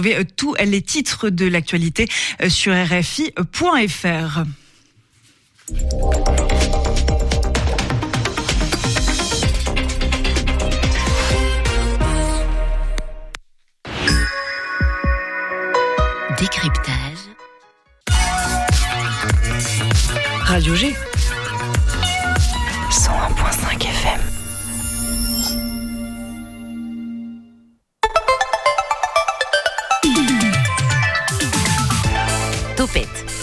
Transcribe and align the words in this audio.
Trouvez 0.00 0.24
tous 0.24 0.54
les 0.54 0.80
titres 0.80 1.28
de 1.28 1.44
l'actualité 1.48 2.06
sur 2.48 2.72
RFI.fr. 2.72 4.44
Décryptage. 16.38 17.18
Radio 20.44 20.76
G. 20.76 20.94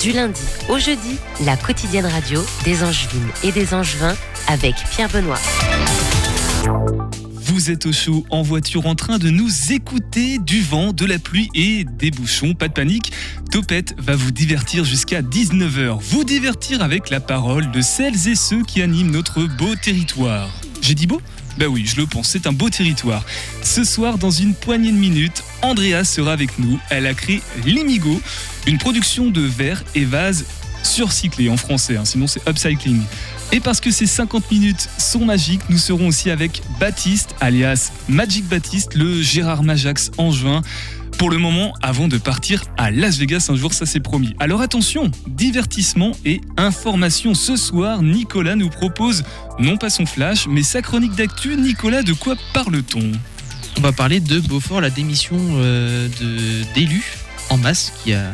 du 0.05 0.11
lundi 0.11 0.41
au 0.69 0.77
jeudi, 0.77 1.17
la 1.45 1.57
quotidienne 1.57 2.05
radio 2.05 2.39
des 2.63 2.83
Angevines 2.83 3.27
et 3.43 3.51
des 3.51 3.73
Angevins 3.73 4.15
avec 4.47 4.75
Pierre 4.91 5.09
Benoît. 5.09 5.39
Vous 7.33 7.71
êtes 7.71 7.87
au 7.87 7.91
chaud 7.91 8.23
en 8.29 8.43
voiture 8.43 8.85
en 8.85 8.93
train 8.93 9.17
de 9.17 9.31
nous 9.31 9.49
écouter 9.71 10.37
du 10.37 10.61
vent, 10.61 10.93
de 10.93 11.05
la 11.05 11.17
pluie 11.17 11.49
et 11.55 11.85
des 11.85 12.11
bouchons. 12.11 12.53
Pas 12.53 12.67
de 12.67 12.73
panique, 12.73 13.13
Topette 13.49 13.95
va 13.97 14.15
vous 14.15 14.29
divertir 14.29 14.83
jusqu'à 14.83 15.23
19h. 15.23 15.97
Vous 15.99 16.23
divertir 16.23 16.83
avec 16.83 17.09
la 17.09 17.19
parole 17.19 17.71
de 17.71 17.81
celles 17.81 18.27
et 18.27 18.35
ceux 18.35 18.61
qui 18.61 18.83
animent 18.83 19.09
notre 19.09 19.41
beau 19.57 19.75
territoire. 19.75 20.51
J'ai 20.81 20.93
dit 20.93 21.07
beau? 21.07 21.19
Bah 21.57 21.67
oui, 21.67 21.85
je 21.85 21.95
le 21.97 22.05
pense, 22.05 22.29
c'est 22.29 22.47
un 22.47 22.51
beau 22.51 22.69
territoire. 22.69 23.25
Ce 23.61 23.83
soir, 23.83 24.17
dans 24.17 24.31
une 24.31 24.53
poignée 24.53 24.91
de 24.91 24.97
minutes, 24.97 25.43
Andrea 25.61 26.03
sera 26.03 26.33
avec 26.33 26.59
nous. 26.59 26.79
Elle 26.89 27.07
a 27.07 27.13
créé 27.13 27.41
Limigo, 27.65 28.21
une 28.67 28.77
production 28.77 29.29
de 29.29 29.41
verres 29.41 29.83
et 29.95 30.05
vases 30.05 30.45
surcyclés 30.83 31.49
en 31.49 31.57
français, 31.57 31.97
hein, 31.97 32.05
sinon 32.05 32.27
c'est 32.27 32.47
upcycling. 32.47 33.01
Et 33.51 33.59
parce 33.59 33.79
que 33.79 33.91
ces 33.91 34.05
50 34.05 34.51
minutes 34.51 34.89
sont 34.97 35.23
magiques, 35.23 35.61
nous 35.69 35.77
serons 35.77 36.07
aussi 36.07 36.29
avec 36.29 36.61
Baptiste, 36.79 37.35
alias 37.39 37.91
Magic 38.09 38.45
Baptiste, 38.45 38.95
le 38.95 39.21
Gérard 39.21 39.63
Majax 39.63 40.11
en 40.17 40.31
juin. 40.31 40.61
Pour 41.17 41.29
le 41.29 41.37
moment, 41.37 41.73
avant 41.81 42.07
de 42.07 42.17
partir 42.17 42.63
à 42.77 42.91
Las 42.91 43.17
Vegas 43.17 43.47
un 43.49 43.55
jour, 43.55 43.73
ça 43.73 43.85
c'est 43.85 44.01
promis. 44.01 44.35
Alors 44.39 44.61
attention, 44.61 45.09
divertissement 45.27 46.11
et 46.25 46.41
information. 46.57 47.33
Ce 47.33 47.55
soir, 47.55 48.03
Nicolas 48.03 48.55
nous 48.55 48.69
propose 48.69 49.23
non 49.57 49.77
pas 49.77 49.89
son 49.89 50.05
flash, 50.05 50.45
mais 50.47 50.61
sa 50.61 50.81
chronique 50.81 51.15
d'actu. 51.15 51.55
Nicolas, 51.55 52.03
de 52.03 52.13
quoi 52.13 52.35
parle-t-on? 52.53 53.11
On 53.77 53.81
va 53.81 53.93
parler 53.93 54.19
de 54.19 54.39
Beaufort, 54.39 54.81
la 54.81 54.89
démission 54.89 55.37
euh, 55.39 56.07
d'élus 56.73 57.17
en 57.49 57.57
masse 57.57 57.93
qui 58.03 58.13
a 58.13 58.31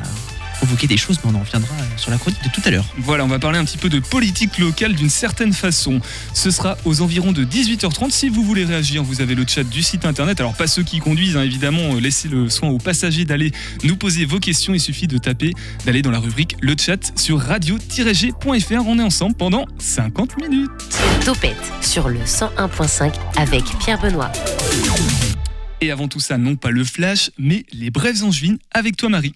provoqué 0.62 0.86
des 0.86 0.98
choses, 0.98 1.18
mais 1.24 1.32
on 1.32 1.36
en 1.36 1.40
reviendra 1.40 1.74
sur 1.98 2.12
la 2.12 2.20
chronique 2.20 2.44
de 2.44 2.50
tout 2.50 2.62
à 2.64 2.70
l'heure. 2.70 2.86
Voilà, 3.00 3.26
on 3.26 3.28
va 3.28 3.40
parler 3.40 3.58
un 3.58 3.66
petit 3.66 3.80
peu 3.80 3.90
de 3.90 4.00
politique 4.00 4.60
locale 4.60 4.94
d'une 4.94 5.10
certaine 5.10 5.54
façon. 5.54 6.00
Ce 6.36 6.52
sera 6.52 6.78
aux 6.86 7.02
environs 7.02 7.32
de 7.32 7.44
18h30. 7.44 8.12
Si 8.12 8.30
vous 8.30 8.44
voulez 8.44 8.64
réagir, 8.64 9.02
vous 9.02 9.22
avez 9.22 9.34
le 9.34 9.44
chat 9.48 9.64
du 9.64 9.82
site 9.82 10.06
internet. 10.06 10.40
Alors, 10.40 10.54
pas 10.54 10.68
ceux 10.68 10.84
qui 10.84 11.00
conduisent, 11.00 11.36
hein, 11.36 11.42
évidemment, 11.42 11.96
euh, 11.96 12.00
laissez 12.00 12.28
le 12.28 12.48
soin 12.48 12.70
aux 12.70 12.78
passagers 12.78 13.26
d'aller 13.26 13.52
nous 13.84 13.96
poser 13.96 14.26
vos 14.26 14.40
questions. 14.40 14.76
Il 14.76 14.80
suffit 14.80 15.08
de 15.08 15.18
taper, 15.18 15.54
d'aller 15.88 16.04
dans 16.04 16.12
la 16.12 16.20
rubrique 16.20 16.56
le 16.62 16.76
chat 16.80 17.12
sur 17.16 17.40
radio-g.fr. 17.40 18.86
On 18.86 19.00
est 19.00 19.04
ensemble 19.04 19.36
pendant 19.36 19.66
50 19.80 20.38
minutes. 20.44 20.70
Topette 21.26 21.72
sur 21.82 22.08
le 22.08 22.20
101.5 22.20 23.12
avec 23.36 23.64
Pierre 23.80 24.00
Benoît. 24.00 24.32
Et 25.82 25.90
avant 25.90 26.08
tout 26.08 26.20
ça, 26.20 26.38
non 26.38 26.56
pas 26.56 26.70
le 26.70 26.84
flash, 26.84 27.32
mais 27.40 27.66
les 27.74 27.90
brèves 27.90 28.24
angevines 28.24 28.60
avec 28.72 28.96
toi, 28.96 29.10
Marie. 29.10 29.34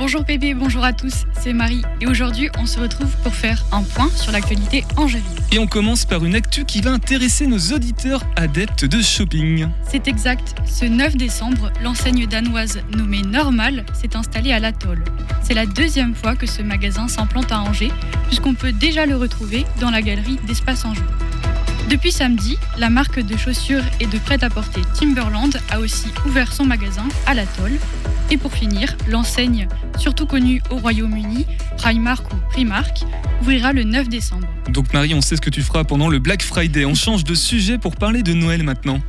Bonjour 0.00 0.24
bébé, 0.24 0.54
bonjour 0.54 0.82
à 0.82 0.94
tous, 0.94 1.26
c'est 1.38 1.52
Marie 1.52 1.82
et 2.00 2.06
aujourd'hui 2.06 2.48
on 2.58 2.64
se 2.64 2.80
retrouve 2.80 3.14
pour 3.22 3.34
faire 3.34 3.62
un 3.70 3.82
point 3.82 4.08
sur 4.16 4.32
l'actualité 4.32 4.82
angevine. 4.96 5.28
Et 5.52 5.58
on 5.58 5.66
commence 5.66 6.06
par 6.06 6.24
une 6.24 6.34
actu 6.34 6.64
qui 6.64 6.80
va 6.80 6.90
intéresser 6.90 7.46
nos 7.46 7.58
auditeurs 7.58 8.22
adeptes 8.34 8.86
de 8.86 9.02
shopping. 9.02 9.68
C'est 9.86 10.08
exact, 10.08 10.54
ce 10.64 10.86
9 10.86 11.18
décembre, 11.18 11.70
l'enseigne 11.82 12.26
danoise 12.26 12.80
nommée 12.96 13.20
Normal 13.20 13.84
s'est 13.92 14.16
installée 14.16 14.52
à 14.52 14.58
l'Atoll. 14.58 15.04
C'est 15.42 15.52
la 15.52 15.66
deuxième 15.66 16.14
fois 16.14 16.34
que 16.34 16.46
ce 16.46 16.62
magasin 16.62 17.06
s'implante 17.06 17.52
à 17.52 17.60
Angers 17.60 17.92
puisqu'on 18.28 18.54
peut 18.54 18.72
déjà 18.72 19.04
le 19.04 19.16
retrouver 19.16 19.66
dans 19.82 19.90
la 19.90 20.00
galerie 20.00 20.38
d'Espace 20.46 20.86
Anjou. 20.86 21.04
Depuis 21.88 22.12
samedi, 22.12 22.56
la 22.78 22.90
marque 22.90 23.20
de 23.20 23.36
chaussures 23.36 23.82
et 23.98 24.06
de 24.06 24.18
prêt-à-porter 24.18 24.82
Timberland 24.98 25.56
a 25.70 25.80
aussi 25.80 26.08
ouvert 26.26 26.52
son 26.52 26.64
magasin 26.64 27.08
à 27.26 27.34
l'Atoll. 27.34 27.72
Et 28.30 28.36
pour 28.36 28.52
finir, 28.52 28.96
l'enseigne, 29.08 29.66
surtout 29.98 30.26
connue 30.26 30.62
au 30.70 30.76
Royaume-Uni, 30.76 31.46
Primark 31.78 32.32
ou 32.32 32.36
Primark, 32.50 33.02
ouvrira 33.40 33.72
le 33.72 33.82
9 33.82 34.08
décembre. 34.08 34.46
Donc 34.68 34.92
Marie, 34.92 35.14
on 35.14 35.20
sait 35.20 35.36
ce 35.36 35.40
que 35.40 35.50
tu 35.50 35.62
feras 35.62 35.84
pendant 35.84 36.08
le 36.08 36.20
Black 36.20 36.42
Friday. 36.42 36.84
On 36.84 36.94
change 36.94 37.24
de 37.24 37.34
sujet 37.34 37.78
pour 37.78 37.96
parler 37.96 38.22
de 38.22 38.34
Noël 38.34 38.62
maintenant. 38.62 39.00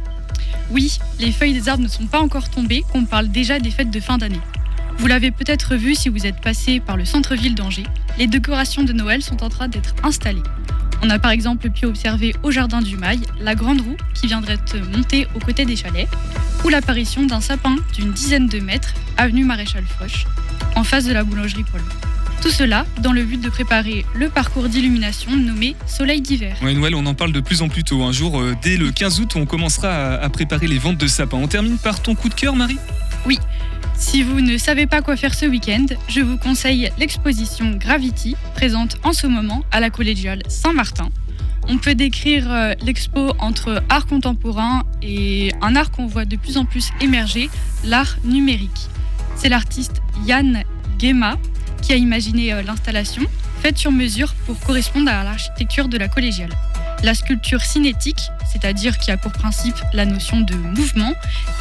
Oui, 0.72 0.98
les 1.20 1.32
feuilles 1.32 1.54
des 1.54 1.70
arbres 1.70 1.84
ne 1.84 1.90
sont 1.90 2.08
pas 2.08 2.20
encore 2.20 2.50
tombées, 2.50 2.84
qu'on 2.92 3.06
parle 3.06 3.28
déjà 3.28 3.60
des 3.60 3.72
fêtes 3.72 3.92
de 3.92 4.00
fin 4.00 4.18
d'année. 4.18 4.40
Vous 4.98 5.08
l'avez 5.08 5.32
peut-être 5.32 5.76
vu 5.76 5.96
si 5.96 6.10
vous 6.10 6.26
êtes 6.26 6.42
passé 6.42 6.80
par 6.80 6.98
le 6.98 7.06
centre-ville 7.06 7.56
d'Angers, 7.56 7.88
les 8.18 8.28
décorations 8.28 8.84
de 8.84 8.94
Noël 8.94 9.22
sont 9.22 9.44
en 9.44 9.50
train 9.50 9.68
d'être 9.68 9.96
installées. 10.04 10.44
On 11.04 11.10
a 11.10 11.20
par 11.20 11.32
exemple 11.32 11.70
pu 11.70 11.86
observer 11.86 12.36
au 12.44 12.52
jardin 12.52 12.82
du 12.82 12.96
Mail 12.96 13.20
la 13.40 13.56
grande 13.56 13.82
roue 13.82 13.98
qui 14.14 14.28
viendrait 14.28 14.58
montée 14.96 15.28
aux 15.36 15.40
côtés 15.40 15.66
des 15.66 15.76
chalets, 15.76 16.08
ou 16.64 16.70
l'apparition 16.70 17.26
d'un 17.26 17.42
sapin 17.42 17.76
d'une 17.94 18.12
dizaine 18.12 18.48
de 18.48 18.60
mètres, 18.60 18.94
avenue 19.18 19.44
Maréchal 19.44 19.84
Foch, 19.84 20.28
en 20.76 20.84
face 20.84 21.06
de 21.06 21.14
la 21.14 21.24
boulangerie 21.24 21.64
Paul. 21.64 21.82
Tout 22.42 22.50
cela 22.50 22.86
dans 23.02 23.12
le 23.12 23.24
but 23.24 23.40
de 23.40 23.50
préparer 23.50 24.04
le 24.16 24.30
parcours 24.30 24.68
d'illumination 24.68 25.36
nommé 25.36 25.76
Soleil 25.86 26.22
d'hiver. 26.22 26.56
Ouais, 26.64 26.74
Noël, 26.74 26.96
on 26.96 27.06
en 27.06 27.14
parle 27.14 27.32
de 27.32 27.40
plus 27.40 27.62
en 27.62 27.70
plus 27.70 27.84
tôt. 27.84 28.04
Un 28.04 28.12
jour, 28.12 28.40
euh, 28.40 28.56
dès 28.64 28.78
le 28.78 28.92
15 28.92 29.20
août, 29.20 29.34
on 29.36 29.46
commencera 29.46 30.16
à 30.16 30.30
préparer 30.30 30.68
les 30.68 30.80
ventes 30.80 30.98
de 30.98 31.06
sapins. 31.08 31.38
On 31.38 31.48
termine 31.48 31.78
par 31.78 32.02
ton 32.02 32.16
coup 32.16 32.30
de 32.30 32.34
cœur, 32.34 32.56
Marie? 32.56 32.80
Si 34.02 34.24
vous 34.24 34.42
ne 34.42 34.58
savez 34.58 34.88
pas 34.88 35.02
quoi 35.02 35.16
faire 35.16 35.34
ce 35.34 35.46
week-end, 35.46 35.86
je 36.10 36.22
vous 36.22 36.38
conseille 36.38 36.92
l'exposition 36.98 37.72
Gravity, 37.72 38.36
présente 38.56 38.98
en 39.04 39.14
ce 39.14 39.28
moment 39.28 39.64
à 39.72 39.80
la 39.80 39.90
collégiale 39.90 40.42
Saint-Martin. 40.48 41.10
On 41.68 41.78
peut 41.78 41.94
décrire 41.94 42.52
euh, 42.52 42.74
l'expo 42.84 43.34
entre 43.38 43.84
art 43.90 44.08
contemporain 44.08 44.84
et 45.04 45.52
un 45.62 45.76
art 45.76 45.92
qu'on 45.92 46.08
voit 46.08 46.26
de 46.26 46.36
plus 46.36 46.58
en 46.58 46.66
plus 46.66 46.90
émerger, 47.00 47.50
l'art 47.86 48.18
numérique. 48.26 48.90
C'est 49.36 49.50
l'artiste 49.50 50.02
Yann 50.26 50.64
Guéma 50.98 51.38
qui 51.82 51.94
a 51.94 51.96
imaginé 51.96 52.52
euh, 52.54 52.64
l'installation, 52.64 53.22
faite 53.62 53.78
sur 53.78 53.92
mesure 53.92 54.34
pour 54.48 54.60
correspondre 54.60 55.12
à 55.12 55.24
l'architecture 55.24 55.88
de 55.88 55.98
la 55.98 56.08
collégiale. 56.08 56.52
La 57.04 57.16
sculpture 57.16 57.62
cinétique, 57.62 58.22
c'est-à-dire 58.52 58.98
qui 59.00 59.10
a 59.10 59.18
pour 59.18 59.32
principe 59.32 59.76
la 59.94 60.06
notion 60.06 60.42
de 60.42 60.54
mouvement, 60.54 61.14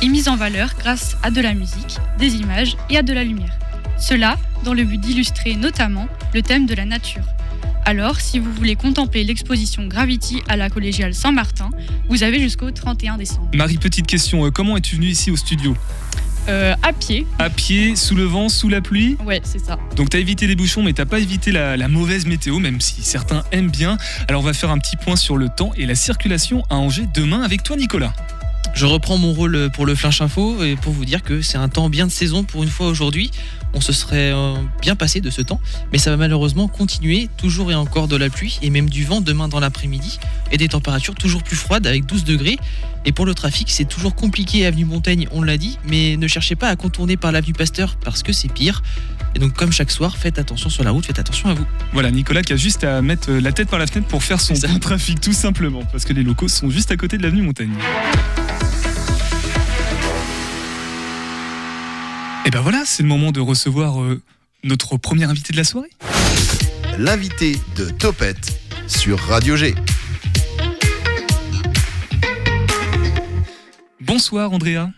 est 0.03 0.09
mise 0.09 0.29
en 0.29 0.37
valeur 0.37 0.75
grâce 0.79 1.17
à 1.23 1.31
de 1.31 1.41
la 1.41 1.55
musique, 1.55 1.99
des 2.19 2.37
images 2.37 2.77
et 2.91 2.99
à 2.99 3.03
de 3.03 3.13
la 3.13 3.25
lumière. 3.25 3.59
Cela 3.99 4.37
dans 4.65 4.75
le 4.75 4.85
but 4.85 4.99
d'illustrer 4.99 5.55
notamment 5.57 6.09
le 6.35 6.43
thème 6.43 6.67
de 6.67 6.75
la 6.75 6.85
nature. 6.85 7.25
Alors, 7.87 8.21
si 8.21 8.39
vous 8.39 8.53
voulez 8.53 8.77
contempler 8.77 9.25
l'exposition 9.25 9.87
Gravity 9.87 10.43
à 10.49 10.57
la 10.57 10.69
collégiale 10.69 11.15
Saint-Martin, 11.15 11.71
vous 12.09 12.23
avez 12.23 12.39
jusqu'au 12.39 12.71
31 12.71 13.17
décembre. 13.17 13.49
Marie, 13.55 13.79
petite 13.79 14.07
question. 14.07 14.45
euh, 14.45 14.51
comment 14.51 14.77
es-tu 14.77 14.97
venue 14.97 15.09
ici 15.09 15.31
au 15.31 15.37
studio? 15.37 15.75
Euh, 16.49 16.75
à 16.83 16.93
pied, 16.93 17.27
À 17.39 17.51
pied, 17.51 17.95
sous 17.97 18.15
le 18.15 18.25
vent, 18.25 18.49
sous 18.49 18.69
la 18.69 18.81
pluie 18.81 19.17
ouais, 19.25 19.41
c'est 19.45 19.59
ça. 19.65 19.79
Donc 19.95 20.11
t'as 20.11 20.19
évité 20.19 20.47
les 20.47 20.57
bouchons, 20.57 20.83
mais 20.83 20.93
t'as 20.93 21.05
pas 21.05 21.19
évité 21.21 21.53
la, 21.53 21.77
la 21.77 21.89
mauvaise 21.89 22.27
météo, 22.27 22.59
même 22.59 22.81
si 22.81 23.03
certains 23.03 23.45
aiment 23.53 23.71
bien. 23.71 23.99
Alors 24.27 24.43
on 24.43 24.45
va 24.45 24.53
faire 24.53 24.71
un 24.71 24.79
petit 24.79 24.97
point 24.97 25.17
sur 25.17 25.37
le 25.37 25.49
temps 25.49 25.73
et 25.77 25.87
la 25.87 25.95
circulation 25.95 26.65
à 26.71 26.77
Angers 26.77 27.07
demain 27.15 27.43
avec 27.43 27.63
toi, 27.63 27.77
Nicolas. 27.77 28.13
Je 28.75 28.87
reprends 28.87 29.19
mon 29.19 29.33
rôle 29.33 29.71
pour 29.75 29.85
le 29.85 29.95
Flash 29.95 30.21
Info 30.21 30.63
et 30.63 30.77
pour 30.77 30.93
vous 30.93 31.05
dire 31.05 31.23
que 31.23 31.43
c'est 31.43 31.59
un 31.59 31.69
temps 31.69 31.89
bien 31.89 32.07
de 32.07 32.13
saison 32.13 32.45
pour 32.45 32.63
une 32.63 32.69
fois 32.69 32.87
aujourd'hui. 32.87 33.31
On 33.73 33.81
se 33.81 33.93
serait 33.93 34.33
euh, 34.33 34.55
bien 34.81 34.97
passé 34.97 35.21
de 35.21 35.31
ce 35.31 35.43
temps, 35.43 35.61
mais 35.93 35.99
ça 35.99 36.11
va 36.11 36.17
malheureusement 36.17 36.69
continuer, 36.69 37.29
toujours 37.37 37.71
et 37.71 37.75
encore 37.75 38.09
de 38.09 38.17
la 38.17 38.29
pluie 38.29 38.59
et 38.63 38.71
même 38.71 38.91
du 38.91 39.05
vent 39.05 39.21
demain 39.21 39.49
dans 39.49 39.61
l'après-midi 39.61 40.19
et 40.51 40.57
des 40.57 40.69
températures 40.69 41.15
toujours 41.15 41.43
plus 41.43 41.57
froides 41.57 41.87
avec 41.87 42.07
12 42.07 42.25
degrés. 42.25 42.59
Et 43.07 43.13
pour 43.13 43.25
le 43.25 43.35
trafic, 43.35 43.71
c'est 43.71 43.87
toujours 43.87 44.15
compliqué 44.15 44.67
avenue 44.67 44.85
Montaigne, 44.85 45.27
on 45.31 45.43
l'a 45.43 45.57
dit, 45.57 45.79
mais 45.87 46.17
ne 46.17 46.27
cherchez 46.27 46.57
pas 46.57 46.69
à 46.69 46.77
contourner 46.77 47.17
par 47.17 47.33
l'avenue 47.33 47.55
Pasteur 47.55 47.97
parce 47.97 48.23
que 48.23 48.33
c'est 48.33 48.53
pire. 48.53 48.83
Et 49.35 49.39
donc 49.39 49.55
comme 49.55 49.73
chaque 49.73 49.91
soir, 49.91 50.17
faites 50.17 50.39
attention 50.39 50.69
sur 50.69 50.85
la 50.85 50.91
route, 50.91 51.07
faites 51.07 51.19
attention 51.19 51.49
à 51.49 51.55
vous. 51.55 51.65
Voilà, 51.93 52.11
Nicolas 52.11 52.43
qui 52.43 52.53
a 52.53 52.57
juste 52.57 52.85
à 52.85 53.01
mettre 53.01 53.31
euh, 53.31 53.41
la 53.41 53.53
tête 53.53 53.69
par 53.69 53.79
la 53.79 53.87
fenêtre 53.87 54.09
pour 54.09 54.23
faire 54.23 54.41
son 54.41 54.55
trafic, 54.81 55.21
tout 55.21 55.33
simplement, 55.33 55.85
parce 55.93 56.05
que 56.05 56.13
les 56.13 56.23
locaux 56.23 56.49
sont 56.49 56.71
juste 56.71 56.91
à 56.91 56.97
côté 56.97 57.17
de 57.17 57.23
l'avenue 57.23 57.43
Montaigne. 57.43 57.73
Et 62.47 62.51
ben 62.51 62.61
voilà, 62.61 62.85
c'est 62.85 63.03
le 63.03 63.09
moment 63.09 63.33
de 63.33 63.41
recevoir 63.41 64.01
euh, 64.01 64.23
notre 64.65 64.97
premier 64.97 65.25
invité 65.25 65.53
de 65.53 65.59
la 65.59 65.65
soirée. 65.65 65.91
L'invité 66.99 67.57
de 67.77 67.91
Topette 67.91 68.61
sur 68.87 69.19
Radio 69.19 69.57
G. 69.57 69.75
Bonsoir 74.01 74.53
Andrea. 74.53 74.89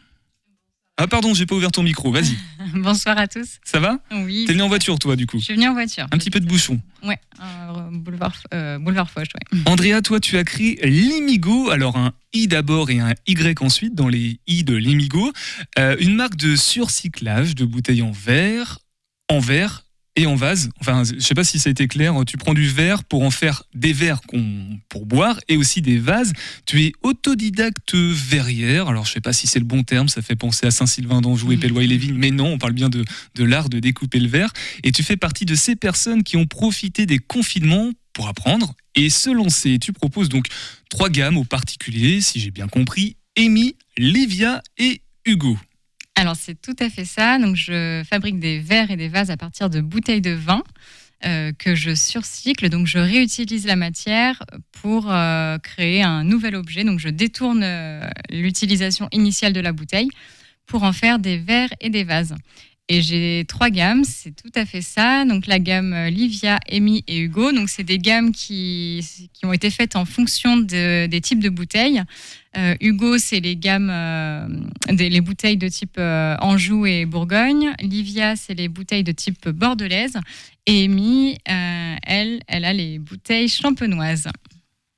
Ah 0.98 1.06
pardon, 1.06 1.32
j'ai 1.32 1.46
pas 1.46 1.54
ouvert 1.54 1.72
ton 1.72 1.82
micro, 1.82 2.12
vas-y. 2.12 2.36
Bonsoir 2.74 3.16
à 3.18 3.26
tous. 3.26 3.58
Ça 3.64 3.80
va 3.80 3.98
Oui. 4.12 4.44
T'es 4.46 4.52
venu 4.52 4.62
en 4.62 4.68
voiture 4.68 4.98
toi 4.98 5.16
du 5.16 5.26
coup 5.26 5.38
Je 5.38 5.44
suis 5.44 5.54
venue 5.54 5.66
en 5.68 5.72
voiture. 5.72 6.06
Un 6.12 6.18
petit 6.18 6.30
peu 6.30 6.38
de 6.38 6.46
bouchon. 6.46 6.80
Ouais, 7.02 7.18
euh, 7.40 7.88
boulevard, 7.90 8.36
euh, 8.52 8.78
boulevard 8.78 9.10
Foch, 9.10 9.28
ouais. 9.34 9.60
Andrea, 9.66 10.02
toi 10.02 10.20
tu 10.20 10.36
as 10.36 10.44
créé 10.44 10.78
Limigo, 10.86 11.70
alors 11.70 11.96
un 11.96 12.12
I 12.34 12.46
d'abord 12.46 12.90
et 12.90 13.00
un 13.00 13.14
Y 13.26 13.60
ensuite 13.62 13.94
dans 13.94 14.08
les 14.08 14.38
I 14.46 14.64
de 14.64 14.74
Limigo, 14.76 15.32
Euh, 15.78 15.96
une 15.98 16.14
marque 16.14 16.36
de 16.36 16.56
surcyclage 16.56 17.54
de 17.54 17.64
bouteilles 17.64 18.02
en 18.02 18.12
verre, 18.12 18.78
en 19.30 19.38
verre 19.38 19.84
et 20.16 20.26
en 20.26 20.34
vase. 20.34 20.68
Enfin, 20.80 21.04
je 21.04 21.20
sais 21.20 21.34
pas 21.34 21.44
si 21.44 21.58
ça 21.58 21.68
a 21.68 21.70
été 21.70 21.88
clair, 21.88 22.14
tu 22.26 22.36
prends 22.36 22.54
du 22.54 22.68
verre 22.68 23.04
pour 23.04 23.22
en 23.22 23.30
faire 23.30 23.62
des 23.74 23.92
verres 23.92 24.20
pour 24.88 25.06
boire 25.06 25.40
et 25.48 25.56
aussi 25.56 25.80
des 25.80 25.98
vases. 25.98 26.32
Tu 26.66 26.82
es 26.82 26.92
autodidacte 27.02 27.94
verrière, 27.94 28.88
alors 28.88 29.06
je 29.06 29.12
sais 29.12 29.20
pas 29.20 29.32
si 29.32 29.46
c'est 29.46 29.58
le 29.58 29.64
bon 29.64 29.82
terme, 29.82 30.08
ça 30.08 30.22
fait 30.22 30.36
penser 30.36 30.66
à 30.66 30.70
Saint-Sylvain 30.70 31.20
d'Anjou 31.20 31.52
et 31.52 31.56
Pelloy-Lévin, 31.56 32.14
mais 32.14 32.30
non, 32.30 32.52
on 32.52 32.58
parle 32.58 32.74
bien 32.74 32.90
de, 32.90 33.04
de 33.34 33.44
l'art 33.44 33.68
de 33.68 33.78
découper 33.78 34.20
le 34.20 34.28
verre. 34.28 34.52
Et 34.82 34.92
tu 34.92 35.02
fais 35.02 35.16
partie 35.16 35.46
de 35.46 35.54
ces 35.54 35.76
personnes 35.76 36.22
qui 36.22 36.36
ont 36.36 36.46
profité 36.46 37.06
des 37.06 37.18
confinements 37.18 37.90
pour 38.12 38.28
apprendre 38.28 38.74
et 38.94 39.08
se 39.08 39.30
lancer. 39.30 39.78
Tu 39.78 39.92
proposes 39.92 40.28
donc 40.28 40.46
trois 40.90 41.08
gammes 41.08 41.38
aux 41.38 41.44
particuliers, 41.44 42.20
si 42.20 42.40
j'ai 42.40 42.50
bien 42.50 42.68
compris, 42.68 43.16
Amy, 43.38 43.76
Livia 43.96 44.62
et 44.76 45.00
Hugo. 45.24 45.56
Alors, 46.14 46.36
c'est 46.36 46.60
tout 46.60 46.76
à 46.78 46.90
fait 46.90 47.04
ça. 47.04 47.38
Donc, 47.38 47.56
je 47.56 48.02
fabrique 48.08 48.38
des 48.38 48.58
verres 48.58 48.90
et 48.90 48.96
des 48.96 49.08
vases 49.08 49.30
à 49.30 49.36
partir 49.36 49.70
de 49.70 49.80
bouteilles 49.80 50.20
de 50.20 50.32
vin 50.32 50.62
euh, 51.24 51.52
que 51.58 51.74
je 51.74 51.94
surcycle. 51.94 52.68
Donc, 52.68 52.86
je 52.86 52.98
réutilise 52.98 53.66
la 53.66 53.76
matière 53.76 54.42
pour 54.72 55.10
euh, 55.10 55.58
créer 55.58 56.02
un 56.02 56.24
nouvel 56.24 56.54
objet. 56.54 56.84
Donc, 56.84 56.98
je 56.98 57.08
détourne 57.08 57.62
euh, 57.62 58.08
l'utilisation 58.30 59.08
initiale 59.12 59.52
de 59.52 59.60
la 59.60 59.72
bouteille 59.72 60.10
pour 60.66 60.82
en 60.82 60.92
faire 60.92 61.18
des 61.18 61.38
verres 61.38 61.72
et 61.80 61.90
des 61.90 62.04
vases. 62.04 62.34
Et 62.94 63.00
j'ai 63.00 63.46
trois 63.48 63.70
gammes, 63.70 64.04
c'est 64.04 64.36
tout 64.36 64.52
à 64.54 64.66
fait 64.66 64.82
ça. 64.82 65.24
Donc 65.24 65.46
la 65.46 65.58
gamme 65.58 65.94
euh, 65.94 66.10
Livia, 66.10 66.58
Amy 66.70 67.02
et 67.08 67.20
Hugo. 67.20 67.50
Donc 67.50 67.70
c'est 67.70 67.84
des 67.84 67.96
gammes 67.96 68.32
qui, 68.32 69.00
qui 69.32 69.46
ont 69.46 69.52
été 69.54 69.70
faites 69.70 69.96
en 69.96 70.04
fonction 70.04 70.58
de- 70.58 71.06
des 71.06 71.20
types 71.22 71.40
de 71.40 71.48
bouteilles. 71.48 72.02
Euh, 72.58 72.74
Hugo, 72.82 73.16
c'est 73.16 73.40
les 73.40 73.56
gammes, 73.56 73.88
euh, 73.90 74.46
des, 74.90 75.08
les 75.08 75.22
bouteilles 75.22 75.56
de 75.56 75.68
type 75.68 75.98
Anjou 75.98 76.84
et 76.84 77.06
Bourgogne. 77.06 77.72
Livia, 77.80 78.36
c'est 78.36 78.52
les 78.52 78.68
bouteilles 78.68 79.04
de 79.04 79.12
type 79.12 79.48
bordelaise. 79.48 80.18
Et 80.66 80.84
Amy, 80.84 81.38
elle, 81.46 82.40
elle 82.46 82.64
a 82.66 82.74
les 82.74 82.98
bouteilles 82.98 83.48
champenoises. 83.48 84.28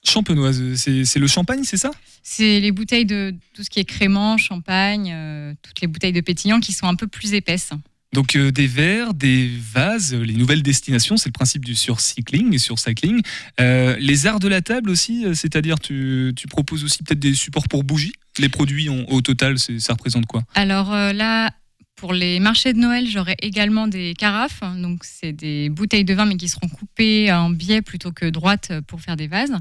Champenoise, 0.07 0.63
c'est 0.77 1.17
le 1.19 1.27
champagne, 1.27 1.65
c'est 1.65 1.77
ça? 1.79 1.91
C'est 2.23 2.61
les 2.61 2.73
bouteilles 2.73 3.07
de 3.07 3.35
tout 3.55 3.63
ce 3.65 3.71
qui 3.71 3.81
est 3.81 3.85
crément, 3.85 4.37
champagne, 4.37 5.11
euh, 5.13 5.55
toutes 5.63 5.81
les 5.81 5.87
bouteilles 5.87 6.13
de 6.13 6.21
pétillant 6.21 6.61
qui 6.61 6.73
sont 6.73 6.87
un 6.87 6.95
peu 6.95 7.07
plus 7.07 7.33
épaisses. 7.35 7.71
Donc 8.13 8.37
euh, 8.37 8.53
des 8.53 8.67
verres, 8.69 9.13
des 9.13 9.51
vases, 9.73 10.15
les 10.15 10.35
nouvelles 10.35 10.63
destinations, 10.63 11.17
c'est 11.17 11.29
le 11.31 11.33
principe 11.33 11.65
du 11.65 11.75
surcycling 11.75 12.55
et 12.55 12.59
surcycling. 12.59 13.21
Euh, 13.61 13.97
les 13.99 14.27
arts 14.27 14.39
de 14.41 14.47
la 14.47 14.61
table 14.63 14.89
aussi, 14.91 15.25
c'est-à-dire 15.35 15.81
tu, 15.81 16.33
tu 16.37 16.47
proposes 16.47 16.85
aussi 16.85 17.03
peut-être 17.03 17.19
des 17.19 17.35
supports 17.35 17.67
pour 17.69 17.83
bougies? 17.83 18.13
Les 18.39 18.49
produits 18.49 18.89
en- 18.89 19.05
au 19.09 19.21
total, 19.21 19.59
ça 19.59 19.93
représente 19.95 20.27
quoi? 20.27 20.45
Alors 20.55 20.93
euh, 20.93 21.13
là, 21.13 21.51
pour 21.97 22.13
les 22.13 22.41
marchés 22.41 22.73
de 22.73 22.79
Noël, 22.79 23.07
j'aurai 23.07 23.37
également 23.41 23.87
des 23.87 24.15
carafes. 24.15 24.61
Donc, 24.79 25.05
c'est 25.05 25.33
des 25.33 25.69
bouteilles 25.69 26.05
de 26.05 26.15
vin, 26.15 26.27
mais 26.27 26.37
qui 26.37 26.49
seront 26.49 26.69
coupées 26.69 27.33
en 27.33 27.51
biais 27.51 27.83
plutôt 27.83 28.13
que 28.13 28.27
droites 28.27 28.73
pour 28.87 29.01
faire 29.01 29.17
des 29.17 29.27
vases. 29.27 29.55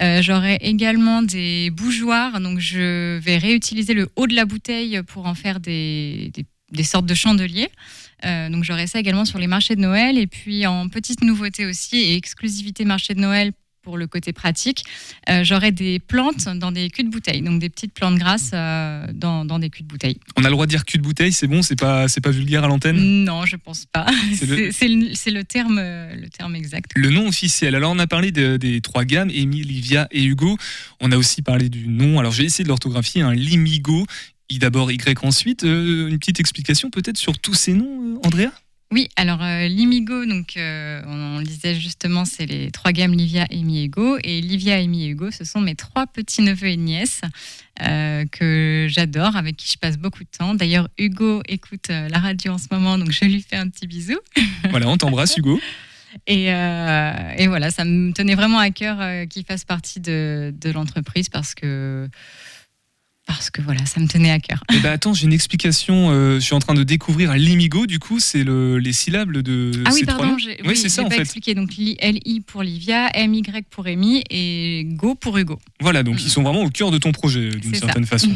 Euh, 0.00 0.22
j'aurai 0.22 0.56
également 0.62 1.22
des 1.22 1.70
bougeoirs. 1.70 2.40
Donc, 2.40 2.58
je 2.58 3.18
vais 3.18 3.38
réutiliser 3.38 3.94
le 3.94 4.08
haut 4.16 4.26
de 4.26 4.34
la 4.34 4.44
bouteille 4.44 5.00
pour 5.02 5.26
en 5.26 5.34
faire 5.34 5.60
des 5.60 6.32
sortes 6.82 7.06
de 7.06 7.14
chandeliers. 7.14 7.68
Euh, 8.24 8.48
donc, 8.48 8.64
j'aurai 8.64 8.86
ça 8.86 8.98
également 8.98 9.24
sur 9.24 9.38
les 9.38 9.46
marchés 9.46 9.76
de 9.76 9.80
Noël. 9.80 10.18
Et 10.18 10.26
puis, 10.26 10.66
en 10.66 10.88
petite 10.88 11.22
nouveauté 11.22 11.66
aussi, 11.66 11.96
et 11.96 12.16
exclusivité 12.16 12.84
marché 12.84 13.14
de 13.14 13.20
Noël 13.20 13.52
pour 13.86 13.96
le 13.96 14.08
côté 14.08 14.32
pratique, 14.32 14.84
euh, 15.30 15.44
j'aurai 15.44 15.70
des 15.70 16.00
plantes 16.00 16.48
dans 16.56 16.72
des 16.72 16.90
culs 16.90 17.04
de 17.04 17.08
bouteille. 17.10 17.40
Donc, 17.40 17.60
des 17.60 17.70
petites 17.70 17.94
plantes 17.94 18.16
grasses 18.18 18.50
euh, 18.52 19.06
dans, 19.14 19.44
dans 19.44 19.60
des 19.60 19.70
culs 19.70 19.84
de 19.84 19.88
bouteille. 19.88 20.18
On 20.36 20.42
a 20.42 20.48
le 20.48 20.50
droit 20.50 20.66
de 20.66 20.70
dire 20.70 20.84
cul 20.84 20.98
de 20.98 21.04
bouteille, 21.04 21.32
c'est 21.32 21.46
bon, 21.46 21.62
c'est 21.62 21.78
pas, 21.78 22.08
c'est 22.08 22.20
pas 22.20 22.32
vulgaire 22.32 22.64
à 22.64 22.66
l'antenne? 22.66 22.96
Non, 23.24 23.46
je 23.46 23.54
pense 23.54 23.84
pas. 23.86 24.06
C'est 24.34 24.88
le- 24.88 25.36
le, 25.36 25.42
terme, 25.44 25.76
le 25.78 26.28
terme 26.28 26.56
exact. 26.56 26.90
Le 26.96 27.10
nom 27.10 27.28
officiel. 27.28 27.76
Alors, 27.76 27.92
on 27.92 27.98
a 28.00 28.08
parlé 28.08 28.32
de- 28.32 28.56
des 28.56 28.80
trois 28.80 29.04
gammes, 29.04 29.30
Amy, 29.30 29.62
Livia 29.62 30.08
et 30.10 30.24
Hugo. 30.24 30.58
On 31.00 31.12
a 31.12 31.16
aussi 31.16 31.42
parlé 31.42 31.68
du 31.68 31.86
nom. 31.86 32.18
Alors, 32.18 32.32
j'ai 32.32 32.42
essayé 32.44 32.64
de 32.64 32.68
l'orthographier, 32.68 33.22
un 33.22 33.34
Limigo. 33.34 34.04
I 34.50 34.58
d'abord, 34.58 34.90
Y 34.90 35.24
ensuite. 35.24 35.62
Euh, 35.62 36.08
une 36.08 36.18
petite 36.18 36.40
explication 36.40 36.90
peut-être 36.90 37.18
sur 37.18 37.38
tous 37.38 37.54
ces 37.54 37.72
noms, 37.72 38.16
euh, 38.16 38.26
Andrea? 38.26 38.48
Oui, 38.96 39.10
alors 39.16 39.42
euh, 39.42 39.68
l'Imigo, 39.68 40.24
donc 40.24 40.56
euh, 40.56 41.02
on, 41.06 41.36
on 41.36 41.38
le 41.40 41.44
disait 41.44 41.74
justement, 41.74 42.24
c'est 42.24 42.46
les 42.46 42.70
trois 42.70 42.92
gammes 42.92 43.12
Livia, 43.12 43.46
Amy 43.50 43.80
et 43.80 43.84
Hugo. 43.84 44.16
Et 44.24 44.40
Livia, 44.40 44.76
Amy 44.76 45.04
et 45.04 45.08
Hugo, 45.08 45.30
ce 45.30 45.44
sont 45.44 45.60
mes 45.60 45.74
trois 45.74 46.06
petits 46.06 46.40
neveux 46.40 46.68
et 46.68 46.78
nièces 46.78 47.20
euh, 47.82 48.24
que 48.32 48.86
j'adore, 48.88 49.36
avec 49.36 49.58
qui 49.58 49.70
je 49.70 49.76
passe 49.76 49.98
beaucoup 49.98 50.24
de 50.24 50.30
temps. 50.30 50.54
D'ailleurs, 50.54 50.88
Hugo 50.96 51.42
écoute 51.46 51.88
la 51.88 52.18
radio 52.18 52.52
en 52.52 52.56
ce 52.56 52.68
moment, 52.70 52.96
donc 52.96 53.10
je 53.10 53.26
lui 53.26 53.42
fais 53.42 53.56
un 53.56 53.68
petit 53.68 53.86
bisou. 53.86 54.16
Voilà, 54.70 54.88
on 54.88 54.96
t'embrasse, 54.96 55.36
Hugo. 55.36 55.60
Et, 56.26 56.50
euh, 56.54 57.12
et 57.36 57.48
voilà, 57.48 57.70
ça 57.70 57.84
me 57.84 58.14
tenait 58.14 58.34
vraiment 58.34 58.58
à 58.58 58.70
cœur 58.70 59.28
qu'il 59.28 59.44
fasse 59.44 59.66
partie 59.66 60.00
de, 60.00 60.54
de 60.58 60.70
l'entreprise 60.70 61.28
parce 61.28 61.54
que, 61.54 62.08
parce 63.26 63.50
que 63.50 63.60
voilà, 63.60 63.84
ça 63.86 64.00
me 64.00 64.06
tenait 64.06 64.30
à 64.30 64.38
cœur. 64.38 64.62
Eh 64.72 64.78
ben 64.78 64.92
attends, 64.92 65.12
j'ai 65.12 65.24
une 65.26 65.32
explication. 65.32 66.10
euh, 66.10 66.36
je 66.36 66.40
suis 66.44 66.54
en 66.54 66.58
train 66.60 66.74
de 66.74 66.82
découvrir 66.84 67.34
Limigo. 67.34 67.86
Du 67.86 67.98
coup, 67.98 68.20
c'est 68.20 68.44
le, 68.44 68.78
les 68.78 68.92
syllabes 68.92 69.32
de 69.32 69.72
Ah 69.84 69.90
oui, 69.92 70.00
ces 70.00 70.06
pardon, 70.06 70.34
Oui, 70.36 70.56
oui, 70.64 70.76
c'est 70.76 70.88
ça 70.88 71.02
en 71.02 71.08
pas 71.08 71.16
fait. 71.16 71.22
expliqué. 71.22 71.54
Donc 71.54 71.74
Li- 71.74 71.96
pour 72.46 72.62
Livia, 72.62 73.10
MY 73.26 73.42
pour 73.70 73.86
Amy 73.86 74.22
et 74.30 74.84
Go 74.92 75.14
pour 75.14 75.36
Hugo. 75.38 75.58
Voilà, 75.80 76.02
donc 76.02 76.16
Mm. 76.16 76.22
ils 76.24 76.30
sont 76.30 76.42
vraiment 76.42 76.62
au 76.62 76.70
cœur 76.70 76.90
de 76.90 76.98
ton 76.98 77.12
projet 77.12 77.50
d'une 77.50 77.74
C'est 77.74 77.80
ça. 77.80 77.86
certaine 77.86 78.06
façon. 78.06 78.30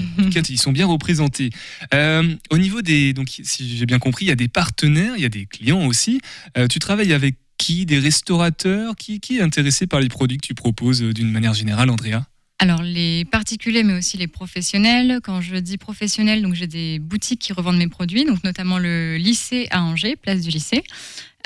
Ils 0.48 0.58
sont 0.60 0.72
bien 0.72 0.86
représentés. 0.86 1.50
Euh, 1.94 2.34
au 2.50 2.58
niveau 2.58 2.82
des, 2.82 3.12
donc 3.12 3.28
si 3.42 3.76
j'ai 3.76 3.86
bien 3.86 3.98
compris, 3.98 4.24
il 4.24 4.28
y 4.28 4.32
a 4.32 4.36
des 4.36 4.48
partenaires, 4.48 5.12
il 5.16 5.22
y 5.22 5.26
a 5.26 5.28
des 5.30 5.46
clients 5.46 5.86
aussi. 5.86 6.20
Euh, 6.58 6.66
tu 6.66 6.78
travailles 6.78 7.12
avec 7.12 7.36
qui? 7.58 7.86
Des 7.86 7.98
restaurateurs? 7.98 8.96
Qui, 8.96 9.20
qui 9.20 9.36
est 9.38 9.42
intéressé 9.42 9.86
par 9.86 10.00
les 10.00 10.08
produits 10.08 10.38
que 10.38 10.46
tu 10.46 10.54
proposes 10.54 11.02
euh, 11.02 11.12
d'une 11.12 11.30
manière 11.30 11.54
générale, 11.54 11.90
Andrea? 11.90 12.22
Alors 12.62 12.82
les 12.82 13.24
particuliers, 13.24 13.82
mais 13.84 13.94
aussi 13.94 14.18
les 14.18 14.26
professionnels. 14.26 15.20
Quand 15.22 15.40
je 15.40 15.56
dis 15.56 15.78
professionnels, 15.78 16.42
donc 16.42 16.52
j'ai 16.52 16.66
des 16.66 16.98
boutiques 16.98 17.40
qui 17.40 17.54
revendent 17.54 17.78
mes 17.78 17.88
produits, 17.88 18.26
donc 18.26 18.44
notamment 18.44 18.78
le 18.78 19.16
lycée 19.16 19.66
à 19.70 19.82
Angers, 19.82 20.14
place 20.14 20.42
du 20.42 20.50
lycée. 20.50 20.84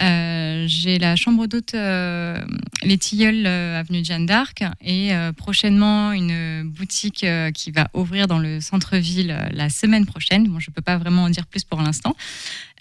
Euh, 0.00 0.65
j'ai 0.67 0.99
la 0.99 1.15
chambre 1.15 1.47
d'hôte 1.47 1.75
euh, 1.75 2.45
Les 2.83 2.99
Tilleuls, 2.99 3.47
euh, 3.47 3.79
avenue 3.79 4.05
Jeanne 4.05 4.27
d'Arc, 4.27 4.65
et 4.85 5.12
prochainement 5.37 6.11
une 6.11 6.65
boutique 6.65 7.25
qui 7.55 7.71
va 7.71 7.88
ouvrir 7.95 8.27
dans 8.27 8.41
le 8.41 8.61
centre-ville 8.61 9.50
la 9.53 9.69
semaine 9.69 10.07
prochaine. 10.07 10.49
Bon, 10.49 10.59
je 10.59 10.71
ne 10.71 10.75
peux 10.75 10.83
pas 10.83 10.99
vraiment 10.99 11.23
en 11.23 11.31
dire 11.31 11.47
plus 11.47 11.62
pour 11.62 11.81
l'instant, 11.81 12.17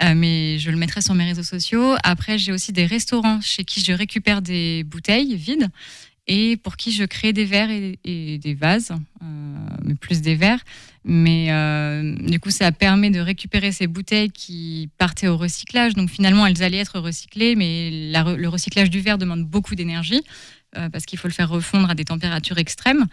mais 0.01 0.57
je 0.57 0.72
le 0.72 0.77
mettrai 0.77 1.01
sur 1.01 1.13
mes 1.13 1.25
réseaux 1.25 1.43
sociaux. 1.43 1.93
Après, 2.03 2.39
j'ai 2.39 2.51
aussi 2.51 2.72
des 2.74 2.88
restaurants 2.88 3.41
chez 3.41 3.63
qui 3.63 3.79
je 3.79 3.93
récupère 3.93 4.41
des 4.41 4.84
bouteilles 4.84 5.36
vides 5.36 5.69
et 6.27 6.58
pour 6.58 6.77
qui 6.77 6.92
je 6.92 7.03
crée 7.03 7.34
des 7.34 7.46
verres 7.46 7.70
et, 7.70 8.38
des 8.38 8.53
vases, 8.53 8.92
euh, 8.92 9.25
mais 9.84 9.96
plus 9.96 10.22
des 10.22 10.36
verres. 10.36 10.63
Mais 11.03 11.51
euh, 11.51 12.15
du 12.15 12.39
coup, 12.39 12.50
ça 12.50 12.72
permet 12.72 13.10
de 13.10 13.20
récupérer 13.20 13.72
ces 13.74 13.88
bouteilles 13.88 14.32
qui 14.32 14.89
partaient 14.98 15.27
au 15.27 15.36
recyclage. 15.38 15.96
Donc 15.96 16.10
finalement, 16.10 16.46
elles 16.46 16.63
allaient 16.63 16.77
être 16.77 17.00
recyclées, 17.00 17.56
mais 17.56 18.12
le 18.13 18.48
recyclage 18.48 18.89
du 18.89 19.01
verre 19.01 19.18
demande 19.18 19.44
beaucoup 19.46 19.75
d'énergie. 19.75 20.22
euh, 20.77 20.89
parce 20.89 21.06
qu'il 21.06 21.20
faut 21.20 21.27
le 21.27 21.34
faire 21.34 21.50
refondre 21.50 21.89
à 21.89 21.96
des 21.96 22.06
températures 22.06 22.58
extrêmes, 22.58 23.06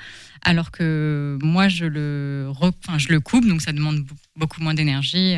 alors 0.43 0.71
que 0.71 1.39
moi 1.43 1.69
je 1.69 1.85
le, 1.85 2.51
coupe, 3.21 3.47
donc 3.47 3.61
ça 3.61 3.73
demande 3.73 3.99
be- 3.99 4.13
beaucoup 4.37 4.63
moins 4.63 4.73
d'énergie 4.75 5.35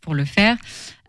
pour 0.00 0.14
le 0.14 0.24
faire. 0.24 0.56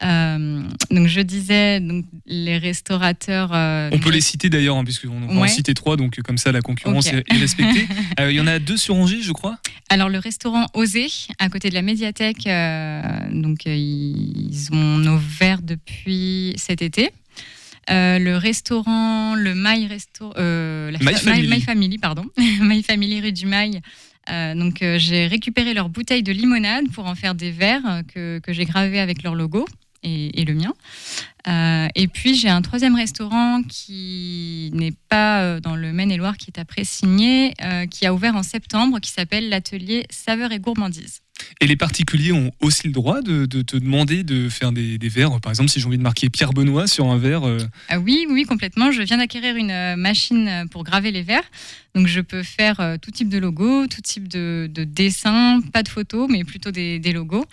Euh, 0.04 0.63
donc 0.90 1.08
je 1.08 1.22
disais, 1.22 1.80
donc, 1.80 2.06
les 2.25 2.58
restaurateurs. 2.58 3.51
euh, 3.54 3.90
On 3.94 4.00
peut 4.00 4.10
les 4.12 4.20
citer 4.22 4.50
d'ailleurs, 4.50 4.75
hein, 4.78 4.84
puisqu'on 4.84 5.20
va 5.20 5.34
en 5.34 5.42
Ouais. 5.42 5.48
citer 5.48 5.74
trois, 5.74 5.96
donc 5.98 6.20
comme 6.22 6.38
ça 6.38 6.51
la 6.51 6.62
concurrence 6.62 7.08
est 7.08 7.24
est 7.32 7.38
respectée. 7.38 7.88
Euh, 8.20 8.32
Il 8.32 8.36
y 8.36 8.42
en 8.42 8.48
a 8.48 8.60
deux 8.60 8.78
sur 8.78 8.96
Angers, 8.96 9.22
je 9.22 9.32
crois. 9.32 9.58
Alors 9.90 10.10
le 10.10 10.18
restaurant 10.20 10.66
Osé, 10.74 11.08
à 11.40 11.50
côté 11.50 11.70
de 11.70 11.75
la 11.75 11.82
médiathèque, 11.84 12.48
donc 13.32 13.66
ils 13.66 14.68
ont 14.72 15.18
verres 15.18 15.62
depuis 15.62 16.54
cet 16.58 16.82
été. 16.82 17.10
Le 17.90 18.36
restaurant, 18.38 19.36
le 19.36 19.54
My 19.56 19.88
Resto, 19.88 20.34
la 20.36 20.92
My 21.00 21.06
fa- 21.13 21.18
Family. 21.18 21.48
My 21.48 21.62
Family, 21.62 21.98
pardon, 21.98 22.25
My 22.62 22.84
Family 22.84 23.22
rue 23.22 23.32
du 23.34 23.46
Mail. 23.46 23.82
Euh, 24.30 24.54
donc 24.56 24.82
euh, 24.82 24.98
j'ai 25.00 25.28
récupéré 25.28 25.74
leurs 25.74 25.90
bouteilles 25.90 26.24
de 26.24 26.32
limonade 26.32 26.92
pour 26.92 27.06
en 27.08 27.16
faire 27.16 27.34
des 27.34 27.51
verres 27.51 27.86
euh, 27.86 28.01
que, 28.04 28.40
que 28.40 28.54
j'ai 28.54 28.66
gravés 28.66 29.00
avec 29.00 29.24
leur 29.24 29.36
logo. 29.36 29.66
et, 30.04 30.46
le 30.46 30.54
mien. 30.54 30.74
Euh, 31.48 31.88
et 31.95 32.07
puis 32.07 32.36
j'ai 32.36 32.50
un 32.50 32.62
troisième 32.62 32.95
restaurant 32.95 33.62
qui 33.67 34.69
n'est 34.74 34.93
pas 35.10 35.60
dans 35.60 35.75
le 35.75 35.91
Maine-et-Loire, 35.91 36.38
qui 36.38 36.51
est 36.51 36.60
à 36.60 36.65
Pressigné, 36.65 37.53
qui 37.89 38.05
a 38.05 38.13
ouvert 38.13 38.36
en 38.36 38.43
septembre, 38.43 39.00
qui 39.00 39.12
s'appelle 39.12 39.50
l'atelier 39.50 40.05
Saveur 40.10 40.51
et 40.51 40.60
Gourmandise. 40.60 41.21
Et 41.60 41.67
les 41.67 41.75
particuliers 41.75 42.31
ont 42.31 42.51
aussi 42.60 42.88
le 42.88 42.93
droit 42.93 43.21
de, 43.21 43.45
te 43.45 43.77
demander 43.77 44.24
de 44.24 44.50
faire 44.50 44.71
des, 44.71 44.98
verres. 45.03 45.39
Par 45.41 45.51
exemple, 45.51 45.69
si 45.69 45.79
j'ai 45.79 45.86
envie 45.86 45.98
de 45.98 46.03
marquer 46.03 46.29
Pierre 46.29 46.53
Benoît 46.53 46.88
sur 46.88 47.07
un 47.07 47.17
verre. 47.17 47.48
Euh, 47.48 47.60
ah 47.89 48.00
oui, 48.00 48.25
oui, 48.29 48.43
complètement. 48.45 48.91
Je 48.91 49.01
viens 49.01 49.17
d'acquérir 49.17 49.55
une 49.55 49.71
euh, 49.71 49.95
machine 49.95 50.65
pour 50.71 50.83
graver 50.83 51.12
les 51.12 51.21
verres. 51.21 51.43
Donc 51.93 52.07
je 52.07 52.21
peux 52.21 52.41
faire 52.41 52.79
euh, 52.79 52.98
tout 53.01 53.12
type 53.12 53.29
de 53.29 53.38
logo, 53.38 53.86
tout 53.88 54.01
type 54.01 54.27
de, 54.27 54.69
dessin, 54.86 55.60
pas 55.74 55.83
de 55.83 55.89
photos, 55.89 56.29
mais 56.29 56.43
plutôt 56.43 56.71
des, 56.71 57.00
logos. 57.13 57.45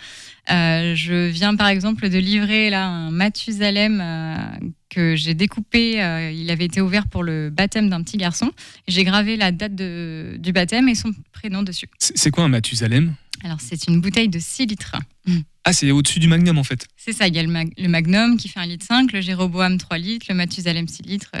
je 0.47 1.27
viens 1.27 1.55
par 1.55 1.67
exemple 1.67 2.09
de 2.09 2.17
livrer 2.17 2.69
là 2.69 2.87
un 2.87 3.11
Mathusalem 3.11 3.78
que 4.89 5.15
j'ai 5.15 5.33
découpé. 5.33 5.93
il 6.33 6.51
avait 6.51 6.65
été 6.65 6.81
ouvert 6.81 7.07
pour 7.07 7.23
le 7.23 7.49
baptême 7.49 7.89
d'un 7.89 8.03
petit 8.03 8.17
garçon. 8.17 8.51
J'ai 8.87 9.03
gravé 9.03 9.37
la 9.37 9.51
date 9.51 9.75
du 9.75 10.51
baptême 10.51 10.89
et 10.89 10.95
son 10.95 11.11
prénom 11.31 11.63
dessus. 11.63 11.87
C'est 11.99 12.31
quoi 12.31 12.43
un 12.43 12.49
Mathusalem? 12.49 13.13
Alors, 13.43 13.61
c'est 13.61 13.87
une 13.87 14.01
bouteille 14.01 14.29
de 14.29 14.39
6 14.39 14.65
litres. 14.65 14.95
Ah, 15.63 15.73
c'est 15.73 15.91
au-dessus 15.91 16.19
du 16.19 16.27
Magnum 16.27 16.57
en 16.57 16.63
fait 16.63 16.87
C'est 16.97 17.13
ça, 17.13 17.27
il 17.27 17.35
y 17.35 17.39
a 17.39 17.43
le, 17.43 17.87
Magnum 17.87 18.37
qui 18.37 18.47
fait 18.47 18.59
1 18.59 18.65
litre 18.65 18.85
5, 18.85 19.11
le 19.11 19.21
Jéroboam 19.21 19.77
3 19.77 19.97
litres, 19.97 20.25
le 20.29 20.35
Mathusalem 20.35 20.87
6 20.87 21.03
litres, 21.03 21.31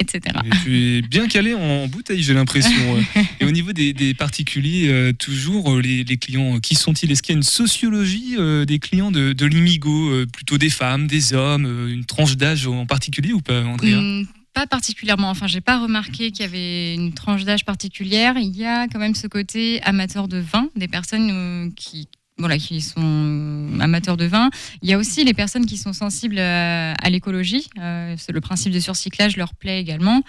euh, 0.00 0.02
etc. 0.02 0.36
tu 0.62 0.98
es 0.98 1.02
bien 1.02 1.28
calé 1.28 1.54
en 1.54 1.86
bouteille, 1.86 2.22
j'ai 2.22 2.34
l'impression. 2.34 2.70
Et 3.40 3.44
au 3.44 3.50
niveau 3.50 3.72
des, 3.72 4.14
particuliers, 4.14 4.88
euh, 4.88 5.12
toujours, 5.12 5.74
euh, 5.74 5.80
les, 5.80 6.04
clients, 6.16 6.58
qui 6.60 6.74
sont-ils? 6.74 7.10
Est-ce 7.10 7.22
qu'il 7.22 7.34
y 7.34 7.36
a 7.36 7.38
une 7.38 7.42
sociologie 7.42 8.36
des 8.66 8.78
clients 8.78 9.10
de, 9.10 9.32
de 9.32 9.46
l'Imigo 9.46 10.26
Plutôt 10.32 10.58
des 10.58 10.70
femmes, 10.70 11.06
des 11.06 11.32
hommes, 11.32 11.88
une 11.88 12.04
tranche 12.04 12.36
d'âge 12.36 12.66
en 12.66 12.86
particulier 12.86 13.32
ou 13.32 13.40
pas, 13.40 13.62
Andrea? 13.64 13.96
Hmm, 13.96 14.24
pas 14.56 14.66
particulièrement. 14.66 15.28
Enfin, 15.28 15.46
j'ai 15.46 15.60
pas 15.60 15.78
remarqué 15.78 16.30
qu'il 16.30 16.40
y 16.40 16.48
avait 16.48 16.94
une 16.94 17.12
tranche 17.12 17.44
d'âge 17.44 17.66
particulière. 17.66 18.38
Il 18.38 18.56
y 18.56 18.64
a 18.64 18.88
quand 18.88 18.98
même 18.98 19.14
ce 19.14 19.26
côté 19.26 19.82
amateur 19.82 20.28
de 20.28 20.38
vin, 20.38 20.70
des 20.76 20.88
personnes 20.88 21.30
euh, 21.30 21.70
qui, 21.76 22.08
voilà, 22.38 22.58
qui 22.58 22.80
sont 22.80 23.68
amateurs 23.80 24.16
de 24.16 24.26
vin. 24.26 24.50
Il 24.82 24.90
y 24.90 24.92
a 24.92 24.98
aussi 24.98 25.24
les 25.24 25.34
personnes 25.34 25.66
qui 25.66 25.76
sont 25.76 25.92
sensibles 25.92 26.38
à, 26.38 27.10
l'écologie. 27.10 27.68
Euh, 27.78 28.14
le 28.28 28.40
principe 28.40 28.72
de 28.72 28.80
surcyclage 28.80 29.36
leur 29.36 29.54
plaît 29.54 29.80
également. 29.80 30.22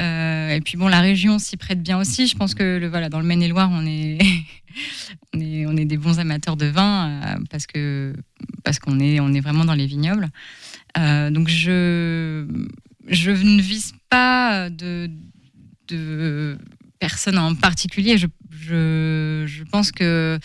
Euh, 0.00 0.50
et 0.50 0.60
puis 0.60 0.76
bon, 0.76 0.88
la 0.88 1.00
région 1.00 1.38
s'y 1.38 1.56
prête 1.56 1.82
bien 1.82 1.98
aussi. 1.98 2.26
Je 2.26 2.36
pense 2.36 2.54
que 2.54 2.78
le, 2.78 2.88
voilà, 2.88 3.08
dans 3.08 3.20
le 3.20 3.26
Maine-et-Loire, 3.26 3.70
on 3.72 3.86
est, 3.86 4.18
on 5.34 5.40
est, 5.40 5.66
on 5.66 5.76
est 5.76 5.84
des 5.84 5.96
bons 5.96 6.18
amateurs 6.18 6.56
de 6.56 6.66
vin 6.66 7.20
parce 7.50 7.66
que 7.66 8.14
parce 8.64 8.80
qu'on 8.80 8.98
est, 8.98 9.20
on 9.20 9.32
est 9.32 9.40
vraiment 9.40 9.64
dans 9.64 9.74
les 9.74 9.86
vignobles. 9.86 10.30
donc 10.96 11.48
je 11.48 12.46
je 13.06 13.30
ne 13.30 13.60
vise 13.60 13.92
pas 14.08 14.70
de, 14.70 15.10
de 15.88 16.58
personne 16.98 17.38
en 17.38 17.54
particulier. 17.54 18.16
Je, 18.18 18.26
je, 18.50 19.62
pense 19.64 19.92
que. 19.92 20.38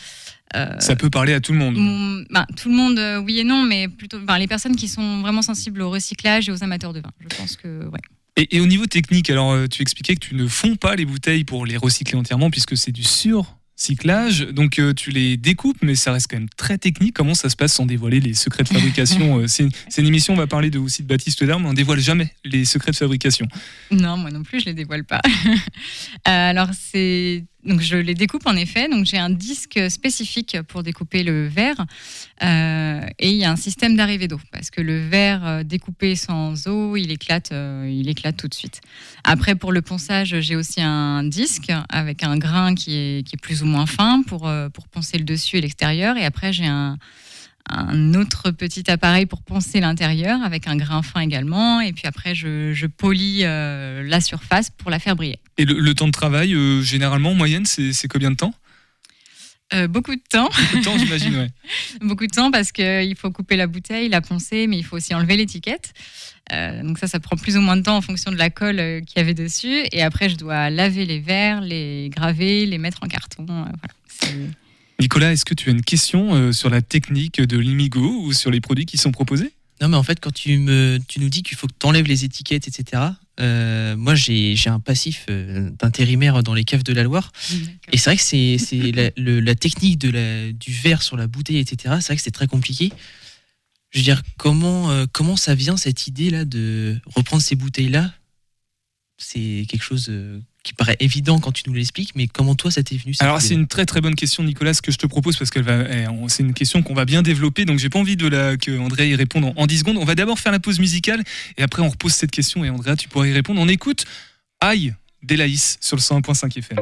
Euh, 0.55 0.79
ça 0.79 0.95
peut 0.95 1.09
parler 1.09 1.33
à 1.33 1.39
tout 1.39 1.53
le 1.53 1.59
monde. 1.59 2.25
Bah, 2.31 2.47
tout 2.55 2.69
le 2.69 2.75
monde, 2.75 2.97
euh, 2.97 3.19
oui 3.19 3.39
et 3.39 3.43
non, 3.43 3.63
mais 3.63 3.87
plutôt 3.87 4.19
les 4.37 4.47
personnes 4.47 4.75
qui 4.75 4.87
sont 4.87 5.21
vraiment 5.21 5.41
sensibles 5.41 5.81
au 5.81 5.89
recyclage 5.89 6.49
et 6.49 6.51
aux 6.51 6.63
amateurs 6.63 6.93
de 6.93 7.01
vin. 7.01 7.11
Je 7.19 7.35
pense 7.35 7.55
que, 7.55 7.85
ouais. 7.85 7.99
Et, 8.35 8.55
et 8.57 8.61
au 8.61 8.67
niveau 8.67 8.85
technique, 8.85 9.29
alors 9.29 9.51
euh, 9.51 9.67
tu 9.67 9.81
expliquais 9.81 10.15
que 10.15 10.25
tu 10.25 10.35
ne 10.35 10.47
fonds 10.47 10.75
pas 10.75 10.95
les 10.95 11.05
bouteilles 11.05 11.43
pour 11.43 11.65
les 11.65 11.77
recycler 11.77 12.17
entièrement 12.17 12.49
puisque 12.49 12.77
c'est 12.77 12.91
du 12.91 13.03
sur 13.03 13.57
cyclage. 13.75 14.41
Donc 14.41 14.79
euh, 14.79 14.93
tu 14.93 15.11
les 15.11 15.37
découpes, 15.37 15.77
mais 15.81 15.95
ça 15.95 16.13
reste 16.13 16.27
quand 16.29 16.37
même 16.37 16.49
très 16.57 16.77
technique. 16.77 17.15
Comment 17.15 17.33
ça 17.33 17.49
se 17.49 17.55
passe 17.55 17.73
sans 17.73 17.85
dévoiler 17.85 18.19
les 18.19 18.33
secrets 18.33 18.63
de 18.63 18.69
fabrication 18.69 19.41
C'est 19.47 19.63
une, 19.97 20.07
émission, 20.07 20.33
on 20.33 20.37
va 20.37 20.47
parler 20.47 20.69
de, 20.69 20.79
aussi 20.79 21.03
de 21.03 21.07
Baptiste 21.07 21.43
Darme, 21.43 21.65
on 21.65 21.73
dévoile 21.73 21.99
jamais 21.99 22.33
les 22.43 22.65
secrets 22.65 22.91
de 22.91 22.97
fabrication. 22.97 23.47
Non, 23.91 24.17
moi 24.17 24.31
non 24.31 24.43
plus, 24.43 24.59
je 24.59 24.65
les 24.65 24.73
dévoile 24.73 25.03
pas. 25.05 25.21
Euh, 26.27 26.49
alors 26.49 26.69
c'est 26.73 27.45
donc 27.65 27.81
je 27.81 27.97
les 27.97 28.13
découpe 28.13 28.45
en 28.45 28.55
effet. 28.55 28.87
Donc 28.87 29.05
j'ai 29.05 29.17
un 29.17 29.29
disque 29.29 29.79
spécifique 29.89 30.57
pour 30.67 30.83
découper 30.83 31.23
le 31.23 31.47
verre 31.47 31.85
euh, 32.41 33.01
et 33.19 33.31
il 33.31 33.35
y 33.35 33.43
a 33.43 33.51
un 33.51 33.57
système 33.57 33.95
d'arrivée 33.95 34.27
d'eau 34.27 34.39
parce 34.51 34.69
que 34.69 34.81
le 34.81 35.07
verre 35.07 35.45
euh, 35.45 35.63
découpé 35.63 36.15
sans 36.15 36.67
eau, 36.67 36.95
il 36.95 37.11
éclate, 37.11 37.51
euh, 37.51 37.89
il 37.91 38.07
éclate 38.07 38.37
tout 38.37 38.47
de 38.47 38.53
suite. 38.53 38.81
Après 39.23 39.55
pour 39.55 39.71
le 39.71 39.81
ponçage, 39.81 40.39
j'ai 40.39 40.55
aussi 40.55 40.81
un 40.81 41.23
disque 41.23 41.71
avec 41.89 42.23
un 42.23 42.37
grain 42.37 42.75
qui 42.75 42.95
est, 42.95 43.27
qui 43.27 43.35
est 43.35 43.41
plus 43.41 43.61
ou 43.61 43.65
moins 43.65 43.85
fin 43.85 44.21
pour 44.23 44.49
pour 44.73 44.87
poncer 44.87 45.17
le 45.17 45.25
dessus 45.25 45.57
et 45.57 45.61
l'extérieur. 45.61 46.15
Et 46.17 46.25
après 46.25 46.53
j'ai 46.53 46.65
un 46.65 46.97
un 47.69 48.13
autre 48.13 48.51
petit 48.51 48.89
appareil 48.89 49.25
pour 49.25 49.41
poncer 49.41 49.79
l'intérieur 49.79 50.41
avec 50.43 50.67
un 50.67 50.75
grain 50.75 51.01
fin 51.01 51.21
également. 51.21 51.81
Et 51.81 51.93
puis 51.93 52.07
après, 52.07 52.35
je, 52.35 52.73
je 52.73 52.87
polis 52.87 53.41
la 53.43 54.21
surface 54.21 54.69
pour 54.69 54.91
la 54.91 54.99
faire 54.99 55.15
briller. 55.15 55.39
Et 55.59 55.65
le, 55.65 55.93
temps 55.93 56.07
de 56.07 56.13
travail, 56.13 56.53
euh, 56.53 56.81
généralement, 56.81 57.31
en 57.31 57.35
moyenne, 57.35 57.65
c'est 57.65 58.07
combien 58.07 58.31
de 58.31 58.37
temps? 58.37 58.53
Euh, 59.73 59.89
beaucoup 59.89 60.15
de 60.15 60.21
temps. 60.29 60.47
Beaucoup 60.57 60.77
de 60.77 60.83
temps, 60.85 60.97
j'imagine, 60.97 61.35
ouais. 61.35 61.49
beaucoup 62.01 62.25
de 62.25 62.31
temps 62.31 62.49
parce 62.49 62.71
qu'il 62.71 63.13
faut 63.17 63.29
couper 63.29 63.57
la 63.57 63.67
bouteille, 63.67 64.07
la 64.07 64.21
poncer, 64.21 64.67
mais 64.67 64.77
il 64.77 64.85
faut 64.85 64.95
aussi 64.95 65.13
enlever 65.13 65.35
l'étiquette. 65.35 65.93
Euh, 66.53 66.81
donc 66.81 66.97
ça, 66.97 67.07
ça 67.07 67.19
prend 67.19 67.35
plus 67.35 67.57
ou 67.57 67.61
moins 67.61 67.75
de 67.75 67.81
temps 67.81 67.97
en 67.97 68.01
fonction 68.01 68.31
de 68.31 68.37
la 68.37 68.49
colle 68.49 68.77
qu'il 69.05 69.17
y 69.17 69.19
avait 69.19 69.33
dessus. 69.33 69.83
Et 69.91 70.01
après, 70.01 70.29
je 70.29 70.37
dois 70.37 70.69
laver 70.69 71.05
les 71.05 71.19
verres, 71.19 71.59
les 71.59 72.09
graver, 72.09 72.65
les 72.65 72.77
mettre 72.77 72.99
en 73.03 73.07
carton. 73.07 73.45
Nicolas, 74.99 75.31
est-ce 75.31 75.45
que 75.45 75.53
tu 75.53 75.69
as 75.69 75.71
une 75.71 75.81
question 75.81 76.51
sur 76.51 76.69
la 76.69 76.81
technique 76.81 77.41
de 77.41 77.57
l'Imigo 77.57 78.23
ou 78.23 78.33
sur 78.33 78.51
les 78.51 78.61
produits 78.61 78.85
qui 78.85 78.97
sont 78.97 79.11
proposés? 79.11 79.53
Non, 79.81 79.87
mais 79.87 79.97
en 79.97 80.03
fait, 80.03 80.19
quand 80.19 80.33
tu, 80.33 80.57
me, 80.57 80.99
tu 81.07 81.21
nous 81.21 81.29
dis 81.29 81.41
qu'il 81.41 81.57
faut 81.57 81.67
que 81.67 81.73
tu 81.79 81.85
enlèves 81.85 82.05
les 82.05 82.25
étiquettes, 82.25 82.67
etc., 82.67 83.03
euh, 83.39 83.95
moi, 83.95 84.15
j'ai 84.15 84.57
un 84.65 84.81
passif 84.81 85.25
euh, 85.29 85.69
d'intérimaire 85.79 86.43
dans 86.43 86.53
les 86.53 86.65
caves 86.65 86.83
de 86.83 86.91
la 86.91 87.03
Loire. 87.03 87.31
Et 87.91 87.97
c'est 87.97 88.09
vrai 88.09 88.17
que 88.17 88.21
c'est 88.21 88.91
la, 88.91 89.11
la, 89.15 89.55
technique 89.55 89.97
de 89.97 90.09
la, 90.09 90.51
du 90.51 90.73
verre 90.73 91.01
sur 91.01 91.15
la 91.15 91.27
bouteille, 91.27 91.57
etc., 91.57 91.95
c'est 92.01 92.07
vrai 92.07 92.15
que 92.17 92.21
c'est 92.21 92.31
très 92.31 92.47
compliqué. 92.47 92.91
Je 93.91 93.99
veux 93.99 94.03
dire, 94.03 94.21
comment, 94.37 94.91
euh, 94.91 95.05
comment 95.11 95.37
ça 95.37 95.55
vient 95.55 95.77
cette 95.77 96.07
idée-là 96.07 96.43
de 96.43 96.99
reprendre 97.05 97.41
ces 97.41 97.55
bouteilles-là? 97.55 98.13
C'est 99.17 99.65
quelque 99.69 99.83
chose 99.83 100.11
qui 100.63 100.73
paraît 100.73 100.97
évident 100.99 101.39
quand 101.39 101.51
tu 101.51 101.63
nous 101.67 101.73
l'expliques, 101.73 102.11
mais 102.15 102.27
comment 102.27 102.55
toi 102.55 102.69
ça 102.69 102.83
t'est 102.83 102.97
venu 102.97 103.13
Alors 103.19 103.41
c'est 103.41 103.53
une 103.53 103.67
très 103.67 103.85
très 103.85 104.01
bonne 104.01 104.15
question 104.15 104.43
Nicolas, 104.43 104.73
ce 104.73 104.81
que 104.81 104.91
je 104.91 104.97
te 104.97 105.07
propose 105.07 105.37
parce 105.37 105.51
que 105.51 105.59
eh, 105.59 106.05
c'est 106.27 106.43
une 106.43 106.53
question 106.53 106.83
qu'on 106.83 106.93
va 106.93 107.05
bien 107.05 107.21
développer, 107.21 107.65
donc 107.65 107.79
j'ai 107.79 107.89
pas 107.89 107.99
envie 107.99 108.17
de 108.17 108.27
la, 108.27 108.57
que 108.57 108.77
André 108.77 109.09
y 109.09 109.15
réponde 109.15 109.45
en, 109.45 109.53
en 109.55 109.67
10 109.67 109.79
secondes. 109.79 109.97
On 109.97 110.05
va 110.05 110.15
d'abord 110.15 110.39
faire 110.39 110.51
la 110.51 110.59
pause 110.59 110.79
musicale 110.79 111.23
et 111.57 111.63
après 111.63 111.81
on 111.81 111.89
repose 111.89 112.13
cette 112.13 112.31
question 112.31 112.63
et 112.65 112.69
Andrea 112.69 112.95
tu 112.97 113.07
pourras 113.07 113.27
y 113.27 113.33
répondre. 113.33 113.61
On 113.61 113.67
écoute 113.67 114.05
Aïe 114.59 114.93
d'Elaïs 115.23 115.77
sur 115.81 115.95
le 115.95 116.01
101.5 116.01 116.57
FM. 116.57 116.79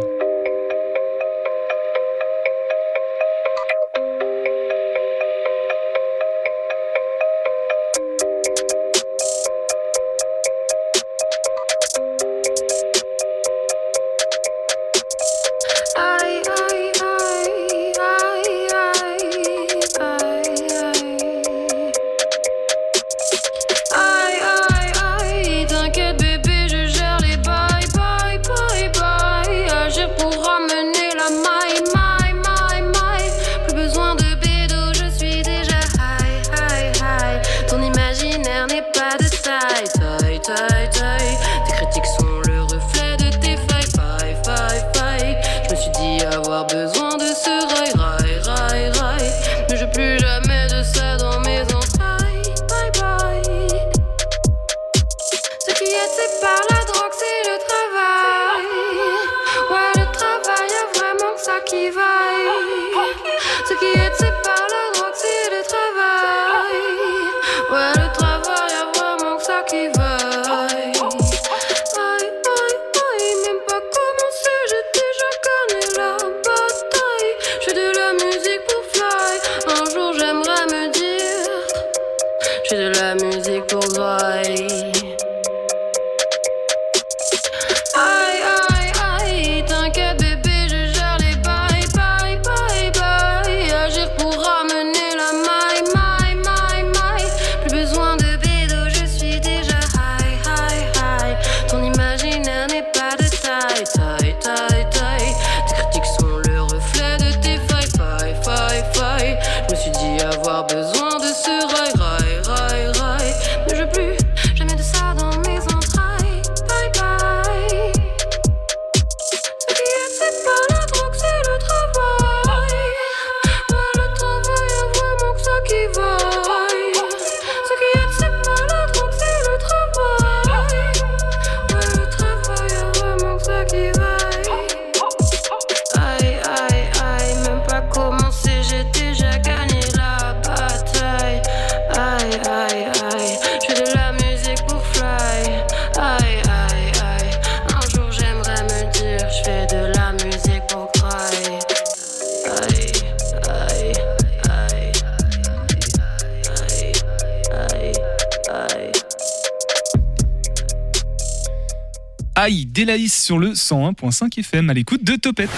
Aïe, 162.78 162.86
Délaïs 162.86 163.12
sur 163.12 163.40
le 163.40 163.54
101.5 163.54 164.40
FM 164.40 164.70
à 164.70 164.74
l'écoute 164.76 165.04
de 165.04 165.16
Topette. 165.16 165.50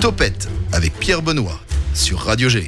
Topette 0.00 0.48
avec 0.72 0.98
Pierre 0.98 1.22
Benoît 1.22 1.60
sur 1.94 2.18
Radio 2.18 2.48
G. 2.48 2.66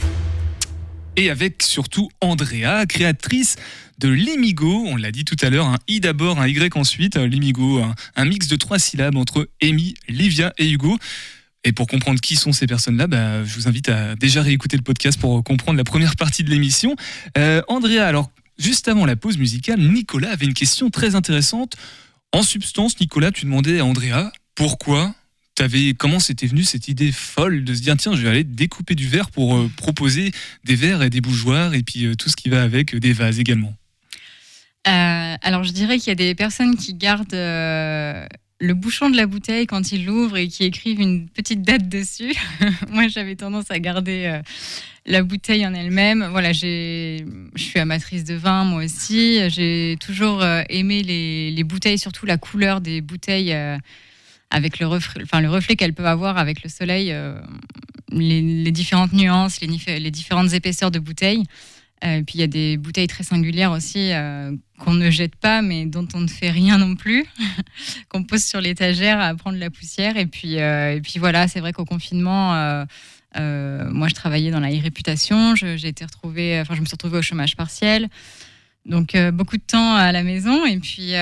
Et 1.17 1.31
avec 1.31 1.64
surtout 1.64 2.09
Andrea, 2.21 2.87
créatrice 2.87 3.57
de 3.99 4.09
Limigo. 4.09 4.85
On 4.87 4.95
l'a 4.95 5.11
dit 5.11 5.25
tout 5.25 5.35
à 5.43 5.50
l'heure, 5.50 5.67
un 5.67 5.78
I 5.88 5.99
d'abord, 5.99 6.40
un 6.40 6.47
Y 6.47 6.76
ensuite. 6.76 7.17
Limigo, 7.17 7.78
un, 7.81 7.95
un 8.14 8.25
mix 8.25 8.47
de 8.47 8.55
trois 8.55 8.78
syllabes 8.78 9.17
entre 9.17 9.49
Amy, 9.61 9.95
Livia 10.09 10.52
et 10.59 10.71
Hugo. 10.71 10.97
Et 11.64 11.73
pour 11.73 11.88
comprendre 11.88 12.21
qui 12.21 12.37
sont 12.37 12.52
ces 12.52 12.69
personnes-là, 12.69 13.09
bah, 13.09 13.43
je 13.43 13.52
vous 13.52 13.67
invite 13.67 13.88
à 13.88 14.14
déjà 14.14 14.43
réécouter 14.43 14.76
le 14.76 14.85
podcast 14.85 15.19
pour 15.19 15.43
comprendre 15.43 15.76
la 15.76 15.85
première 15.85 16.14
partie 16.14 16.45
de 16.45 16.50
l'émission. 16.50 16.95
Euh, 17.37 17.62
Andrea, 17.67 18.07
alors 18.07 18.31
juste 18.59 18.87
avant 18.87 19.07
la 19.07 19.17
pause 19.17 19.38
musicale, 19.38 19.81
Nicolas 19.81 20.31
avait 20.31 20.47
une 20.47 20.55
question 20.55 20.88
très 20.88 21.17
intéressante. 21.17 21.76
En 22.32 22.42
substance, 22.42 23.00
Nicolas, 23.00 23.32
tu 23.32 23.47
demandais 23.47 23.80
à 23.80 23.85
Andrea 23.85 24.30
pourquoi 24.54 25.14
T'avais, 25.54 25.92
comment 25.92 26.20
c'était 26.20 26.47
venu 26.47 26.62
cette 26.62 26.87
idée 26.87 27.11
folle 27.11 27.64
de 27.64 27.75
se 27.75 27.80
dire 27.80 27.97
tiens 27.97 28.14
je 28.14 28.23
vais 28.23 28.28
aller 28.28 28.44
découper 28.44 28.94
du 28.94 29.08
verre 29.08 29.28
pour 29.28 29.56
euh, 29.56 29.68
proposer 29.76 30.30
des 30.62 30.76
verres 30.76 31.02
et 31.02 31.11
des 31.11 31.20
bougeoirs 31.20 31.75
et 31.75 31.82
puis 31.82 32.04
euh, 32.04 32.14
tout 32.14 32.28
ce 32.28 32.37
qui 32.37 32.49
va 32.49 32.62
avec 32.62 32.94
euh, 32.94 33.00
des 33.00 33.12
vases 33.12 33.40
également. 33.40 33.75
Alors, 34.85 35.64
je 35.64 35.73
dirais 35.73 35.99
qu'il 35.99 36.08
y 36.08 36.12
a 36.12 36.14
des 36.14 36.35
personnes 36.35 36.76
qui 36.76 36.94
gardent 36.94 37.35
le 38.60 38.74
bouchon 38.74 39.08
de 39.08 39.16
la 39.16 39.26
bouteille 39.26 39.66
quand 39.66 39.92
ils 39.92 40.04
l'ouvrent 40.04 40.36
et 40.36 40.48
qui 40.48 40.64
écrivent 40.64 41.00
une 41.00 41.28
petite 41.28 41.62
date 41.62 41.88
dessus. 41.88 42.34
Moi, 42.90 43.08
j'avais 43.08 43.36
tendance 43.36 43.70
à 43.70 43.78
garder 43.78 44.24
euh, 44.26 44.42
la 45.06 45.22
bouteille 45.22 45.64
en 45.66 45.74
elle-même. 45.74 46.26
Voilà, 46.30 46.52
je 46.52 47.22
suis 47.56 47.78
amatrice 47.78 48.24
de 48.24 48.34
vin, 48.34 48.64
moi 48.64 48.84
aussi. 48.84 49.49
J'ai 49.49 49.97
toujours 50.00 50.42
euh, 50.42 50.62
aimé 50.68 51.02
les, 51.02 51.50
les 51.50 51.64
bouteilles, 51.64 51.99
surtout 51.99 52.26
la 52.26 52.36
couleur 52.36 52.80
des 52.80 53.00
bouteilles. 53.00 53.52
euh, 53.52 53.76
avec 54.50 54.78
le 54.78 54.86
reflet, 54.86 55.23
enfin, 55.25 55.42
le 55.42 55.50
reflet 55.50 55.76
qu'elles 55.76 55.92
peuvent 55.92 56.06
avoir 56.06 56.38
avec 56.38 56.62
le 56.62 56.71
soleil, 56.71 57.14
les, 58.12 58.73
différentes 58.73 59.12
nuances, 59.12 59.60
les 59.60 60.10
différentes 60.10 60.54
épaisseurs 60.54 60.90
de 60.90 60.99
bouteilles. 60.99 61.44
Euh, 62.04 62.23
puis 62.23 62.37
il 62.37 62.41
y 62.41 62.45
a 62.45 62.49
des 62.49 62.76
bouteilles 62.76 63.08
très 63.08 63.25
singulières 63.25 63.73
aussi 63.73 64.13
euh, 64.13 64.52
qu'on 64.78 64.95
ne 64.95 65.11
jette 65.11 65.34
pas, 65.34 65.63
mais 65.63 65.87
dont 65.87 66.06
on 66.15 66.21
ne 66.21 66.28
fait 66.28 66.50
rien 66.50 66.78
non 66.78 66.95
plus, 66.95 67.26
qu'on 68.08 68.23
pose 68.23 68.45
sur 68.45 68.61
l'étagère 68.61 69.21
à 69.21 69.34
prendre 69.34 69.58
la 69.58 69.71
poussière. 69.71 70.17
Et 70.17 70.26
puis, 70.26 70.61
euh, 70.61 70.95
et 70.95 71.00
puis 71.00 71.19
voilà, 71.19 71.49
c'est 71.49 71.61
vrai 71.61 71.73
qu'au 71.73 71.84
confinement, 71.84 72.54
euh, 72.54 73.91
moi 73.91 74.08
je 74.08 74.15
travaillais 74.15 74.50
dans 74.50 74.61
la 74.61 74.71
e-réputation, 74.71 75.54
j'ai 75.56 75.89
été 75.89 76.04
retrouvée, 76.04 76.61
enfin 76.61 76.75
je 76.75 76.80
me 76.80 76.87
suis 76.87 76.95
retrouvée 76.95 77.19
au 77.19 77.23
chômage 77.23 77.56
partiel. 77.56 78.08
Donc 78.87 79.15
beaucoup 79.34 79.58
de 79.58 79.63
temps 79.63 79.97
à 79.97 80.13
la 80.13 80.23
maison 80.23 80.65
et 80.65 80.78
puis, 80.78 81.13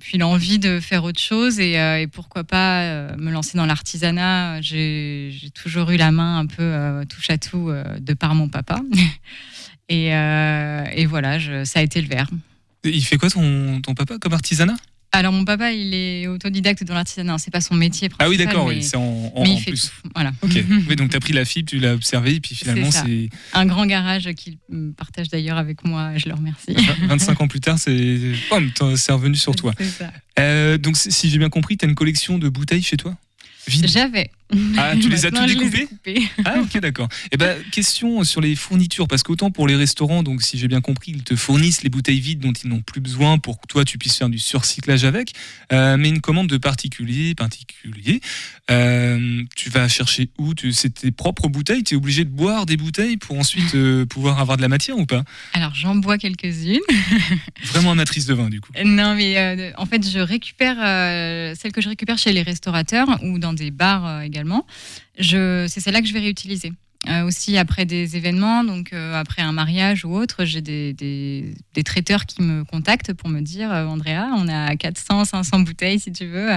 puis 0.00 0.16
l'envie 0.16 0.58
de 0.58 0.80
faire 0.80 1.04
autre 1.04 1.20
chose 1.20 1.60
et, 1.60 2.06
pourquoi 2.10 2.44
pas 2.44 3.14
me 3.16 3.30
lancer 3.30 3.58
dans 3.58 3.66
l'artisanat. 3.66 4.62
J'ai, 4.62 5.34
toujours 5.52 5.90
eu 5.90 5.98
la 5.98 6.12
main 6.12 6.38
un 6.38 6.46
peu 6.46 7.04
touche 7.06 7.28
à 7.28 7.36
tout 7.36 7.70
de 7.98 8.14
par 8.14 8.34
mon 8.34 8.48
papa. 8.48 8.80
Et, 9.88 10.14
euh, 10.14 10.84
et 10.94 11.06
voilà, 11.06 11.38
je- 11.38 11.64
ça 11.64 11.80
a 11.80 11.82
été 11.82 12.00
le 12.00 12.08
verre. 12.08 12.28
Il 12.84 13.04
fait 13.04 13.16
quoi 13.16 13.30
ton, 13.30 13.80
ton 13.80 13.94
papa 13.94 14.18
comme 14.18 14.32
artisanat? 14.34 14.76
Alors 15.12 15.32
mon 15.32 15.44
papa, 15.44 15.70
il 15.72 15.94
est 15.94 16.26
autodidacte 16.26 16.82
dans 16.82 16.94
l'artisanat, 16.94 17.38
c'est 17.38 17.52
pas 17.52 17.60
son 17.60 17.74
métier 17.76 18.08
Ah 18.18 18.28
oui 18.28 18.34
principal, 18.36 18.46
d'accord, 18.46 18.68
mais, 18.68 18.74
oui, 18.76 18.82
c'est 18.82 18.96
en, 18.96 19.02
en- 19.02 19.42
mais 19.44 19.50
en 19.50 19.52
il 19.54 19.60
fait 19.60 19.70
plus. 19.70 19.82
tout. 20.02 20.08
Voilà. 20.12 20.32
Ok, 20.42 20.50
oui, 20.88 20.96
donc 20.96 21.10
tu 21.10 21.16
as 21.16 21.20
pris 21.20 21.32
la 21.32 21.44
fibre, 21.44 21.68
tu 21.70 21.78
l'as 21.78 21.94
observé, 21.94 22.34
et 22.34 22.40
puis 22.40 22.56
finalement 22.56 22.90
C'est 22.90 23.28
Un 23.52 23.64
grand 23.64 23.86
garage 23.86 24.28
qu'il 24.34 24.58
partage 24.96 25.28
d'ailleurs 25.28 25.56
avec 25.58 25.84
moi, 25.84 26.16
je 26.16 26.28
le 26.28 26.34
remercie. 26.34 26.74
25 27.06 27.40
ans 27.42 27.46
plus 27.48 27.60
tard, 27.60 27.78
c'est 27.78 28.32
revenu 28.50 29.36
sur 29.36 29.54
toi. 29.54 29.72
C'est 29.78 29.84
ça. 29.84 30.12
Euh, 30.40 30.78
donc 30.78 30.96
si 30.96 31.30
j'ai 31.30 31.38
bien 31.38 31.48
compris, 31.50 31.76
tu 31.76 31.84
as 31.84 31.88
une 31.88 31.94
collection 31.94 32.38
de 32.38 32.48
bouteilles 32.48 32.82
chez 32.82 32.96
toi? 32.96 33.16
J'avais. 33.68 34.30
Ah, 34.78 34.94
tu 35.00 35.08
les 35.08 35.26
as 35.26 35.30
découpées 35.30 35.86
coupées. 35.86 36.22
Ah 36.44 36.56
ok 36.60 36.80
d'accord. 36.80 37.08
Et 37.32 37.36
ben 37.36 37.56
question 37.72 38.24
sur 38.24 38.40
les 38.40 38.54
fournitures 38.56 39.08
parce 39.08 39.22
qu'autant 39.22 39.50
pour 39.50 39.66
les 39.68 39.76
restaurants 39.76 40.22
donc 40.22 40.42
si 40.42 40.58
j'ai 40.58 40.68
bien 40.68 40.80
compris 40.80 41.12
ils 41.12 41.22
te 41.24 41.36
fournissent 41.36 41.82
les 41.82 41.90
bouteilles 41.90 42.20
vides 42.20 42.40
dont 42.40 42.52
ils 42.52 42.68
n'ont 42.68 42.80
plus 42.82 43.00
besoin 43.00 43.38
pour 43.38 43.60
que 43.60 43.66
toi 43.66 43.84
tu 43.84 43.98
puisses 43.98 44.16
faire 44.16 44.28
du 44.28 44.38
surcyclage 44.38 45.04
avec, 45.04 45.32
Euh, 45.72 45.96
mais 45.96 46.08
une 46.08 46.20
commande 46.20 46.48
de 46.48 46.56
particulier 46.58 47.34
particulier 47.34 48.20
euh, 48.70 49.42
tu 49.56 49.68
vas 49.70 49.88
chercher 49.88 50.28
où? 50.38 50.54
Tu- 50.54 50.72
C'est 50.72 50.90
tes 50.90 51.10
propres 51.10 51.48
bouteilles? 51.48 51.84
Tu 51.84 51.94
es 51.94 51.96
obligé 51.96 52.24
de 52.24 52.30
boire 52.30 52.64
des 52.66 52.76
bouteilles 52.76 53.16
pour 53.18 53.38
ensuite 53.38 53.74
euh, 53.74 54.06
pouvoir 54.14 54.38
avoir 54.40 54.56
de 54.56 54.62
la 54.62 54.68
matière 54.68 54.96
ou 54.98 55.04
pas? 55.06 55.22
Alors 55.52 55.74
j'en 55.74 55.94
bois 55.96 56.16
quelques-unes. 56.18 56.78
Vraiment 57.64 57.92
amatrice 57.92 58.26
de 58.26 58.34
vin 58.34 58.48
du 58.48 58.60
coup. 58.60 58.72
Non, 58.84 59.14
mais 59.14 59.72
en 59.76 59.86
fait, 59.86 60.08
je 60.08 60.18
récupère 60.18 60.76
celles 61.56 61.72
que 61.72 61.80
je 61.80 61.88
récupère 61.88 62.18
chez 62.18 62.32
les 62.32 62.42
restaurateurs 62.42 63.18
ou 63.22 63.38
dans 63.38 63.52
des 63.52 63.70
bars 63.70 64.06
euh, 64.06 64.20
c'est 65.18 65.80
celle-là 65.80 66.00
que 66.00 66.08
je 66.08 66.12
vais 66.12 66.20
réutiliser. 66.20 66.72
Euh, 67.08 67.24
aussi 67.24 67.58
après 67.58 67.84
des 67.84 68.16
événements, 68.16 68.64
donc 68.64 68.92
euh, 68.92 69.14
après 69.14 69.42
un 69.42 69.52
mariage 69.52 70.06
ou 70.06 70.14
autre, 70.14 70.44
j'ai 70.44 70.62
des, 70.62 71.54
traiteurs 71.84 72.24
qui 72.24 72.40
me 72.40 72.64
contactent 72.64 73.12
pour 73.12 73.28
me 73.28 73.40
dire 73.40 73.70
euh, 73.70 73.84
Andrea, 73.84 74.30
on 74.36 74.48
a 74.48 74.74
400, 74.74 75.26
500 75.26 75.60
bouteilles 75.60 76.00
si 76.00 76.12
tu 76.12 76.24
veux. 76.24 76.52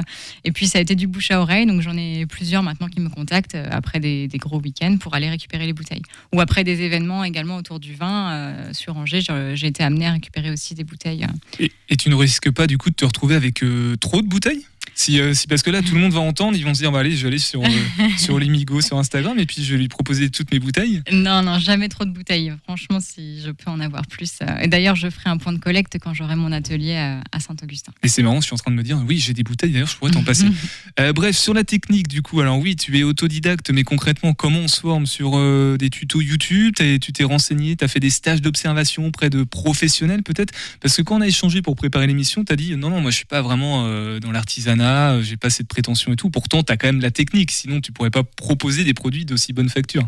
Et 0.45 0.54
puis 0.54 0.67
ça 0.67 0.78
a 0.78 0.82
été 0.82 0.95
du 0.95 1.06
bouche 1.06 1.32
à 1.32 1.41
oreille, 1.41 1.65
donc 1.65 1.82
j'en 1.82 1.97
ai 1.97 2.26
plusieurs 2.26 2.63
maintenant 2.63 2.88
qui 2.88 3.02
me 3.02 3.10
contactent 3.10 3.56
euh, 3.56 3.67
après 3.71 4.00
des, 4.00 4.30
gros 4.36 4.62
week-ends 4.62 4.97
pour 5.00 5.15
aller 5.15 5.30
récupérer 5.30 5.65
les 5.65 5.73
bouteilles. 5.73 6.04
Ou 6.34 6.39
après 6.39 6.63
des 6.63 6.82
événements 6.82 7.23
également 7.23 7.58
autour 7.58 7.80
du 7.80 7.93
vin 7.95 8.71
sur 8.71 8.95
Angers, 8.95 9.21
j'ai 9.56 9.67
été 9.67 9.84
amenée 9.84 10.06
à 10.06 10.12
récupérer 10.12 10.52
aussi 10.52 10.76
des 10.76 10.84
bouteilles. 10.84 11.26
Et, 11.60 11.97
tu 11.97 12.10
ne 12.10 12.15
risques 12.15 12.52
pas 12.52 12.67
du 12.67 12.78
coup 12.78 12.91
de 12.91 12.95
te 12.95 13.04
retrouver 13.04 13.36
avec 13.36 13.63
trop 14.00 14.21
de 14.21 14.28
bouteilles? 14.28 14.63
Si, 14.97 15.19
euh, 15.21 15.36
si 15.36 15.45
parce 15.45 15.62
que 15.62 15.69
là 15.69 15.83
tout 15.83 15.93
le 15.93 16.01
monde 16.01 16.12
va 16.12 16.19
entendre, 16.21 16.57
ils 16.57 16.65
vont 16.65 16.73
se 16.73 16.79
dire 16.79 16.91
bah, 16.91 16.99
allez 16.99 17.15
je 17.15 17.21
vais 17.21 17.27
aller 17.27 17.38
sur 17.38 17.62
euh, 17.63 17.67
sur 18.17 18.39
Limigo 18.39 18.81
sur 18.81 18.97
Instagram 18.97 19.38
et 19.38 19.45
puis 19.45 19.63
je 19.63 19.73
vais 19.73 19.77
lui 19.79 19.88
proposer 19.89 20.31
toutes 20.31 20.51
mes 20.51 20.57
bouteilles. 20.60 21.03
Non, 21.12 21.43
non, 21.43 21.60
jamais 21.60 21.88
trop 21.88 22.03
de 22.03 22.10
bouteilles. 22.10 22.51
Franchement, 22.63 22.99
si 22.99 23.39
je 23.41 23.51
peux 23.51 23.69
en 23.69 23.79
avoir 23.79 24.07
plus. 24.07 24.31
euh, 24.41 24.57
Et 24.60 24.67
d'ailleurs, 24.67 24.95
je 24.95 25.07
ferai 25.12 25.29
un 25.29 25.38
point 25.38 25.53
de 25.53 25.60
collecte 25.60 25.97
quand 26.01 26.15
j'aurai 26.15 26.36
mon 26.36 26.51
atelier 26.51 26.95
à, 26.95 27.21
à 27.31 27.39
Saint-Augustin. 27.39 27.91
Et 28.03 28.07
c'est 28.07 28.23
marrant, 28.23 28.41
je 28.41 28.45
suis 28.47 28.55
en 28.55 28.57
train 28.57 28.71
de 28.71 28.75
me 28.75 28.81
dire 28.81 28.97
oui 29.07 29.19
j'ai 29.19 29.33
des 29.33 29.43
bouteilles 29.43 29.69
d'ailleurs 29.71 29.88
je 29.88 29.95
pourrais 29.97 30.12
t'en 30.12 30.23
passer. 30.23 30.45
Euh, 30.99 31.13
bref 31.13 31.38
sur 31.38 31.53
la 31.53 31.63
technique 31.63 32.07
du 32.07 32.23
coup 32.23 32.41
alors 32.41 32.57
oui 32.57 32.75
tu 32.75 32.97
es 32.97 33.03
autodidacte 33.03 33.69
mais 33.69 33.83
concrètement 33.83 34.33
comment 34.33 34.62
on 34.62 34.67
se 34.67 34.79
forme 34.79 35.05
sur 35.05 35.33
des 35.77 35.91
tutos 35.91 36.21
YouTube? 36.21 36.73
Tu 36.75 37.13
t'es 37.13 37.23
renseigné, 37.23 37.75
tu 37.75 37.86
as 37.86 37.88
fait 37.88 37.99
des 37.99 38.10
stages 38.10 38.41
d'observation 38.41 39.05
auprès 39.05 39.29
de 39.29 39.43
professionnels 39.43 40.23
peut-être? 40.23 40.53
Parce 40.81 40.95
que 40.97 41.03
quand 41.03 41.17
on 41.17 41.21
a 41.21 41.27
échangé 41.27 41.62
pour 41.62 41.75
préparer 41.75 42.07
l'émission 42.07 42.43
tu 42.43 42.51
as 42.51 42.55
dit 42.55 42.75
non 42.75 42.89
non 42.89 42.99
moi 43.01 43.12
je 43.12 43.17
suis 43.17 43.25
pas 43.25 43.43
vraiment 43.43 43.83
dans 44.19 44.31
l'artisanat 44.31 44.87
euh, 44.88 45.21
j'ai 45.21 45.38
pas 45.38 45.50
cette 45.50 45.67
prétention 45.67 46.13
et 46.13 46.15
tout. 46.15 46.30
Pourtant, 46.30 46.63
tu 46.63 46.71
as 46.71 46.78
quand 46.78 46.88
même 46.88 47.02
la 47.02 47.12
technique, 47.12 47.52
sinon 47.52 47.82
tu 47.82 47.91
pourrais 47.91 48.12
pas 48.12 48.23
proposer 48.23 48.84
des 48.84 48.93
produits 48.93 49.26
d'aussi 49.26 49.54
bonne 49.54 49.69
facture. 49.69 50.08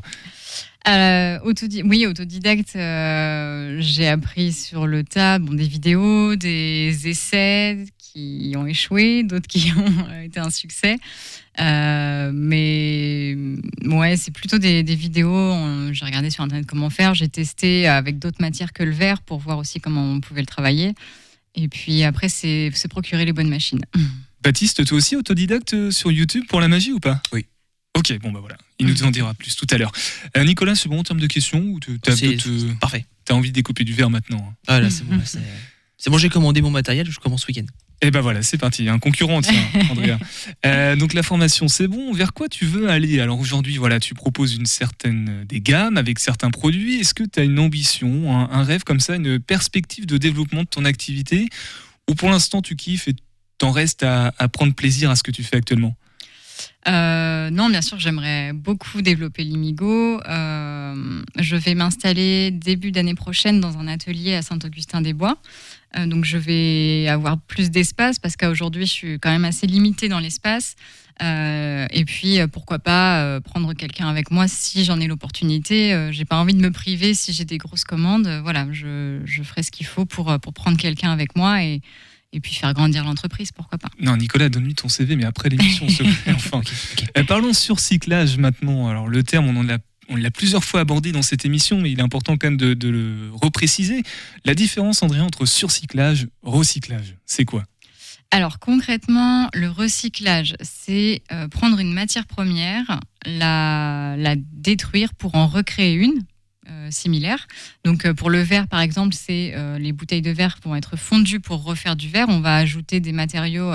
Euh, 0.88 1.39
oui, 1.84 2.06
autodidacte, 2.06 2.76
euh, 2.76 3.78
j'ai 3.80 4.08
appris 4.08 4.54
sur 4.54 4.88
le 4.88 5.04
tas 5.04 5.38
bon, 5.39 5.54
des 5.54 5.68
vidéos, 5.68 6.36
des 6.36 7.08
essais 7.08 7.86
qui 7.98 8.54
ont 8.56 8.65
échoué, 8.65 9.24
d'autres 9.24 9.48
qui 9.48 9.72
ont 9.78 10.22
été 10.22 10.39
un 10.39 10.50
succès. 10.50 10.98
Euh, 11.60 12.32
mais 12.34 13.36
ouais, 13.86 14.15
c'est 14.15 14.32
plutôt 14.32 14.58
des, 14.58 14.84
des 14.84 14.96
vidéos. 14.96 15.54
J'ai 15.92 16.06
regardé 16.06 16.30
sur 16.30 16.44
Internet 16.44 16.65
comment 16.65 16.89
faire. 16.89 17.13
J'ai 17.13 17.28
testé 17.28 17.88
avec 17.88 18.18
d'autres 18.18 18.42
matières 18.42 18.72
que 18.72 18.84
le 18.84 18.92
verre 18.92 19.22
pour 19.22 19.39
voir 19.39 19.58
aussi 19.58 19.82
comment 19.82 20.04
on 20.04 20.22
pouvait 20.22 20.42
le 20.42 20.48
travailler. 20.48 20.94
Et 21.56 21.68
puis 21.68 22.04
après, 22.04 22.30
c'est 22.30 22.72
se 22.74 22.88
procurer 22.88 23.26
les 23.26 23.34
bonnes 23.34 23.50
machines. 23.50 23.84
Baptiste, 24.43 24.86
toi 24.86 24.97
aussi 24.97 25.15
autodidacte 25.15 25.73
euh, 25.73 25.91
sur 25.91 26.12
YouTube 26.12 26.45
pour 26.47 26.62
la 26.62 26.67
magie 26.67 26.91
ou 26.91 26.99
pas? 26.99 27.21
Oui. 27.34 27.45
Ok, 27.97 28.17
bon 28.21 28.32
bah 28.32 28.39
voilà, 28.39 28.56
il 28.80 28.88
nous 28.88 29.04
en 29.04 29.12
dira 29.12 29.34
plus 29.34 29.56
tout 29.56 29.67
à 29.71 29.78
l'heure. 29.78 29.91
Euh, 30.38 30.43
Nicolas, 30.45 30.75
c'est 30.75 30.88
bon 30.88 30.99
en 30.99 31.04
termes 31.04 31.19
de 31.19 31.28
questions 31.28 31.60
ou 31.62 31.80
tu 31.80 31.99
as, 32.08 32.15
C'est- 32.15 32.38
Parfait. 32.80 33.06
envie 33.32 33.49
de 33.49 33.56
découper 33.56 33.84
du 33.84 33.93
verre 33.93 34.10
maintenant 34.10 34.47
hein? 34.49 34.56
Ah 34.67 34.80
là, 34.80 34.89
c'est 34.89 35.04
bon. 35.06 35.19
c'est- 35.25 36.10
bon, 36.10 36.17
j'ai 36.17 36.30
commandé 36.30 36.62
mon 36.62 36.71
matériel, 36.71 37.10
je 37.12 37.19
commence 37.19 37.41
ce 37.41 37.47
week-end. 37.47 37.65
Eh 38.02 38.12
ben 38.12 38.21
voilà, 38.21 38.41
c'est 38.43 38.58
parti, 38.58 38.88
un 38.88 38.97
concurrent, 38.99 39.41
tiens, 39.41 39.62
Andrea. 39.91 40.17
Euh, 40.65 40.95
donc 40.95 41.13
la 41.13 41.21
formation, 41.23 41.67
c'est 41.67 41.88
bon. 41.89 42.13
Vers 42.13 42.32
quoi 42.34 42.47
tu 42.47 42.65
veux 42.65 42.89
aller? 42.89 43.19
Alors 43.19 43.38
aujourd'hui, 43.39 43.75
voilà, 43.75 43.99
tu 43.99 44.13
proposes 44.13 44.56
une 44.56 44.65
certaine 44.67 45.43
des 45.45 45.60
gammes 45.60 45.97
avec 45.97 46.19
certains 46.19 46.49
produits. 46.52 47.02
Est-ce 47.02 47.13
que 47.13 47.23
tu 47.23 47.39
as 47.39 47.43
une 47.43 47.60
ambition, 47.60 48.34
un, 48.38 48.49
un 48.52 48.63
rêve 48.63 48.86
comme 48.86 49.02
ça, 49.02 49.15
une 49.17 49.39
perspective 49.39 50.06
de 50.06 50.17
développement 50.17 50.63
de 50.63 50.69
ton 50.69 50.86
activité? 50.86 51.49
Ou 52.10 52.15
pour 52.15 52.30
l'instant, 52.30 52.62
tu 52.62 52.78
kiffes 52.78 53.10
et 53.10 53.15
t'en 53.60 53.72
restes 53.72 54.04
à, 54.04 54.32
prendre 54.52 54.74
plaisir 54.74 55.12
à 55.12 55.15
ce 55.15 55.24
que 55.24 55.32
tu 55.32 55.43
fais 55.43 55.58
actuellement 55.58 55.95
Euh, 56.88 57.50
non, 57.52 57.69
bien 57.69 57.82
sûr, 57.82 58.00
j'aimerais 58.00 58.54
beaucoup 58.54 59.02
développer 59.02 59.43
l'Imigo. 59.43 60.22
Euh, 60.22 61.22
je 61.38 61.56
vais 61.56 61.76
m'installer 61.76 62.52
début 62.52 62.91
d'année 62.91 63.15
prochaine 63.15 63.60
dans 63.60 63.78
un 63.78 63.88
atelier 63.88 64.34
à 64.34 64.41
Saint-Augustin-des-Bois. 64.41 65.38
Euh, 65.98 66.06
donc, 66.08 66.24
je 66.24 66.38
vais 66.38 67.08
avoir 67.10 67.38
plus 67.38 67.69
d'espace 67.69 68.17
parce 68.17 68.36
qu'à 68.38 68.50
aujourd'hui, 68.50 68.86
je 68.86 68.91
suis 68.91 69.19
quand 69.19 69.30
même 69.30 69.45
assez 69.45 69.67
limitée 69.67 70.08
dans 70.08 70.19
l'espace. 70.19 70.76
Et 71.22 72.06
puis, 72.06 72.39
pourquoi 72.54 72.80
pas 72.80 73.41
prendre 73.41 73.74
quelqu'un 73.74 74.08
avec 74.08 74.32
moi 74.32 74.48
si 74.48 74.86
j'en 74.86 75.02
ai 75.02 75.08
l'opportunité. 75.08 76.08
J'ai 76.12 76.24
pas 76.24 76.38
envie 76.38 76.54
de 76.54 76.62
me 76.62 76.72
priver 76.72 77.13
si 77.13 77.34
j'ai 77.34 77.43
des 77.43 77.58
grosses 77.58 77.84
commandes. 77.84 78.30
Voilà, 78.41 78.65
je, 78.72 79.19
je 79.26 79.43
ferai 79.43 79.63
ce 79.63 79.69
qu'il 79.69 79.86
faut 79.86 80.06
pour, 80.06 80.39
pour 80.39 80.54
prendre 80.54 80.78
quelqu'un 80.78 81.12
avec 81.12 81.36
moi 81.36 81.62
et, 81.62 81.82
et 82.32 82.39
puis 82.39 82.54
faire 82.54 82.74
grandir 82.74 83.04
l'entreprise. 83.04 83.52
Pourquoi 83.52 83.78
pas. 83.78 83.89
Non, 84.00 84.18
Nicolas, 84.18 84.50
donne-lui 84.50 84.76
ton 84.76 84.89
CV, 84.89 85.15
mais 85.15 85.26
après 85.26 85.50
l'émission, 85.50 85.88
s'il 85.88 85.98
te 85.98 86.24
plaît, 86.24 86.34
enfin. 86.36 86.62
Euh, 87.18 87.24
parlons 87.24 87.54
surcyclage 87.54 88.38
maintenant. 88.38 88.88
Alors 88.88 89.08
le 89.08 89.24
terme, 89.24 89.48
on 89.48 89.56
en 89.60 89.70
a 89.70 89.78
on 90.10 90.15
l'a 90.15 90.32
plusieurs 90.32 90.63
fois 90.63 90.80
abordé 90.80 91.12
dans 91.12 91.22
cette 91.22 91.46
émission, 91.46 91.80
mais 91.80 91.92
il 91.92 92.00
est 92.00 92.04
important 92.04 92.36
quand 92.36 92.48
même 92.48 92.58
de, 92.58 92.74
de 92.74 92.89
le 92.89 93.30
repréciser. 93.32 94.02
La 94.44 94.56
différence, 94.56 95.04
André, 95.04 95.22
entre 95.22 95.46
surcyclage, 95.46 96.28
recyclage, 96.42 97.15
c'est 97.28 97.46
quoi? 97.46 97.63
Alors 98.32 98.60
concrètement, 98.60 99.50
le 99.54 99.70
recyclage, 99.70 100.56
c'est 100.62 101.22
euh, 101.32 101.48
prendre 101.48 101.80
une 101.80 101.94
matière 101.94 102.28
première, 102.28 103.00
la, 103.26 104.15
la 104.18 104.36
détruire 104.36 105.13
pour 105.15 105.36
en 105.36 105.48
recréer 105.48 105.94
une 105.94 106.22
euh, 106.70 106.92
similaire. 106.92 107.48
Donc 107.84 108.06
euh, 108.06 108.14
pour 108.14 108.30
le 108.30 108.42
verre, 108.42 108.68
par 108.68 108.82
exemple, 108.82 109.14
c'est 109.14 109.54
euh, 109.56 109.78
les 109.78 109.92
bouteilles 109.92 110.22
de 110.22 110.32
verre 110.32 110.58
vont 110.64 110.76
être 110.76 110.98
fondues 110.98 111.40
pour 111.40 111.64
refaire 111.64 111.96
du 111.96 112.10
verre. 112.10 112.30
On 112.30 112.40
va 112.40 112.56
ajouter 112.58 113.00
des 113.00 113.12
matériaux, 113.12 113.72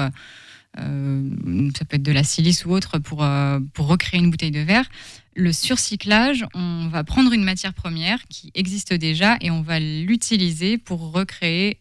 euh, 0.78 1.30
ça 1.76 1.84
peut 1.84 1.96
être 1.96 2.02
de 2.02 2.12
la 2.12 2.24
silice 2.24 2.64
ou 2.64 2.70
autre, 2.70 2.98
pour, 2.98 3.26
pour 3.74 3.86
recréer 3.86 4.20
une 4.20 4.30
bouteille 4.30 4.50
de 4.50 4.60
verre. 4.60 4.88
Le 5.36 5.52
surcyclage, 5.52 6.44
on 6.54 6.88
va 6.88 7.04
prendre 7.04 7.32
une 7.32 7.44
matière 7.44 7.74
première 7.74 8.22
qui 8.28 8.50
existe 8.54 8.92
déjà 8.92 9.36
et 9.40 9.50
on 9.50 9.62
va 9.62 9.80
l'utiliser 9.80 10.78
pour 10.78 11.12
recréer, 11.12 11.78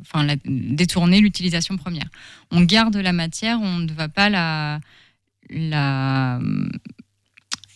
enfin 0.00 0.26
détourner 0.44 1.20
l'utilisation 1.20 1.76
première. 1.76 2.08
On 2.50 2.62
garde 2.62 2.96
la 2.96 3.12
matière, 3.12 3.60
on 3.60 3.78
ne 3.78 3.92
va 3.92 4.08
pas 4.08 4.30
la, 4.30 4.80
la, 5.50 6.40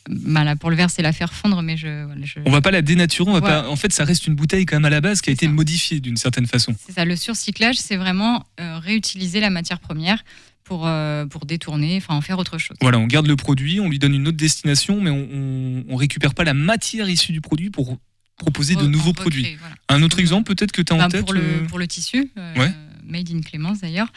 bah 0.08 0.44
là, 0.44 0.56
pour 0.56 0.70
le 0.70 0.76
verre, 0.76 0.90
c'est 0.90 1.02
la 1.02 1.12
faire 1.12 1.32
fondre, 1.32 1.62
mais 1.62 1.76
je, 1.76 2.06
On 2.44 2.50
va 2.50 2.60
pas 2.60 2.70
la 2.70 2.82
dénaturer, 2.82 3.30
on 3.30 3.34
va 3.34 3.40
pas. 3.40 3.68
En 3.68 3.76
fait, 3.76 3.92
ça 3.92 4.04
reste 4.04 4.26
une 4.26 4.34
bouteille 4.34 4.66
quand 4.66 4.76
même 4.76 4.84
à 4.84 4.90
la 4.90 5.00
base 5.00 5.20
qui 5.20 5.30
a 5.30 5.32
été 5.32 5.46
modifiée 5.48 6.00
d'une 6.00 6.16
certaine 6.16 6.46
façon. 6.46 6.74
c'est 6.84 6.92
ça. 6.92 7.04
Le 7.04 7.16
surcyclage, 7.16 7.76
c'est 7.76 7.96
vraiment 7.96 8.44
euh, 8.60 8.78
réutiliser 8.78 9.40
la 9.40 9.50
matière 9.50 9.78
première 9.80 10.24
pour, 10.64 10.86
euh, 10.86 11.26
pour 11.26 11.44
détourner, 11.46 11.96
enfin 11.98 12.14
en 12.14 12.20
faire 12.20 12.38
autre 12.38 12.58
chose. 12.58 12.76
Voilà, 12.80 12.98
on 12.98 13.06
garde 13.06 13.26
le 13.26 13.36
produit, 13.36 13.80
on 13.80 13.88
lui 13.88 13.98
donne 13.98 14.14
une 14.14 14.26
autre 14.28 14.36
destination, 14.36 15.00
mais 15.00 15.10
on, 15.10 15.28
on, 15.32 15.84
on 15.88 15.96
récupère 15.96 16.34
pas 16.34 16.44
la 16.44 16.54
matière 16.54 17.08
issue 17.08 17.32
du 17.32 17.40
produit 17.40 17.70
pour 17.70 17.96
proposer 18.36 18.74
de 18.74 18.86
nouveaux 18.86 19.12
produits. 19.12 19.56
voilà. 19.60 19.74
Un 19.88 20.02
autre 20.02 20.18
exemple 20.18 20.52
peut-être 20.54 20.72
que 20.72 20.82
tu 20.82 20.92
as 20.92 20.96
en 20.96 20.98
Enfin, 21.00 21.08
tête 21.10 21.20
pour, 21.24 21.32
le, 21.34 21.40
euh, 21.40 21.64
pour 21.68 21.78
le 21.78 21.86
tissu, 21.86 22.30
Ouais. 22.56 22.72
Made 23.06 23.30
in 23.30 23.40
Clémence 23.40 23.80
d'ailleurs, 23.80 24.12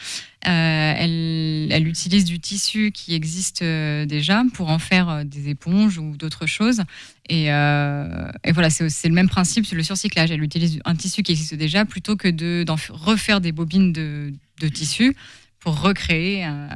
euh, 0.46 0.94
elle, 0.96 1.86
utilise 1.88 2.24
du 2.24 2.38
tissu 2.40 2.92
qui 2.92 3.14
existe 3.14 3.62
euh, 3.62 4.06
déjà 4.06 4.44
pour 4.54 4.70
en 4.70 4.78
faire 4.78 5.08
euh, 5.08 5.24
des 5.24 5.48
éponges 5.48 5.98
ou 5.98 6.16
d'autres 6.16 6.46
choses. 6.46 6.82
Et, 7.28 7.46
voilà, 7.46 8.70
c'est 8.70 9.08
le 9.08 9.14
même 9.14 9.28
principe 9.28 9.66
sur 9.66 9.76
le 9.76 9.82
surcyclage. 9.82 10.30
Elle 10.30 10.42
utilise 10.42 10.80
un 10.84 10.94
tissu 10.94 11.22
qui 11.22 11.32
existe 11.32 11.54
déjà 11.54 11.84
plutôt 11.84 12.16
que 12.16 12.28
de- 12.28 12.62
d'en 12.64 12.76
f- 12.76 12.92
refaire 12.92 13.40
des 13.40 13.52
bobines 13.52 13.92
de, 13.92 14.32
de 14.60 14.68
tissu 14.68 15.16
pour 15.58 15.80
recréer 15.80 16.44
un, 16.44 16.68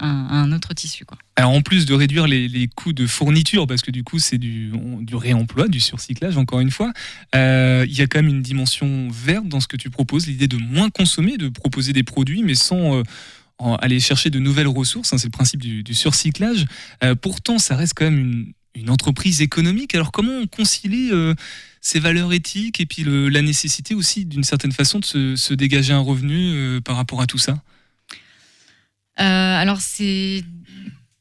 un- 0.00 0.52
autre 0.52 0.74
tissu. 0.74 1.04
Alors 1.36 1.50
en 1.50 1.60
plus 1.60 1.86
de 1.86 1.94
réduire 1.94 2.26
les, 2.26 2.68
coûts 2.74 2.92
de 2.92 3.06
fourniture, 3.06 3.66
parce 3.66 3.82
que 3.82 3.90
du 3.90 4.04
coup 4.04 4.18
c'est 4.18 4.38
du, 4.38 4.72
réemploi, 5.12 5.68
du 5.68 5.80
surcyclage 5.80 6.36
encore 6.36 6.60
une 6.60 6.70
fois, 6.70 6.92
euh, 7.34 7.84
il 7.88 7.96
y 7.96 8.02
a 8.02 8.06
quand 8.06 8.20
même 8.20 8.28
une 8.28 8.42
dimension 8.42 9.08
verte 9.10 9.48
dans 9.48 9.60
ce 9.60 9.68
que 9.68 9.76
tu 9.76 9.90
proposes, 9.90 10.26
l'idée 10.26 10.48
de 10.48 10.56
moins 10.56 10.90
consommer, 10.90 11.36
de 11.36 11.48
proposer 11.48 11.92
des 11.92 12.02
produits, 12.02 12.42
mais 12.42 12.54
sans 12.54 12.96
euh, 12.96 13.02
aller 13.80 14.00
chercher 14.00 14.28
de 14.28 14.38
nouvelles 14.38 14.68
ressources, 14.68 15.12
hein, 15.12 15.18
c'est 15.18 15.28
le 15.28 15.32
principe 15.32 15.62
du, 15.62 15.94
surcyclage. 15.94 16.66
Euh, 17.02 17.14
pourtant 17.14 17.58
ça 17.58 17.74
reste 17.74 17.94
quand 17.96 18.04
même 18.04 18.52
une, 18.74 18.90
entreprise 18.90 19.40
économique, 19.40 19.94
alors 19.94 20.12
comment 20.12 20.32
on 20.32 20.46
concilie 20.46 21.10
euh, 21.10 21.34
ces 21.80 21.98
valeurs 21.98 22.34
éthiques 22.34 22.78
et 22.78 22.84
puis 22.84 23.04
la 23.06 23.40
nécessité 23.40 23.94
aussi 23.94 24.26
d'une 24.26 24.44
certaine 24.44 24.72
façon 24.72 25.00
de 25.00 25.34
se, 25.34 25.54
dégager 25.54 25.94
un 25.94 26.00
revenu 26.00 26.80
par 26.82 26.96
rapport 26.96 27.22
à 27.22 27.26
tout 27.26 27.38
ça? 27.38 27.62
Alors, 29.24 29.80
c'est 29.80 30.44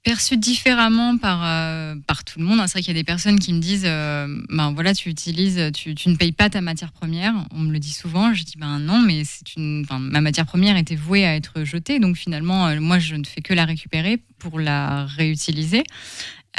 perçu 0.03 0.37
différemment 0.37 1.17
par, 1.17 1.41
euh, 1.43 1.95
par 2.05 2.23
tout 2.23 2.37
le 2.37 2.45
monde. 2.45 2.59
C'est 2.67 2.73
vrai 2.73 2.81
qu'il 2.83 2.93
y 2.95 2.97
a 2.97 3.01
des 3.01 3.03
personnes 3.03 3.39
qui 3.39 3.51
me 3.53 3.59
disent 3.59 3.87
euh, 3.87 4.27
ben 4.49 4.71
voilà, 4.71 4.93
tu 4.93 5.09
utilises, 5.09 5.59
tu, 5.73 5.95
ne 6.07 6.15
payes 6.15 6.31
pas 6.31 6.47
ta 6.51 6.61
matière 6.61 6.91
première. 6.91 7.33
On 7.51 7.59
me 7.59 7.73
le 7.73 7.79
dit 7.79 7.91
souvent. 7.91 8.31
Je 8.31 8.43
dis 8.43 8.53
ben 8.57 8.77
non, 8.77 8.99
mais 9.01 9.23
ma 9.99 10.21
matière 10.21 10.45
première 10.45 10.77
était 10.77 10.95
vouée 10.95 11.25
à 11.25 11.35
être 11.35 11.63
jetée. 11.63 11.99
Donc 11.99 12.17
finalement, 12.17 12.67
euh, 12.67 12.79
moi, 12.79 12.99
je 12.99 13.15
ne 13.15 13.23
fais 13.23 13.41
que 13.41 13.55
la 13.55 13.65
récupérer 13.65 14.19
pour 14.37 14.59
la 14.59 15.05
réutiliser. 15.05 15.81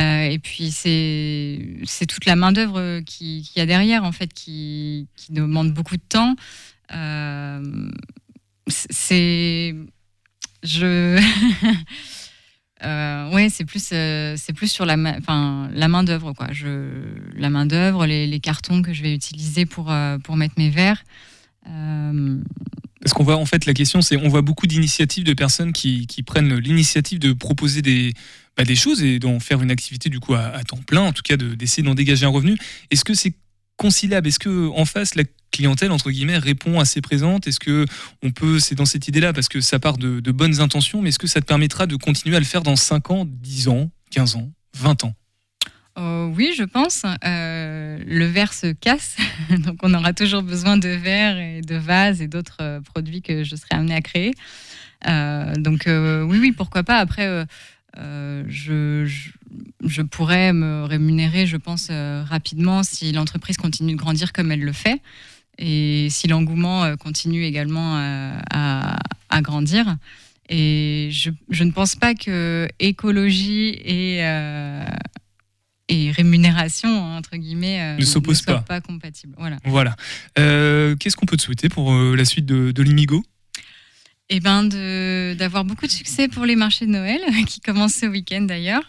Euh, 0.00 0.22
et 0.24 0.40
puis, 0.40 0.72
c'est 0.72 2.06
toute 2.08 2.26
la 2.26 2.34
main-d'œuvre 2.34 2.98
qui- 3.06 3.42
qu'il 3.42 3.60
y 3.60 3.62
a 3.62 3.66
derrière, 3.66 4.02
en 4.02 4.12
fait, 4.12 4.34
qui, 4.34 5.06
qui 5.16 5.32
demande 5.32 5.72
beaucoup 5.72 5.96
de 5.96 6.02
temps. 6.06 6.34
Euh, 6.92 7.90
c'est. 8.68 9.72
Je. 10.62 11.20
Euh, 12.84 13.30
ouais, 13.30 13.48
c'est 13.48 13.64
plus, 13.64 13.88
euh, 13.92 14.34
c'est 14.36 14.52
plus 14.52 14.70
sur 14.70 14.84
la, 14.84 14.98
ma- 14.98 15.16
la 15.72 15.88
main 15.88 16.04
d'œuvre, 16.04 16.34
quoi. 16.34 16.48
Je, 16.52 16.90
la 17.34 17.48
main 17.48 17.64
d'œuvre, 17.64 18.04
les, 18.04 18.38
cartons 18.38 18.82
que 18.82 18.92
je 18.92 19.02
vais 19.02 19.14
utiliser 19.14 19.64
pour, 19.64 19.90
euh, 19.90 20.18
pour 20.18 20.36
mettre 20.36 20.56
mes 20.58 20.68
verres. 20.68 21.02
Euh, 21.70 22.36
Parce 23.00 23.14
qu'on 23.14 23.24
voit, 23.24 23.36
en 23.36 23.46
fait, 23.46 23.64
la 23.64 23.72
question, 23.72 24.02
c'est 24.02 24.16
on 24.18 24.28
voit 24.28 24.42
beaucoup 24.42 24.66
d'initiatives 24.66 25.24
de 25.24 25.32
personnes 25.32 25.72
qui, 25.72 26.06
qui 26.06 26.22
prennent 26.22 26.54
l'initiative 26.58 27.18
de 27.18 27.32
proposer 27.32 27.80
des, 27.80 28.12
bah, 28.58 28.64
des 28.64 28.76
choses 28.76 29.02
et 29.02 29.18
d'en 29.18 29.40
faire 29.40 29.62
une 29.62 29.70
activité, 29.70 30.10
du 30.10 30.20
coup, 30.20 30.34
à, 30.34 30.62
temps 30.64 30.76
plein, 30.86 31.00
en 31.00 31.12
tout 31.12 31.22
cas, 31.22 31.38
de- 31.38 31.54
d'essayer 31.54 31.82
d'en 31.82 31.94
dégager 31.94 32.26
un 32.26 32.30
revenu. 32.30 32.58
Est-ce 32.90 33.06
que 33.06 33.14
c'est 33.14 33.32
conciliable 33.78 34.28
Est-ce 34.28 34.38
que 34.38 34.68
en 34.68 34.84
face, 34.84 35.14
la 35.14 35.24
clientèle, 35.50 35.92
entre 35.92 36.10
guillemets, 36.10 36.38
répond 36.38 36.78
assez 36.78 37.00
présente 37.00 37.46
Est-ce 37.46 37.60
que 37.60 37.86
on 38.22 38.30
peut, 38.30 38.58
c'est 38.58 38.74
dans 38.74 38.84
cette 38.84 39.08
idée-là, 39.08 39.32
parce 39.32 39.48
que 39.48 39.60
ça 39.60 39.78
part 39.78 39.98
de, 39.98 40.20
bonnes 40.30 40.60
intentions, 40.60 41.02
mais 41.02 41.08
est-ce 41.08 41.18
que 41.18 41.26
ça 41.26 41.40
te 41.40 41.46
permettra 41.46 41.86
de 41.86 41.96
continuer 41.96 42.36
à 42.36 42.38
le 42.38 42.44
faire 42.44 42.62
dans 42.62 42.76
5 42.76 43.10
ans, 43.10 43.24
10 43.26 43.68
ans, 43.68 43.90
15 44.10 44.36
ans, 44.36 44.50
20 44.76 45.04
ans? 45.04 45.14
Euh, 45.98 46.26
oui, 46.26 46.52
je 46.56 46.64
pense. 46.64 47.04
Euh, 47.24 47.98
le 48.06 48.26
verre 48.26 48.52
se 48.52 48.72
casse, 48.72 49.16
donc 49.58 49.78
on 49.82 49.94
aura 49.94 50.12
toujours 50.12 50.42
besoin 50.42 50.76
de 50.76 50.88
verre 50.88 51.38
et 51.38 51.62
de 51.62 51.76
vases 51.76 52.20
et 52.20 52.28
d'autres 52.28 52.58
euh, 52.60 52.80
produits 52.82 53.22
que 53.22 53.44
je 53.44 53.56
serai 53.56 53.76
amenée 53.76 53.94
à 53.94 54.02
créer. 54.02 54.34
Donc 55.58 55.84
oui, 55.86 56.38
oui, 56.40 56.52
pourquoi 56.52 56.82
pas. 56.82 56.98
Après, 56.98 57.46
je, 57.96 59.08
je, 59.84 60.02
pourrais 60.02 60.52
me 60.52 60.84
rémunérer, 60.84 61.46
je 61.46 61.56
pense, 61.56 61.90
rapidement 61.90 62.82
si 62.82 63.12
l'entreprise 63.12 63.56
continue 63.56 63.92
de 63.92 63.98
grandir 63.98 64.32
comme 64.32 64.50
elle 64.50 64.64
le 64.64 64.72
fait 64.72 65.00
et 65.58 66.08
si 66.10 66.28
l'engouement 66.28 66.84
euh, 66.84 66.96
continue 66.96 67.44
également 67.44 67.96
euh, 67.98 68.38
à, 68.50 68.98
à 69.30 69.40
grandir. 69.42 69.96
Et 70.48 71.08
je, 71.10 71.30
je 71.50 71.64
ne 71.64 71.72
pense 71.72 71.96
pas 71.96 72.14
que 72.14 72.68
écologie 72.78 73.70
et, 73.84 74.18
euh, 74.24 74.84
et 75.88 76.10
rémunération, 76.12 76.88
entre 77.16 77.36
guillemets, 77.36 77.80
euh, 77.80 77.96
Ne 77.96 78.04
s'opposent 78.04 78.42
soient 78.42 78.56
pas. 78.58 78.60
pas 78.62 78.80
compatibles. 78.80 79.34
Voilà. 79.38 79.56
Voilà. 79.64 79.96
Euh, 80.38 80.94
Qu'est-ce 80.96 81.16
qu'on 81.16 81.26
peut 81.26 81.36
te 81.36 81.42
souhaiter 81.42 81.68
pour 81.68 81.92
la 81.92 82.24
suite 82.24 82.46
de, 82.46 82.70
de 82.70 82.82
l'Imigo 82.82 83.24
Et 84.28 84.38
ben 84.40 84.64
d'avoir 85.36 85.64
beaucoup 85.64 85.86
de 85.86 85.92
succès 85.92 86.28
pour 86.28 86.44
les 86.46 86.54
marchés 86.56 86.86
de 86.86 86.92
Noël, 86.92 87.20
qui 87.46 87.60
commencent 87.60 87.94
ce 87.94 88.06
week-end 88.06 88.42
d'ailleurs. 88.42 88.88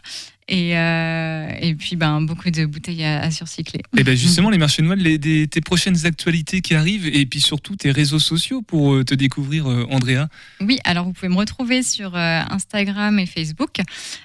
Et, 0.50 0.78
euh, 0.78 1.50
et 1.60 1.76
puis 1.76 1.98
ben, 1.98 2.22
beaucoup 2.22 2.50
de 2.50 2.66
bouteilles 2.66 3.04
à, 3.04 3.20
à 3.22 3.32
surcycler. 3.32 3.82
Et 3.98 4.04
ben 4.04 4.16
justement, 4.16 4.50
les 4.52 4.58
marchés 4.58 4.82
de 4.82 4.88
Noël, 4.88 5.00
les, 5.00 5.18
des- 5.18 5.48
tes 5.48 5.60
prochaines 5.60 6.06
actualités 6.06 6.62
qui 6.62 6.74
arrivent, 6.74 7.06
et 7.08 7.26
puis 7.26 7.42
surtout 7.42 7.76
tes 7.76 7.92
réseaux 7.92 8.20
sociaux 8.20 8.62
pour 8.62 8.94
euh, 8.96 9.04
te 9.04 9.14
découvrir, 9.14 9.68
euh, 9.70 9.86
Andrea. 9.92 10.30
Oui, 10.62 10.80
alors 10.86 11.04
vous 11.06 11.12
pouvez 11.14 11.28
me 11.28 11.36
retrouver 11.36 11.84
sur 11.84 12.16
euh, 12.16 12.42
Instagram 12.50 13.20
et 13.20 13.26
Facebook, 13.26 13.76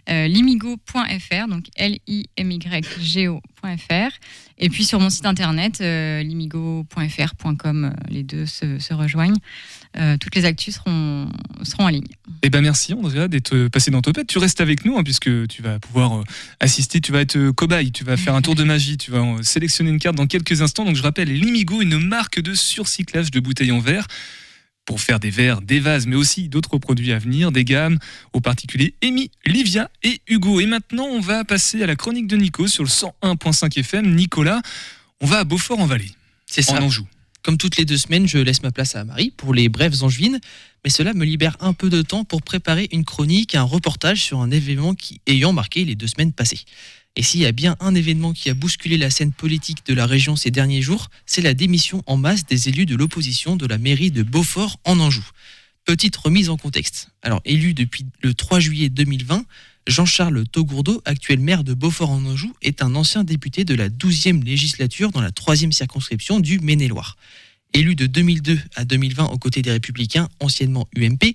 limigo.fr, 0.08 1.48
donc 1.48 1.64
Et 4.58 4.68
puis 4.68 4.84
sur 4.84 5.00
mon 5.00 5.10
site 5.10 5.26
internet, 5.26 5.80
euh, 5.80 6.22
limigo.fr.com, 6.22 7.84
euh, 7.84 7.90
les 8.08 8.22
deux 8.22 8.46
se, 8.46 8.92
rejoignent. 8.92 9.36
Euh, 9.98 10.16
toutes 10.16 10.34
les 10.34 10.44
actus 10.44 10.76
seront, 10.76 11.28
en 11.78 11.88
ligne. 11.88 12.06
Et 12.42 12.50
ben 12.50 12.60
merci, 12.60 12.94
Andrea, 12.94 13.28
d'être 13.28 13.68
passé 13.68 13.90
dans 13.90 14.00
Topette. 14.00 14.26
Tu 14.26 14.38
restes 14.38 14.60
avec 14.60 14.84
nous, 14.84 14.96
hein, 14.96 15.02
puisque 15.02 15.46
tu 15.48 15.62
vas 15.62 15.78
pouvoir 15.78 16.22
assister, 16.60 17.00
tu 17.00 17.12
vas 17.12 17.20
être 17.20 17.50
cobaye, 17.50 17.92
tu 17.92 18.04
vas 18.04 18.16
faire 18.16 18.34
un 18.34 18.42
tour 18.42 18.54
de 18.54 18.64
magie, 18.64 18.96
tu 18.96 19.10
vas 19.10 19.24
sélectionner 19.42 19.90
une 19.90 19.98
carte 19.98 20.16
dans 20.16 20.26
quelques 20.26 20.62
instants. 20.62 20.84
Donc 20.84 20.96
je 20.96 21.02
rappelle, 21.02 21.28
l'Imigo, 21.28 21.82
une 21.82 21.98
marque 21.98 22.40
de 22.40 22.54
surcyclage 22.54 23.30
de 23.30 23.40
bouteilles 23.40 23.72
en 23.72 23.80
verre 23.80 24.06
pour 24.84 25.00
faire 25.00 25.20
des 25.20 25.30
verres, 25.30 25.62
des 25.62 25.80
vases, 25.80 26.06
mais 26.06 26.16
aussi 26.16 26.48
d'autres 26.48 26.78
produits 26.78 27.12
à 27.12 27.18
venir, 27.18 27.52
des 27.52 27.64
gammes, 27.64 27.98
aux 28.32 28.40
particuliers 28.40 28.94
Amy, 29.02 29.30
Livia 29.46 29.90
et 30.02 30.20
Hugo. 30.26 30.60
Et 30.60 30.66
maintenant, 30.66 31.04
on 31.06 31.20
va 31.20 31.44
passer 31.44 31.82
à 31.82 31.86
la 31.86 31.96
chronique 31.96 32.26
de 32.26 32.36
Nico 32.36 32.66
sur 32.66 32.82
le 32.82 32.88
101.5 32.88 33.78
FM. 33.78 34.14
Nicolas, 34.14 34.60
on 35.20 35.26
va 35.26 35.38
à 35.40 35.44
Beaufort-en-Vallée, 35.44 36.10
C'est 36.46 36.62
ça. 36.62 36.74
en 36.74 36.82
Anjou. 36.84 37.06
Comme 37.42 37.58
toutes 37.58 37.76
les 37.76 37.84
deux 37.84 37.96
semaines, 37.96 38.28
je 38.28 38.38
laisse 38.38 38.62
ma 38.62 38.70
place 38.70 38.94
à 38.94 39.04
Marie 39.04 39.32
pour 39.36 39.52
les 39.52 39.68
brèves 39.68 40.02
angevines, 40.04 40.38
mais 40.84 40.90
cela 40.90 41.12
me 41.12 41.24
libère 41.24 41.56
un 41.60 41.72
peu 41.72 41.90
de 41.90 42.02
temps 42.02 42.24
pour 42.24 42.42
préparer 42.42 42.88
une 42.92 43.04
chronique, 43.04 43.54
un 43.54 43.62
reportage 43.64 44.20
sur 44.22 44.40
un 44.40 44.50
événement 44.50 44.94
qui 44.94 45.20
ayant 45.26 45.52
marqué 45.52 45.84
les 45.84 45.94
deux 45.96 46.06
semaines 46.06 46.32
passées. 46.32 46.60
Et 47.14 47.22
s'il 47.22 47.40
y 47.40 47.46
a 47.46 47.52
bien 47.52 47.76
un 47.80 47.94
événement 47.94 48.32
qui 48.32 48.48
a 48.48 48.54
bousculé 48.54 48.96
la 48.96 49.10
scène 49.10 49.32
politique 49.32 49.84
de 49.86 49.92
la 49.92 50.06
région 50.06 50.34
ces 50.34 50.50
derniers 50.50 50.80
jours, 50.80 51.10
c'est 51.26 51.42
la 51.42 51.52
démission 51.52 52.02
en 52.06 52.16
masse 52.16 52.46
des 52.46 52.68
élus 52.70 52.86
de 52.86 52.96
l'opposition 52.96 53.56
de 53.56 53.66
la 53.66 53.76
mairie 53.76 54.10
de 54.10 54.22
Beaufort 54.22 54.78
en 54.84 54.98
Anjou. 54.98 55.24
Petite 55.84 56.16
remise 56.16 56.48
en 56.48 56.56
contexte. 56.56 57.10
Alors, 57.22 57.42
élu 57.44 57.74
depuis 57.74 58.06
le 58.22 58.32
3 58.32 58.60
juillet 58.60 58.88
2020, 58.88 59.44
Jean-Charles 59.88 60.46
Togourdeau, 60.46 61.02
actuel 61.04 61.40
maire 61.40 61.64
de 61.64 61.74
Beaufort 61.74 62.10
en 62.10 62.24
Anjou, 62.24 62.54
est 62.62 62.82
un 62.82 62.94
ancien 62.94 63.24
député 63.24 63.64
de 63.64 63.74
la 63.74 63.88
12e 63.88 64.42
législature 64.44 65.10
dans 65.10 65.20
la 65.20 65.30
3e 65.30 65.72
circonscription 65.72 66.40
du 66.40 66.60
Maine-et-Loire. 66.60 67.16
Élu 67.74 67.94
de 67.94 68.06
2002 68.06 68.58
à 68.76 68.84
2020 68.84 69.26
aux 69.26 69.38
côtés 69.38 69.60
des 69.60 69.72
Républicains, 69.72 70.28
anciennement 70.40 70.88
UMP, 70.96 71.34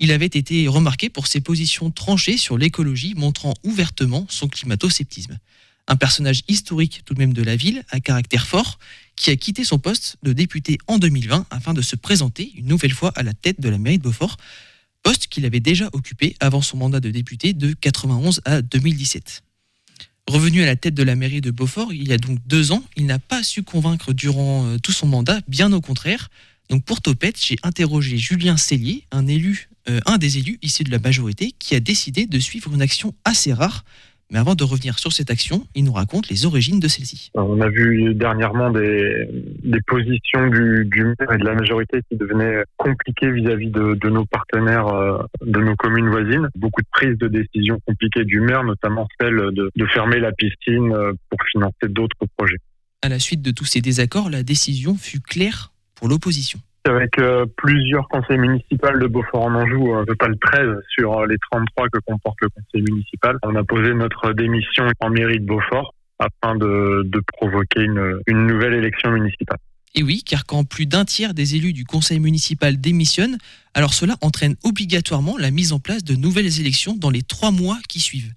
il 0.00 0.12
avait 0.12 0.26
été 0.26 0.66
remarqué 0.66 1.10
pour 1.10 1.26
ses 1.26 1.40
positions 1.40 1.90
tranchées 1.90 2.38
sur 2.38 2.56
l'écologie, 2.56 3.14
montrant 3.14 3.54
ouvertement 3.62 4.26
son 4.30 4.48
climato-sceptisme. 4.48 5.38
Un 5.86 5.96
personnage 5.96 6.42
historique 6.48 7.02
tout 7.04 7.14
de 7.14 7.18
même 7.18 7.34
de 7.34 7.42
la 7.42 7.54
ville, 7.54 7.84
à 7.90 8.00
caractère 8.00 8.46
fort, 8.46 8.78
qui 9.14 9.30
a 9.30 9.36
quitté 9.36 9.62
son 9.64 9.78
poste 9.78 10.16
de 10.22 10.32
député 10.32 10.78
en 10.86 10.98
2020 10.98 11.46
afin 11.50 11.74
de 11.74 11.82
se 11.82 11.96
présenter 11.96 12.50
une 12.56 12.66
nouvelle 12.66 12.94
fois 12.94 13.12
à 13.14 13.22
la 13.22 13.34
tête 13.34 13.60
de 13.60 13.68
la 13.68 13.76
mairie 13.76 13.98
de 13.98 14.02
Beaufort, 14.02 14.38
poste 15.02 15.26
qu'il 15.26 15.44
avait 15.44 15.60
déjà 15.60 15.90
occupé 15.92 16.34
avant 16.40 16.62
son 16.62 16.78
mandat 16.78 17.00
de 17.00 17.10
député 17.10 17.52
de 17.52 17.74
91 17.74 18.40
à 18.46 18.62
2017. 18.62 19.42
Revenu 20.26 20.62
à 20.62 20.66
la 20.66 20.76
tête 20.76 20.94
de 20.94 21.02
la 21.02 21.16
mairie 21.16 21.40
de 21.40 21.50
Beaufort 21.50 21.92
il 21.92 22.08
y 22.08 22.12
a 22.12 22.18
donc 22.18 22.38
deux 22.46 22.72
ans, 22.72 22.84
il 22.96 23.06
n'a 23.06 23.18
pas 23.18 23.42
su 23.42 23.62
convaincre 23.62 24.12
durant 24.14 24.66
euh, 24.66 24.78
tout 24.78 24.92
son 24.92 25.06
mandat, 25.06 25.40
bien 25.48 25.72
au 25.72 25.80
contraire. 25.80 26.30
Donc 26.70 26.84
pour 26.84 27.00
Topette, 27.00 27.44
j'ai 27.44 27.56
interrogé 27.62 28.16
Julien 28.16 28.56
Cellier, 28.56 29.04
un 29.10 29.26
élu, 29.26 29.69
euh, 29.88 30.00
un 30.06 30.18
des 30.18 30.38
élus 30.38 30.58
issus 30.62 30.84
de 30.84 30.90
la 30.90 30.98
majorité, 30.98 31.52
qui 31.58 31.74
a 31.74 31.80
décidé 31.80 32.26
de 32.26 32.38
suivre 32.38 32.72
une 32.74 32.82
action 32.82 33.14
assez 33.24 33.52
rare. 33.52 33.84
Mais 34.32 34.38
avant 34.38 34.54
de 34.54 34.62
revenir 34.62 34.98
sur 35.00 35.12
cette 35.12 35.28
action, 35.28 35.66
il 35.74 35.82
nous 35.82 35.92
raconte 35.92 36.28
les 36.28 36.46
origines 36.46 36.78
de 36.78 36.86
celle-ci. 36.86 37.30
On 37.34 37.60
a 37.60 37.68
vu 37.68 38.14
dernièrement 38.14 38.70
des, 38.70 39.26
des 39.64 39.80
positions 39.88 40.46
du, 40.46 40.84
du 40.84 41.02
maire 41.02 41.32
et 41.32 41.38
de 41.38 41.44
la 41.44 41.54
majorité 41.54 41.98
qui 42.08 42.16
devenaient 42.16 42.62
compliquées 42.76 43.32
vis-à-vis 43.32 43.70
de, 43.70 43.94
de 43.94 44.08
nos 44.08 44.24
partenaires 44.26 44.86
euh, 44.86 45.18
de 45.44 45.58
nos 45.58 45.74
communes 45.74 46.08
voisines. 46.08 46.48
Beaucoup 46.54 46.80
de 46.80 46.86
prises 46.92 47.18
de 47.18 47.26
décisions 47.26 47.80
compliquées 47.84 48.24
du 48.24 48.40
maire, 48.40 48.62
notamment 48.62 49.08
celle 49.20 49.34
de, 49.34 49.68
de 49.74 49.86
fermer 49.86 50.20
la 50.20 50.30
piscine 50.30 50.92
euh, 50.92 51.12
pour 51.28 51.40
financer 51.50 51.88
d'autres 51.88 52.24
projets. 52.36 52.58
À 53.02 53.08
la 53.08 53.18
suite 53.18 53.42
de 53.42 53.50
tous 53.50 53.64
ces 53.64 53.80
désaccords, 53.80 54.30
la 54.30 54.44
décision 54.44 54.94
fut 54.94 55.20
claire 55.20 55.72
pour 55.96 56.06
l'opposition. 56.06 56.60
Avec 56.84 57.18
euh, 57.18 57.44
plusieurs 57.56 58.08
conseils 58.08 58.38
municipaux 58.38 58.98
de 58.98 59.06
Beaufort 59.06 59.42
en 59.42 59.54
Anjou, 59.54 59.94
un 59.94 60.04
peu 60.04 60.14
pas 60.14 60.28
le 60.28 60.36
13 60.36 60.66
sur 60.88 61.18
euh, 61.18 61.26
les 61.26 61.36
33 61.50 61.88
que 61.88 61.98
comporte 62.06 62.38
le 62.40 62.48
conseil 62.48 62.82
municipal, 62.90 63.36
on 63.42 63.54
a 63.54 63.64
posé 63.64 63.92
notre 63.92 64.32
démission 64.32 64.86
en 65.00 65.10
mairie 65.10 65.40
de 65.40 65.44
Beaufort 65.44 65.94
afin 66.18 66.56
de, 66.56 67.02
provoquer 67.38 67.82
une, 67.82 68.20
une 68.26 68.46
nouvelle 68.46 68.74
élection 68.74 69.10
municipale. 69.10 69.58
Et 69.94 70.02
oui, 70.02 70.22
car 70.22 70.46
quand 70.46 70.64
plus 70.64 70.86
d'un 70.86 71.04
tiers 71.04 71.34
des 71.34 71.56
élus 71.56 71.72
du 71.72 71.84
conseil 71.84 72.20
municipal 72.20 72.80
démissionnent, 72.80 73.38
alors 73.74 73.92
cela 73.92 74.16
entraîne 74.20 74.56
obligatoirement 74.62 75.36
la 75.36 75.50
mise 75.50 75.72
en 75.72 75.80
place 75.80 76.04
de 76.04 76.14
nouvelles 76.14 76.60
élections 76.60 76.94
dans 76.96 77.10
les 77.10 77.22
trois 77.22 77.50
mois 77.50 77.78
qui 77.88 78.00
suivent. 78.00 78.32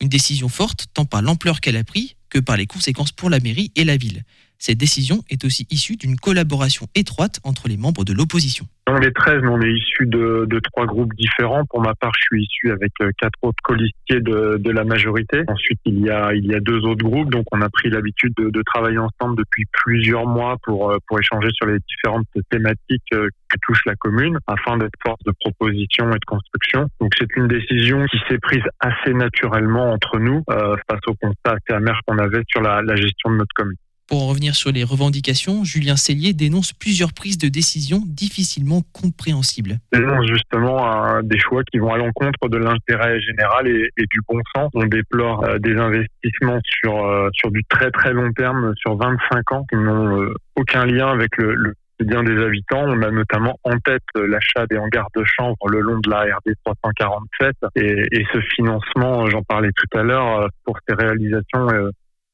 Une 0.00 0.08
décision 0.08 0.48
forte 0.48 0.86
tant 0.94 1.04
par 1.04 1.22
l'ampleur 1.22 1.60
qu'elle 1.60 1.76
a 1.76 1.84
pris 1.84 2.16
que 2.30 2.38
par 2.38 2.56
les 2.56 2.66
conséquences 2.66 3.12
pour 3.12 3.30
la 3.30 3.40
mairie 3.40 3.72
et 3.74 3.84
la 3.84 3.96
ville. 3.96 4.22
Cette 4.60 4.78
décision 4.78 5.22
est 5.30 5.44
aussi 5.44 5.68
issue 5.70 5.96
d'une 5.96 6.16
collaboration 6.16 6.86
étroite 6.96 7.38
entre 7.44 7.68
les 7.68 7.76
membres 7.76 8.04
de 8.04 8.12
l'opposition. 8.12 8.66
On 8.88 9.00
est 9.00 9.12
13, 9.12 9.42
mais 9.42 9.50
on 9.50 9.60
est 9.60 9.72
issu 9.72 10.06
de, 10.06 10.60
trois 10.72 10.86
groupes 10.86 11.14
différents. 11.14 11.64
Pour 11.66 11.80
ma 11.80 11.94
part, 11.94 12.10
je 12.18 12.24
suis 12.24 12.42
issu 12.42 12.72
avec 12.72 12.90
euh, 13.00 13.10
quatre 13.20 13.38
autres 13.42 13.62
colistiers 13.62 14.20
de, 14.20 14.70
la 14.70 14.82
majorité. 14.82 15.44
Ensuite, 15.46 15.78
il 15.84 16.00
y 16.00 16.10
a 16.10 16.60
deux 16.60 16.80
autres 16.84 17.04
groupes, 17.04 17.30
donc 17.30 17.44
on 17.52 17.60
a 17.62 17.68
pris 17.68 17.88
l'habitude 17.88 18.32
de, 18.36 18.62
travailler 18.62 18.98
ensemble 18.98 19.36
depuis 19.36 19.64
plusieurs 19.72 20.26
mois 20.26 20.56
pour 20.64 20.90
euh, 20.90 20.98
échanger 21.20 21.48
sur 21.52 21.66
les 21.66 21.78
différentes 21.78 22.26
thématiques 22.50 23.12
euh, 23.12 23.28
qui 23.50 23.58
touchent 23.66 23.86
la 23.86 23.94
commune, 23.94 24.38
afin 24.46 24.76
d'être 24.76 24.98
force 25.06 25.22
de 25.24 25.32
proposition 25.40 26.10
et 26.10 26.18
de 26.18 26.24
construction. 26.26 26.88
Donc 27.00 27.12
c'est 27.16 27.34
une 27.36 27.46
décision 27.46 28.04
qui 28.06 28.18
s'est 28.28 28.38
prise 28.38 28.64
assez 28.80 29.14
naturellement 29.14 29.92
entre 29.92 30.18
nous 30.18 30.42
face 30.48 31.00
au 31.06 31.14
constat 31.14 31.52
assez 31.52 31.76
amer 31.76 31.98
qu'on 32.06 32.18
avait 32.18 32.42
sur 32.48 32.60
la 32.60 32.96
gestion 32.96 33.30
de 33.30 33.36
notre 33.36 33.54
commune. 33.54 33.76
Pour 34.08 34.22
en 34.22 34.28
revenir 34.28 34.54
sur 34.54 34.72
les 34.72 34.84
revendications, 34.84 35.64
Julien 35.64 35.96
Cellier 35.96 36.32
dénonce 36.32 36.72
plusieurs 36.72 37.12
prises 37.12 37.36
de 37.36 37.48
décision 37.48 38.00
difficilement 38.06 38.80
compréhensibles. 38.94 39.76
dénonce 39.92 40.26
justement 40.26 40.80
euh, 40.90 41.20
des 41.22 41.38
choix 41.38 41.62
qui 41.70 41.76
vont 41.76 41.92
à 41.92 41.98
l'encontre 41.98 42.48
de 42.48 42.56
l'intérêt 42.56 43.20
général 43.20 43.68
et, 43.68 43.90
du 43.98 44.20
bon 44.26 44.40
sens. 44.56 44.70
On 44.72 44.86
déplore 44.86 45.44
euh, 45.44 45.58
des 45.58 45.76
investissements 45.76 46.58
sur 46.64 47.04
euh, 47.04 47.28
sur 47.34 47.50
du 47.50 47.62
très 47.68 47.90
très 47.90 48.14
long 48.14 48.32
terme, 48.32 48.72
sur 48.78 48.96
25 48.96 49.52
ans, 49.52 49.66
qui 49.70 49.76
n'ont 49.76 50.26
aucun 50.56 50.86
lien 50.86 51.08
avec 51.08 51.36
le, 51.36 51.54
le 51.54 51.74
quotidien 51.98 52.22
des 52.22 52.42
habitants. 52.42 52.84
On 52.86 53.02
a 53.02 53.10
notamment 53.10 53.58
en 53.64 53.78
tête 53.78 54.02
l'achat 54.14 54.66
des 54.70 54.78
hangars 54.78 55.08
de 55.16 55.24
chanvre 55.24 55.68
le 55.68 55.80
long 55.80 55.98
de 55.98 56.08
la 56.08 56.22
RD 56.22 56.54
347 56.64 57.56
et, 57.76 58.24
ce 58.32 58.40
financement, 58.56 59.28
j'en 59.28 59.42
parlais 59.42 59.70
tout 59.76 59.98
à 59.98 60.02
l'heure, 60.02 60.48
pour 60.64 60.78
ces 60.88 60.94
réalisations 60.94 61.68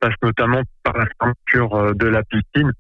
passe 0.05 0.17
notamment 0.23 0.63
par 0.83 0.97
la 0.99 1.07
fermeture 1.19 1.75
euh, 1.75 1.95
de 1.95 2.07
la 2.07 2.23
piscine 2.25 2.71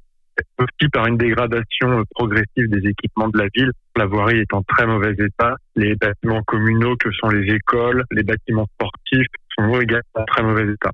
aussi 0.58 0.88
par 0.92 1.06
une 1.06 1.16
dégradation 1.16 2.00
euh, 2.00 2.02
progressive 2.10 2.68
des 2.68 2.88
équipements 2.88 3.28
de 3.28 3.38
la 3.38 3.46
ville. 3.54 3.70
La 3.96 4.06
voirie 4.06 4.38
est 4.38 4.52
en 4.52 4.62
très 4.62 4.86
mauvais 4.86 5.12
état. 5.12 5.56
Les 5.76 5.94
bâtiments 5.94 6.42
communaux 6.42 6.96
que 6.96 7.10
sont 7.12 7.28
les 7.28 7.54
écoles, 7.54 8.04
les 8.10 8.24
bâtiments 8.24 8.66
sportifs 8.74 9.26
sont 9.56 9.80
également 9.80 10.02
en 10.14 10.24
très 10.24 10.42
mauvais 10.42 10.72
état. 10.72 10.90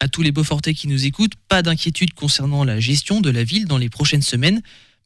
À 0.00 0.08
tous 0.08 0.22
les 0.22 0.32
Beaufortais 0.32 0.74
qui 0.74 0.88
nous 0.88 1.06
écoutent, 1.06 1.34
pas 1.48 1.62
d'inquiétude 1.62 2.14
concernant 2.14 2.64
la 2.64 2.78
gestion 2.78 3.20
de 3.20 3.30
la 3.30 3.42
ville 3.42 3.66
dans 3.66 3.78
les 3.78 3.88
prochaines 3.88 4.22
semaines. 4.22 4.60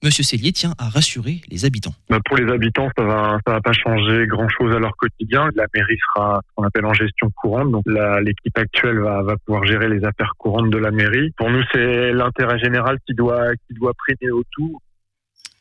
Monsieur 0.05 0.23
Cellier 0.23 0.53
tient 0.53 0.75
à 0.79 0.89
rassurer 0.89 1.41
les 1.51 1.65
habitants. 1.65 1.95
Bah, 2.09 2.21
Pour 2.25 2.37
les 2.37 2.53
habitants, 2.53 2.89
ça 2.97 3.03
va, 3.03 3.41
ça 3.45 3.55
va 3.55 3.61
pas 3.61 3.73
changer 3.73 4.27
grand 4.29 4.49
chose 4.49 4.75
à 4.75 4.79
leur 4.79 4.97
quotidien. 4.97 5.51
La 5.57 5.67
mairie 5.75 5.99
sera 6.15 6.41
ce 6.47 6.55
qu'on 6.55 6.63
appelle 6.63 6.87
en 6.87 6.95
gestion 6.95 7.31
courante. 7.35 7.73
Donc 7.73 7.85
l'équipe 8.23 8.57
actuelle 8.57 9.01
va, 9.01 9.23
va 9.23 9.37
pouvoir 9.45 9.65
gérer 9.65 9.89
les 9.89 10.05
affaires 10.05 10.35
courantes 10.39 10.71
de 10.71 10.79
la 10.79 10.93
mairie. 10.93 11.33
Pour 11.37 11.51
nous, 11.51 11.63
c'est 11.73 12.13
l'intérêt 12.13 12.61
général 12.61 12.99
qui 13.07 13.15
doit, 13.15 13.55
qui 13.67 13.75
doit 13.75 13.93
primer 13.95 14.31
au 14.31 14.45
tout. 14.53 14.81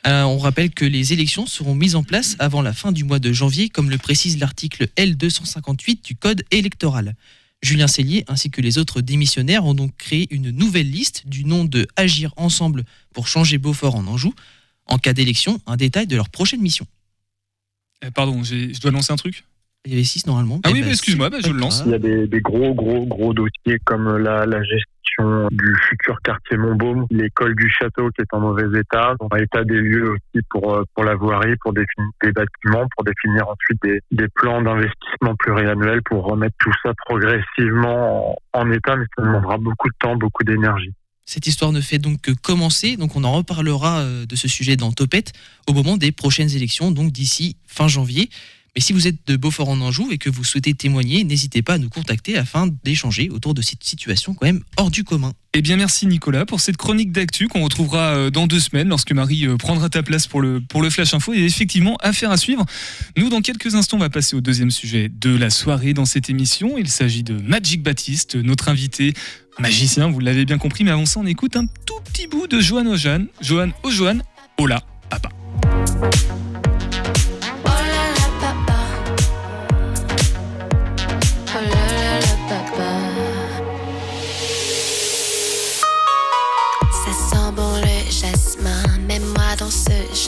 Euh, 0.05 0.23
on 0.23 0.37
rappelle 0.37 0.69
que 0.69 0.85
les 0.85 1.13
élections 1.13 1.47
seront 1.47 1.73
mises 1.73 1.95
en 1.95 2.03
place 2.03 2.35
avant 2.39 2.61
la 2.61 2.73
fin 2.73 2.91
du 2.91 3.03
mois 3.03 3.19
de 3.19 3.33
janvier, 3.33 3.69
comme 3.69 3.89
le 3.89 3.97
précise 3.97 4.39
l'article 4.39 4.85
L258 4.97 6.05
du 6.05 6.15
Code 6.15 6.43
électoral. 6.51 7.15
Julien 7.61 7.87
Cellier 7.87 8.23
ainsi 8.27 8.49
que 8.51 8.61
les 8.61 8.77
autres 8.77 9.01
démissionnaires 9.01 9.65
ont 9.65 9.73
donc 9.73 9.95
créé 9.97 10.27
une 10.33 10.51
nouvelle 10.51 10.89
liste 10.89 11.27
du 11.27 11.43
nom 11.43 11.65
de 11.65 11.87
Agir 11.95 12.33
ensemble 12.37 12.83
pour 13.13 13.27
changer 13.27 13.57
Beaufort 13.57 13.95
en 13.95 14.05
Anjou. 14.07 14.33
En 14.85 14.97
cas 14.99 15.13
d'élection, 15.13 15.59
un 15.65 15.75
détail 15.75 16.07
de 16.07 16.15
leur 16.15 16.29
prochaine 16.29 16.61
mission. 16.61 16.85
Euh, 18.05 18.11
Pardon, 18.11 18.43
je 18.43 18.79
dois 18.79 18.91
lancer 18.91 19.11
un 19.11 19.17
truc? 19.17 19.43
Il 19.85 19.91
y 19.91 19.95
avait 19.95 20.03
6 20.03 20.27
normalement. 20.27 20.59
Ah 20.63 20.69
Eh 20.69 20.73
oui, 20.73 20.79
ben, 20.81 20.87
bah, 20.87 20.91
excuse-moi, 20.91 21.29
bah, 21.29 21.37
je 21.43 21.49
le 21.49 21.59
lance. 21.59 21.83
Il 21.85 21.91
y 21.91 21.95
a 21.95 21.99
des, 21.99 22.27
des 22.27 22.41
gros, 22.41 22.73
gros, 22.73 23.05
gros 23.05 23.33
dossiers 23.33 23.79
comme 23.85 24.17
la, 24.17 24.45
la 24.45 24.59
gestion 24.63 24.91
du 25.51 25.75
futur 25.87 26.19
quartier 26.23 26.57
Montbaume, 26.57 27.05
l'école 27.09 27.55
du 27.55 27.69
château 27.69 28.09
qui 28.11 28.21
est 28.21 28.33
en 28.33 28.39
mauvais 28.39 28.79
état, 28.79 29.15
un 29.31 29.37
état 29.37 29.63
des 29.63 29.79
lieux 29.79 30.11
aussi 30.11 30.43
pour, 30.49 30.73
euh, 30.73 30.83
pour 30.93 31.03
la 31.03 31.15
voirie, 31.15 31.55
pour 31.61 31.73
définir 31.73 32.09
des 32.21 32.31
bâtiments, 32.31 32.87
pour 32.95 33.03
définir 33.03 33.47
ensuite 33.47 33.81
des, 33.83 34.01
des 34.11 34.27
plans 34.29 34.61
d'investissement 34.61 35.35
pluriannuels 35.39 36.01
pour 36.03 36.25
remettre 36.25 36.55
tout 36.59 36.71
ça 36.83 36.93
progressivement 37.05 38.31
en, 38.53 38.61
en 38.61 38.71
état, 38.71 38.95
mais 38.95 39.05
ça 39.15 39.23
demandera 39.23 39.57
beaucoup 39.57 39.89
de 39.89 39.95
temps, 39.99 40.15
beaucoup 40.15 40.43
d'énergie. 40.43 40.93
Cette 41.25 41.45
histoire 41.45 41.73
ne 41.73 41.81
fait 41.81 41.97
donc 41.97 42.21
que 42.21 42.31
commencer, 42.31 42.95
donc 42.95 43.17
on 43.17 43.23
en 43.25 43.33
reparlera 43.33 43.99
euh, 43.99 44.25
de 44.25 44.35
ce 44.35 44.47
sujet 44.47 44.77
dans 44.77 44.93
Topette 44.93 45.33
au 45.67 45.73
moment 45.73 45.97
des 45.97 46.13
prochaines 46.13 46.55
élections, 46.55 46.89
donc 46.91 47.11
d'ici 47.11 47.57
fin 47.67 47.89
janvier. 47.89 48.29
Mais 48.77 48.81
si 48.81 48.93
vous 48.93 49.07
êtes 49.07 49.25
de 49.25 49.37
Beaufort 49.37 49.69
en 49.69 49.81
Anjou 49.81 50.09
et 50.11 50.19
que 50.19 50.29
vous 50.29 50.43
souhaitez 50.43 50.75
témoigner, 50.75 51.23
n'hésitez 51.23 51.63
pas 51.63 51.73
à 51.73 51.77
nous 51.79 51.89
contacter 51.89 52.37
afin 52.37 52.69
d'échanger 52.83 53.31
autour 53.31 53.55
de 53.55 53.63
cette 53.63 53.83
situation 53.83 54.35
quand 54.35 54.45
même 54.45 54.61
hors 54.77 54.91
du 54.91 55.03
commun. 55.03 55.33
Eh 55.55 55.63
bien, 55.63 55.77
merci 55.77 56.05
Nicolas 56.05 56.45
pour 56.45 56.59
cette 56.59 56.77
chronique 56.77 57.11
d'actu 57.11 57.47
qu'on 57.47 57.63
retrouvera 57.63 58.13
euh, 58.13 58.29
dans 58.29 58.45
deux 58.45 58.59
semaines 58.59 58.87
lorsque 58.87 59.11
Marie 59.13 59.47
euh, 59.47 59.57
prendra 59.57 59.89
ta 59.89 60.03
place 60.03 60.27
pour 60.27 60.41
le, 60.41 60.61
pour 60.61 60.83
le 60.83 60.91
Flash 60.91 61.15
Info. 61.15 61.33
Et 61.33 61.43
effectivement, 61.43 61.97
affaire 62.01 62.29
à 62.29 62.37
suivre. 62.37 62.67
Nous, 63.17 63.29
dans 63.29 63.41
quelques 63.41 63.73
instants, 63.73 63.97
on 63.97 64.01
va 64.01 64.11
passer 64.11 64.35
au 64.35 64.41
deuxième 64.41 64.69
sujet 64.69 65.09
de 65.09 65.35
la 65.35 65.49
soirée 65.49 65.95
dans 65.95 66.05
cette 66.05 66.29
émission. 66.29 66.77
Il 66.77 66.87
s'agit 66.87 67.23
de 67.23 67.33
Magic 67.33 67.81
Baptiste, 67.81 68.35
notre 68.35 68.69
invité 68.69 69.15
magicien, 69.57 70.07
vous 70.07 70.19
l'avez 70.19 70.45
bien 70.45 70.59
compris. 70.59 70.83
Mais 70.83 70.91
avant 70.91 71.07
ça, 71.07 71.19
on 71.19 71.25
écoute 71.25 71.55
un 71.55 71.65
tout 71.65 71.99
petit 72.05 72.27
bout 72.27 72.45
de 72.45 72.59
Johan 72.59 72.85
Ojan. 72.85 73.25
Johan 73.41 73.71
Ojoan, 73.81 74.21
Hola, 74.59 74.83
papa. 75.09 75.29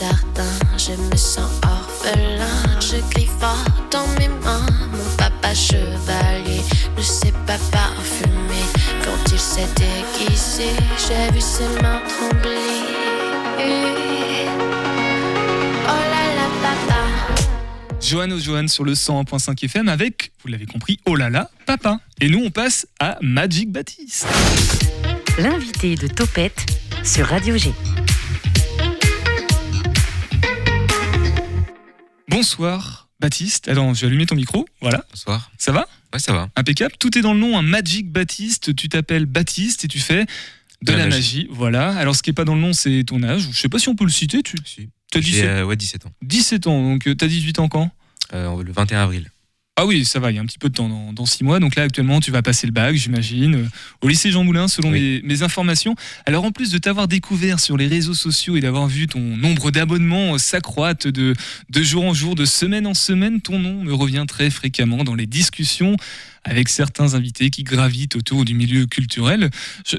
Jardin 0.00 0.50
Je 0.78 0.92
me 0.92 1.16
sens 1.16 1.50
orphelin 1.62 2.80
Je 2.80 2.96
crie 3.10 3.28
fort 3.38 3.64
dans 3.90 4.06
mes 4.18 4.28
mains 4.28 4.66
Mon 4.92 5.16
papa 5.16 5.54
chevalier 5.54 6.62
Ne 6.96 7.02
sait 7.02 7.34
pas 7.46 7.58
parfumer 7.70 8.64
Quand 9.04 9.32
il 9.32 9.38
s'est 9.38 9.68
déguisé 9.76 10.70
J'ai 10.98 11.32
vu 11.32 11.40
ses 11.40 11.68
mains 11.82 12.00
trembler 12.08 12.86
Oh 15.84 16.02
là 16.12 16.24
là 16.36 16.46
papa 16.62 17.00
Johan 18.00 18.30
Ojoan 18.30 18.68
sur 18.68 18.84
le 18.84 18.94
101.5 18.94 19.64
FM 19.64 19.88
avec, 19.88 20.32
vous 20.42 20.48
l'avez 20.48 20.66
compris, 20.66 20.98
Oh 21.06 21.14
là 21.14 21.30
là, 21.30 21.50
papa. 21.66 22.00
Et 22.20 22.28
nous, 22.28 22.42
on 22.44 22.50
passe 22.50 22.86
à 22.98 23.18
Magic 23.20 23.70
Baptiste. 23.70 24.26
L'invité 25.38 25.94
de 25.94 26.08
Topette 26.08 26.66
sur 27.04 27.26
Radio 27.26 27.56
G. 27.56 27.72
Bonsoir, 32.40 33.10
Baptiste. 33.20 33.68
Attends, 33.68 33.92
je 33.92 34.00
vais 34.00 34.06
allumer 34.06 34.24
ton 34.24 34.34
micro. 34.34 34.66
Voilà, 34.80 35.04
Bonsoir. 35.10 35.50
ça 35.58 35.72
va? 35.72 35.86
Ouais, 36.10 36.18
ça 36.18 36.32
va. 36.32 36.48
Impeccable. 36.56 36.94
Tout 36.98 37.18
est 37.18 37.20
dans 37.20 37.34
le 37.34 37.38
nom, 37.38 37.58
un 37.58 37.60
Magic 37.60 38.10
Baptiste. 38.10 38.74
Tu 38.74 38.88
t'appelles 38.88 39.26
Baptiste 39.26 39.84
et 39.84 39.88
tu 39.88 39.98
fais 39.98 40.24
de, 40.80 40.92
la, 40.94 41.06
magie. 41.06 41.48
Voilà. 41.50 41.94
Alors, 41.98 42.16
ce 42.16 42.22
qui 42.22 42.30
est 42.30 42.32
pas 42.32 42.46
dans 42.46 42.54
le 42.54 42.62
nom, 42.62 42.72
c'est 42.72 43.04
ton 43.04 43.22
âge. 43.24 43.46
Je 43.52 43.58
sais 43.58 43.68
pas 43.68 43.78
si 43.78 43.90
on 43.90 43.94
peut 43.94 44.06
le 44.06 44.10
citer. 44.10 44.42
Tu 44.42 44.56
Si. 44.64 44.88
as 45.14 45.20
J'ai 45.20 45.32
17, 45.32 45.44
euh, 45.44 45.64
ouais, 45.64 45.76
17 45.76 46.06
ans. 46.06 46.12
17 46.22 46.66
ans, 46.66 46.82
donc 46.82 47.02
tu 47.02 47.10
as 47.10 47.28
18 47.28 47.58
ans 47.58 47.68
quand? 47.68 47.90
Euh, 48.32 48.62
le 48.62 48.72
21 48.72 49.02
avril. 49.02 49.30
Ah 49.76 49.86
oui, 49.86 50.04
ça 50.04 50.20
va, 50.20 50.30
il 50.30 50.34
y 50.34 50.38
a 50.38 50.42
un 50.42 50.46
petit 50.46 50.58
peu 50.58 50.68
de 50.68 50.74
temps, 50.74 50.90
dans, 50.90 51.12
dans 51.14 51.24
6 51.24 51.42
mois. 51.42 51.58
Donc 51.58 51.74
là, 51.74 51.84
actuellement, 51.84 52.20
tu 52.20 52.30
vas 52.30 52.42
passer 52.42 52.66
le 52.66 52.72
bac, 52.72 52.94
j'imagine, 52.96 53.54
euh, 53.54 53.68
au 54.02 54.08
lycée 54.08 54.30
Jean 54.30 54.44
Moulin, 54.44 54.68
selon 54.68 54.90
Oui. 54.90 55.22
mes, 55.24 55.28
mes 55.36 55.42
informations. 55.42 55.94
Alors, 56.26 56.44
en 56.44 56.50
plus 56.50 56.70
de 56.70 56.76
t'avoir 56.76 57.08
découvert 57.08 57.60
sur 57.60 57.78
les 57.78 57.86
réseaux 57.86 58.12
sociaux 58.12 58.56
et 58.56 58.60
d'avoir 58.60 58.88
vu 58.88 59.06
ton 59.06 59.20
nombre 59.20 59.70
d'abonnements 59.70 60.34
euh, 60.34 60.38
s'accroître 60.38 61.10
de, 61.10 61.34
de 61.70 61.82
jour 61.82 62.04
en 62.04 62.12
jour, 62.12 62.34
de 62.34 62.44
semaine 62.44 62.86
en 62.86 62.92
semaine, 62.92 63.40
ton 63.40 63.58
nom 63.58 63.82
me 63.82 63.94
revient 63.94 64.24
très 64.28 64.50
fréquemment 64.50 65.02
dans 65.02 65.14
les 65.14 65.26
discussions 65.26 65.96
avec 66.44 66.68
certains 66.68 67.14
invités 67.14 67.48
qui 67.48 67.62
gravitent 67.62 68.16
autour 68.16 68.44
du 68.44 68.52
milieu 68.54 68.84
culturel. 68.84 69.48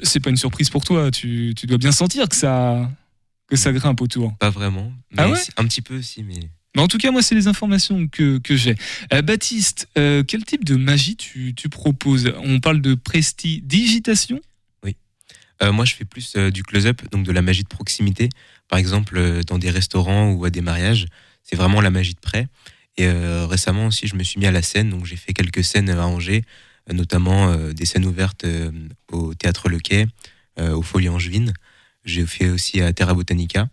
C'est 0.04 0.20
pas 0.20 0.30
une 0.30 0.36
surprise 0.36 0.70
pour 0.70 0.84
toi, 0.84 1.10
tu, 1.10 1.54
tu 1.56 1.66
dois 1.66 1.78
bien 1.78 1.92
sentir 1.92 2.28
que 2.28 2.36
ça, 2.36 2.88
que 3.48 3.56
ça 3.56 3.72
grimpe 3.72 4.00
autour. 4.00 4.36
Pas 4.38 4.50
vraiment. 4.50 4.92
Ah 5.16 5.26
mais 5.26 5.32
ouais? 5.32 5.40
Un 5.56 5.64
petit 5.64 5.82
peu 5.82 5.98
aussi, 5.98 6.22
mais. 6.22 6.38
Mais 6.74 6.80
en 6.80 6.88
tout 6.88 6.98
cas, 6.98 7.10
moi, 7.10 7.22
c'est 7.22 7.34
les 7.34 7.48
informations 7.48 8.08
que, 8.08 8.38
que 8.38 8.56
j'ai. 8.56 8.76
Euh, 9.12 9.20
Baptiste, 9.20 9.88
euh, 9.98 10.22
quel 10.26 10.44
type 10.44 10.64
de 10.64 10.76
magie 10.76 11.16
tu, 11.16 11.54
tu 11.54 11.68
proposes? 11.68 12.32
On 12.42 12.60
parle 12.60 12.80
de 12.80 12.94
prestidigitation? 12.94 14.40
Euh, 15.62 15.70
moi, 15.70 15.84
je 15.84 15.94
fais 15.94 16.04
plus 16.04 16.34
du 16.34 16.64
close-up, 16.64 17.02
donc 17.12 17.24
de 17.24 17.30
la 17.30 17.40
magie 17.40 17.62
de 17.62 17.68
proximité. 17.68 18.30
Par 18.68 18.80
exemple, 18.80 19.44
dans 19.44 19.58
des 19.58 19.70
restaurants 19.70 20.32
ou 20.32 20.44
à 20.44 20.50
des 20.50 20.60
mariages, 20.60 21.06
c'est 21.44 21.54
vraiment 21.54 21.80
la 21.80 21.90
magie 21.90 22.14
de 22.14 22.20
près. 22.20 22.48
Et 22.96 23.08
récemment 23.08 23.86
aussi, 23.86 24.08
je 24.08 24.16
me 24.16 24.24
suis 24.24 24.40
mis 24.40 24.46
à 24.46 24.50
la 24.50 24.62
scène, 24.62 24.90
donc 24.90 25.06
j'ai 25.06 25.14
fait 25.14 25.32
quelques 25.32 25.62
scènes 25.62 25.88
à 25.88 26.04
Angers, 26.04 26.42
notamment 26.92 27.54
des 27.72 27.84
scènes 27.84 28.06
ouvertes 28.06 28.44
au 29.12 29.34
théâtre 29.34 29.68
Le 29.68 29.78
Quai, 29.78 30.06
au 30.58 30.82
Folie 30.82 31.08
Angevine. 31.08 31.52
J'ai 32.04 32.26
fait 32.26 32.50
aussi 32.50 32.80
à 32.80 32.92
Terra 32.92 33.14
Botanica. 33.14 33.68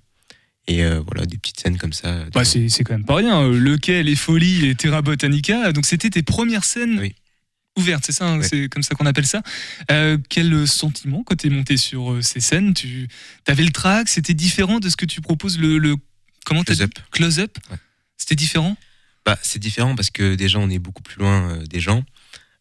Et 0.69 0.83
euh, 0.83 1.01
voilà, 1.05 1.25
des 1.25 1.37
petites 1.37 1.59
scènes 1.59 1.77
comme 1.77 1.93
ça. 1.93 2.25
bah, 2.31 2.45
c'est, 2.45 2.69
quand 2.83 2.93
même 2.93 3.03
pas 3.05 3.15
rien. 3.15 3.41
Euh, 3.41 3.59
Le 3.59 3.77
Quai, 3.77 4.03
les 4.03 4.15
Folies 4.15 4.67
et 4.67 4.75
Terra 4.75 5.01
Botanica. 5.01 5.71
Donc, 5.73 5.85
c'était 5.85 6.09
tes 6.11 6.21
premières 6.23 6.63
scènes 6.63 6.99
Oui. 6.99 7.15
ouvertes, 7.77 8.03
c'est 8.05 8.11
ça 8.11 8.27
hein, 8.29 8.37
Ouais. 8.39 8.47
C'est 8.47 8.69
comme 8.69 8.83
ça 8.83 8.93
qu'on 8.95 9.07
appelle 9.07 9.25
ça. 9.25 9.41
Euh, 9.89 10.17
quel 10.29 10.67
sentiment 10.67 11.23
quand 11.23 11.35
tu 11.37 11.47
es 11.47 11.49
monté 11.49 11.75
sur 11.75 12.19
ces 12.23 12.39
scènes? 12.39 12.73
Tu 12.75 13.07
avais 13.47 13.63
le 13.63 13.71
track 13.71 14.09
C'était 14.09 14.35
différent 14.35 14.79
de 14.79 14.89
ce 14.89 14.95
que 14.95 15.05
tu 15.05 15.21
proposes 15.21 15.57
le, 15.57 15.79
le 15.79 15.95
comment 16.45 16.63
Close-up. 16.63 16.91
Close-up 17.11 17.57
Ouais. 17.71 17.77
C'était 18.17 18.35
différent? 18.35 18.77
Bah, 19.25 19.37
c'est 19.41 19.59
différent 19.59 19.95
parce 19.95 20.11
que 20.11 20.35
déjà 20.35 20.59
on 20.59 20.69
est 20.69 20.79
beaucoup 20.79 21.01
plus 21.03 21.19
loin 21.19 21.49
euh, 21.51 21.65
des 21.65 21.79
gens, 21.79 22.03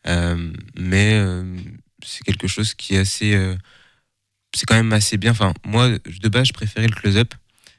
Euh, 0.07 0.51
mais 0.79 1.13
euh, 1.15 1.45
c'est 2.05 2.23
quelque 2.25 2.47
chose 2.49 2.73
qui 2.75 2.95
est 2.95 2.99
assez, 2.99 3.33
c'est 4.55 4.65
quand 4.67 4.77
même 4.77 4.93
assez 4.93 5.19
bien. 5.19 5.33
Enfin, 5.33 5.53
moi 5.67 5.91
de 5.91 6.29
base 6.29 6.47
je 6.49 6.53
préférais 6.53 6.87
le 6.87 6.95
close-up, 6.95 7.35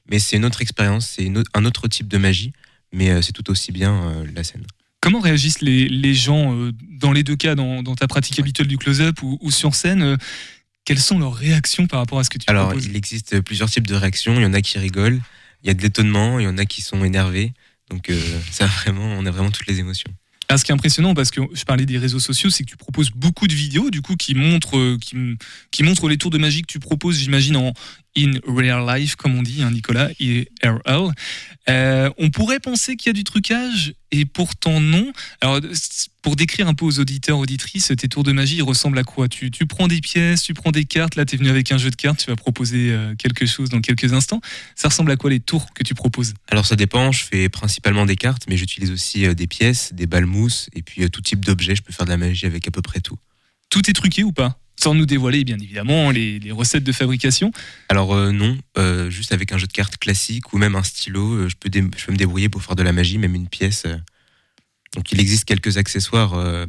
mais 0.10 0.20
c'est 0.20 0.38
une 0.38 0.46
autre 0.46 0.62
expérience, 0.62 1.16
c'est 1.18 1.32
un 1.54 1.66
autre 1.66 1.88
type 1.88 2.08
de 2.08 2.18
magie, 2.18 2.54
mais 2.92 3.10
euh, 3.10 3.22
c'est 3.22 3.34
tout 3.34 3.50
aussi 3.50 3.72
bien 3.72 3.94
euh, 3.94 4.26
la 4.34 4.44
scène. 4.44 4.66
Comment 5.02 5.20
réagissent 5.22 5.62
les, 5.62 5.88
les 5.88 6.14
gens 6.14 6.54
euh, 6.54 6.74
dans 6.90 7.14
les 7.14 7.24
deux 7.24 7.38
cas, 7.38 7.56
dans, 7.56 7.82
dans 7.84 7.96
ta 7.96 8.08
pratique 8.08 8.38
habituelle 8.40 8.68
du 8.68 8.78
close-up 8.78 9.22
ou, 9.24 9.38
ou 9.42 9.50
sur 9.50 9.74
scène 9.74 10.02
euh, 10.02 10.18
Quelles 10.84 11.00
sont 11.00 11.20
leurs 11.20 11.36
réactions 11.36 11.88
par 11.88 12.00
rapport 12.00 12.20
à 12.20 12.24
ce 12.26 12.30
que 12.30 12.38
tu 12.38 12.46
Alors 12.48 12.68
proposes 12.68 12.86
il 12.86 12.98
existe 12.98 13.40
plusieurs 13.42 13.70
types 13.70 13.88
de 13.88 13.96
réactions. 13.96 14.36
Il 14.36 14.42
y 14.42 14.46
en 14.46 14.54
a 14.54 14.62
qui 14.62 14.78
rigolent, 14.78 15.22
il 15.64 15.68
y 15.68 15.70
a 15.70 15.74
de 15.74 15.82
l'étonnement, 15.82 16.40
il 16.40 16.44
y 16.44 16.48
en 16.48 16.58
a 16.58 16.66
qui 16.66 16.82
sont 16.82 17.04
énervés. 17.06 17.54
Donc 17.90 18.10
euh, 18.10 18.20
ça 18.52 18.66
vraiment, 18.66 19.06
on 19.06 19.26
a 19.26 19.32
vraiment 19.32 19.52
toutes 19.52 19.68
les 19.68 19.80
émotions. 19.80 20.12
Alors, 20.50 20.60
ce 20.60 20.66
qui 20.66 20.72
est 20.72 20.74
impressionnant, 20.74 21.14
parce 21.14 21.30
que 21.30 21.42
je 21.54 21.64
parlais 21.64 21.86
des 21.86 22.00
réseaux 22.00 22.20
sociaux, 22.20 22.50
c'est 22.50 22.64
que 22.64 22.70
tu 22.70 22.76
proposes 22.76 23.12
beaucoup 23.12 23.48
de 23.48 23.54
vidéos, 23.54 23.92
du 23.92 24.02
coup, 24.02 24.16
qui 24.16 24.34
montrent, 24.34 24.98
qui, 24.98 25.16
qui 25.70 25.84
montrent 25.84 26.10
les 26.10 26.18
tours 26.18 26.32
de 26.32 26.40
magie 26.40 26.64
que 26.64 26.68
tu 26.68 26.80
proposes, 26.80 27.20
j'imagine, 27.20 27.56
en 27.56 27.72
in 28.20 28.40
real 28.46 28.86
life, 28.86 29.16
comme 29.16 29.36
on 29.38 29.44
dit, 29.44 29.64
hein, 29.64 29.72
Nicolas, 29.72 30.10
IRL. 30.20 31.12
Euh, 31.70 32.10
on 32.18 32.30
pourrait 32.30 32.60
penser 32.60 32.96
qu'il 32.96 33.08
y 33.08 33.12
a 33.12 33.14
du 33.14 33.24
trucage, 33.24 33.94
et 34.12 34.26
pourtant 34.26 34.80
non. 34.80 35.12
Alors, 35.42 35.60
pour 36.22 36.36
décrire 36.36 36.68
un 36.68 36.74
peu 36.74 36.86
aux 36.86 37.00
auditeurs, 37.00 37.38
auditrices, 37.38 37.92
tes 37.98 38.08
tours 38.08 38.24
de 38.24 38.32
magie, 38.32 38.58
ils 38.58 38.64
ressemblent 38.64 38.98
à 38.98 39.04
quoi? 39.04 39.28
Tu, 39.28 39.52
tu 39.52 39.66
prends 39.66 39.88
des 39.88 40.02
pièces, 40.02 40.42
tu 40.42 40.54
prends 40.54 40.72
des 40.72 40.86
cartes, 40.86 41.16
là, 41.16 41.26
tu 41.26 41.36
es 41.36 41.38
venu 41.38 41.50
avec 41.50 41.72
un 41.72 41.78
jeu 41.78 41.92
de 41.92 41.96
cartes, 41.96 42.20
tu 42.20 42.30
vas 42.30 42.36
proposer 42.36 42.92
euh, 42.92 43.16
quelque 43.16 43.46
chose 43.46 43.70
dans 43.70 43.82
quelques 43.82 44.14
instants. 44.14 44.42
Ça 44.76 44.90
ressemble 44.90 45.12
à 45.12 45.16
quoi 45.16 45.30
les 45.30 45.40
tours 45.40 45.74
que 45.74 45.84
tu 45.84 45.94
proposes? 45.94 46.34
Alors 46.50 46.66
ça 46.66 46.76
dépend, 46.76 47.12
je 47.12 47.24
fais 47.24 47.50
principalement 47.50 48.06
des 48.06 48.16
cartes, 48.16 48.44
mais 48.50 48.58
j'utilise 48.58 48.92
aussi 48.92 49.26
euh, 49.26 49.34
des 49.34 49.48
pièces, 49.48 49.94
des 49.94 50.08
balles 50.08 50.26
mousse, 50.26 50.70
et 50.74 50.82
puis 50.82 51.04
euh, 51.04 51.10
tout 51.10 51.22
type 51.22 51.46
d'objet, 51.46 51.76
je 51.76 51.84
peux 51.84 51.94
faire 51.94 52.06
de 52.06 52.12
la 52.12 52.18
magie 52.18 52.46
avec 52.46 52.68
à 52.68 52.72
peu 52.72 52.82
près 52.82 53.00
tout. 53.00 53.18
Tout 53.70 53.88
est 53.90 53.94
truqué 53.94 54.24
ou 54.24 54.32
pas? 54.32 54.60
Sans 54.82 54.94
nous 54.94 55.06
dévoiler, 55.06 55.44
bien 55.44 55.58
évidemment, 55.60 56.10
les, 56.12 56.40
les 56.40 56.52
recettes 56.52 56.84
de 56.86 56.92
fabrication. 56.92 57.52
Alors 57.90 58.14
euh, 58.14 58.32
non, 58.32 58.58
euh, 58.78 59.10
juste 59.10 59.34
avec 59.34 59.52
un 59.52 59.58
jeu 59.58 59.68
de 59.68 59.74
cartes 59.74 59.98
classique 59.98 60.54
ou 60.54 60.58
même 60.58 60.76
un 60.76 60.84
stylo, 60.84 61.34
euh, 61.34 61.50
je, 61.50 61.56
peux 61.56 61.70
je 61.74 62.06
peux 62.06 62.12
me 62.14 62.18
débrouiller 62.18 62.48
pour 62.50 62.64
faire 62.64 62.76
de 62.76 62.84
la 62.84 62.94
magie, 62.94 63.18
même 63.18 63.36
une 63.36 63.48
pièce. 63.50 63.86
Donc 64.96 65.12
il 65.12 65.20
existe 65.20 65.46
quelques 65.46 65.78
accessoires, 65.78 66.34
euh, 66.36 66.66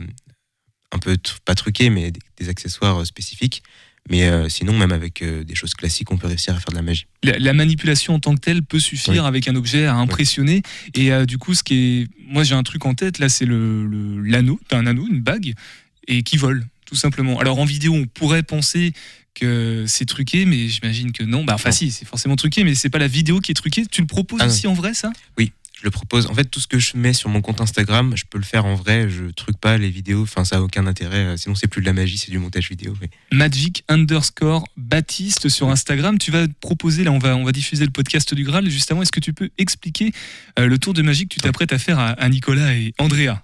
un 0.93 0.99
peu 0.99 1.17
pas 1.45 1.55
truqués, 1.55 1.89
mais 1.89 2.11
des, 2.11 2.21
des 2.39 2.49
accessoires 2.49 3.07
spécifiques. 3.07 3.63
Mais 4.09 4.25
euh, 4.29 4.49
sinon, 4.49 4.77
même 4.77 4.93
avec 4.93 5.23
euh, 5.23 5.45
des 5.45 5.55
choses 5.55 5.75
classiques, 5.75 6.11
on 6.11 6.17
peut 6.17 6.27
réussir 6.27 6.55
à 6.55 6.59
faire 6.59 6.71
de 6.71 6.75
la 6.77 6.83
magie. 6.83 7.07
La, 7.23 7.39
la 7.39 7.53
manipulation 7.53 8.15
en 8.15 8.19
tant 8.19 8.35
que 8.35 8.41
telle 8.41 8.63
peut 8.63 8.81
suffire 8.81 9.23
Oui. 9.23 9.29
avec 9.29 9.47
un 9.47 9.55
objet 9.55 9.85
à 9.87 9.95
impressionner. 9.95 10.63
Et 10.95 11.13
euh, 11.13 11.27
du 11.27 11.39
coup, 11.39 11.55
ce 11.55 11.63
qui 11.63 11.75
est, 11.75 12.09
moi 12.27 12.43
j'ai 12.43 12.55
un 12.55 12.63
truc 12.63 12.87
en 12.87 12.95
tête 12.95 13.19
là, 13.19 13.29
c'est 13.29 13.45
le 13.45 13.87
l'anneau, 14.23 14.59
T'as 14.69 14.79
un 14.79 14.87
anneau, 14.87 15.07
une 15.07 15.21
bague, 15.21 15.53
et 16.09 16.23
qui 16.23 16.39
vole 16.39 16.67
tout 16.91 16.97
simplement. 16.97 17.39
Alors 17.39 17.61
en 17.61 17.65
vidéo, 17.65 17.95
on 17.95 18.05
pourrait 18.07 18.43
penser 18.43 18.93
que 19.33 19.85
c'est 19.87 20.07
truqué, 20.07 20.45
mais 20.45 20.67
j'imagine 20.67 21.13
que 21.13 21.23
non. 21.23 21.45
Bah 21.45 21.55
enfin 21.55 21.69
Non. 21.71 21.75
si, 21.77 21.93
c'est 21.93 22.05
forcément 22.05 22.35
truqué, 22.35 22.65
mais 22.65 22.75
c'est 22.75 22.91
pas 22.91 22.99
la 22.99 23.07
vidéo 23.07 23.39
qui 23.39 23.53
est 23.53 23.55
truquée. 23.55 23.87
Tu 23.87 24.01
le 24.01 24.09
proposes 24.09 24.41
Ah 24.43 24.47
non. 24.47 24.51
aussi 24.53 24.67
en 24.67 24.75
vrai, 24.75 24.93
ça? 24.93 25.13
Je 25.39 25.85
le 25.85 25.91
propose. 25.93 26.27
En 26.27 26.35
fait, 26.35 26.45
tout 26.45 26.59
ce 26.61 26.67
que 26.67 26.79
je 26.81 26.97
mets 26.97 27.13
sur 27.15 27.31
mon 27.31 27.41
compte 27.41 27.61
Instagram, 27.61 28.13
je 28.17 28.25
peux 28.29 28.37
le 28.39 28.45
faire 28.45 28.67
en 28.67 28.75
vrai. 28.75 29.09
Je 29.09 29.27
truque 29.31 29.57
pas 29.57 29.79
les 29.79 29.89
vidéos. 29.89 30.23
Enfin, 30.25 30.45
ça 30.45 30.57
a 30.57 30.61
aucun 30.61 30.87
intérêt. 30.87 31.25
Euh, 31.25 31.37
Sinon, 31.39 31.55
c'est 31.55 31.69
plus 31.69 31.81
de 31.81 31.87
la 31.87 31.93
magie, 31.95 32.19
c'est 32.19 32.31
du 32.33 32.39
montage 32.39 32.69
vidéo. 32.69 32.95
Magic 33.33 33.85
underscore 33.89 34.65
Baptiste 34.77 35.49
sur 35.49 35.71
Instagram. 35.71 36.19
Tu 36.19 36.33
vas 36.33 36.47
proposer, 36.61 37.05
là, 37.05 37.13
on 37.13 37.19
va, 37.19 37.35
on 37.37 37.45
va 37.45 37.53
diffuser 37.53 37.85
le 37.87 37.93
podcast 37.93 38.35
du 38.35 38.43
Graal. 38.45 38.69
Juste 38.69 38.91
avant, 38.93 39.01
est-ce 39.01 39.13
que 39.13 39.21
tu 39.21 39.33
peux 39.33 39.49
expliquer 39.59 40.13
euh, 40.59 40.67
le 40.67 40.77
tour 40.79 40.93
de 40.93 41.01
magie 41.03 41.27
que 41.29 41.35
tu 41.35 41.41
t'apprêtes 41.41 41.73
à 41.73 41.79
faire 41.79 41.99
à, 42.01 42.09
à 42.09 42.29
Nicolas 42.29 42.75
et 42.75 42.93
Andrea? 42.99 43.37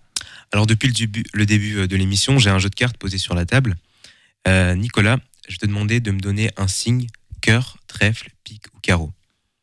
Alors, 0.53 0.67
depuis 0.67 0.87
le 0.89 0.93
début, 0.95 1.25
le 1.33 1.47
début 1.47 1.77
euh, 1.79 1.87
de 1.87 1.97
l'émission, 1.97 2.39
j'ai 2.39 2.51
un 2.51 2.59
jeu 2.59 2.71
de 2.71 2.75
cartes 2.75 2.97
posé 2.97 3.19
sur 3.19 3.35
la 3.35 3.45
table. 3.45 3.77
Euh, 4.49 4.75
Nicolas, 4.75 5.19
je 5.49 5.57
te 5.57 5.67
demandais 5.67 6.01
de 6.01 6.11
me 6.11 6.21
donner 6.21 6.51
un 6.57 6.69
signe 6.69 7.07
cœur, 7.41 7.77
trèfle, 7.87 8.31
pique 8.45 8.65
ou 8.75 8.79
carreau. 8.81 9.13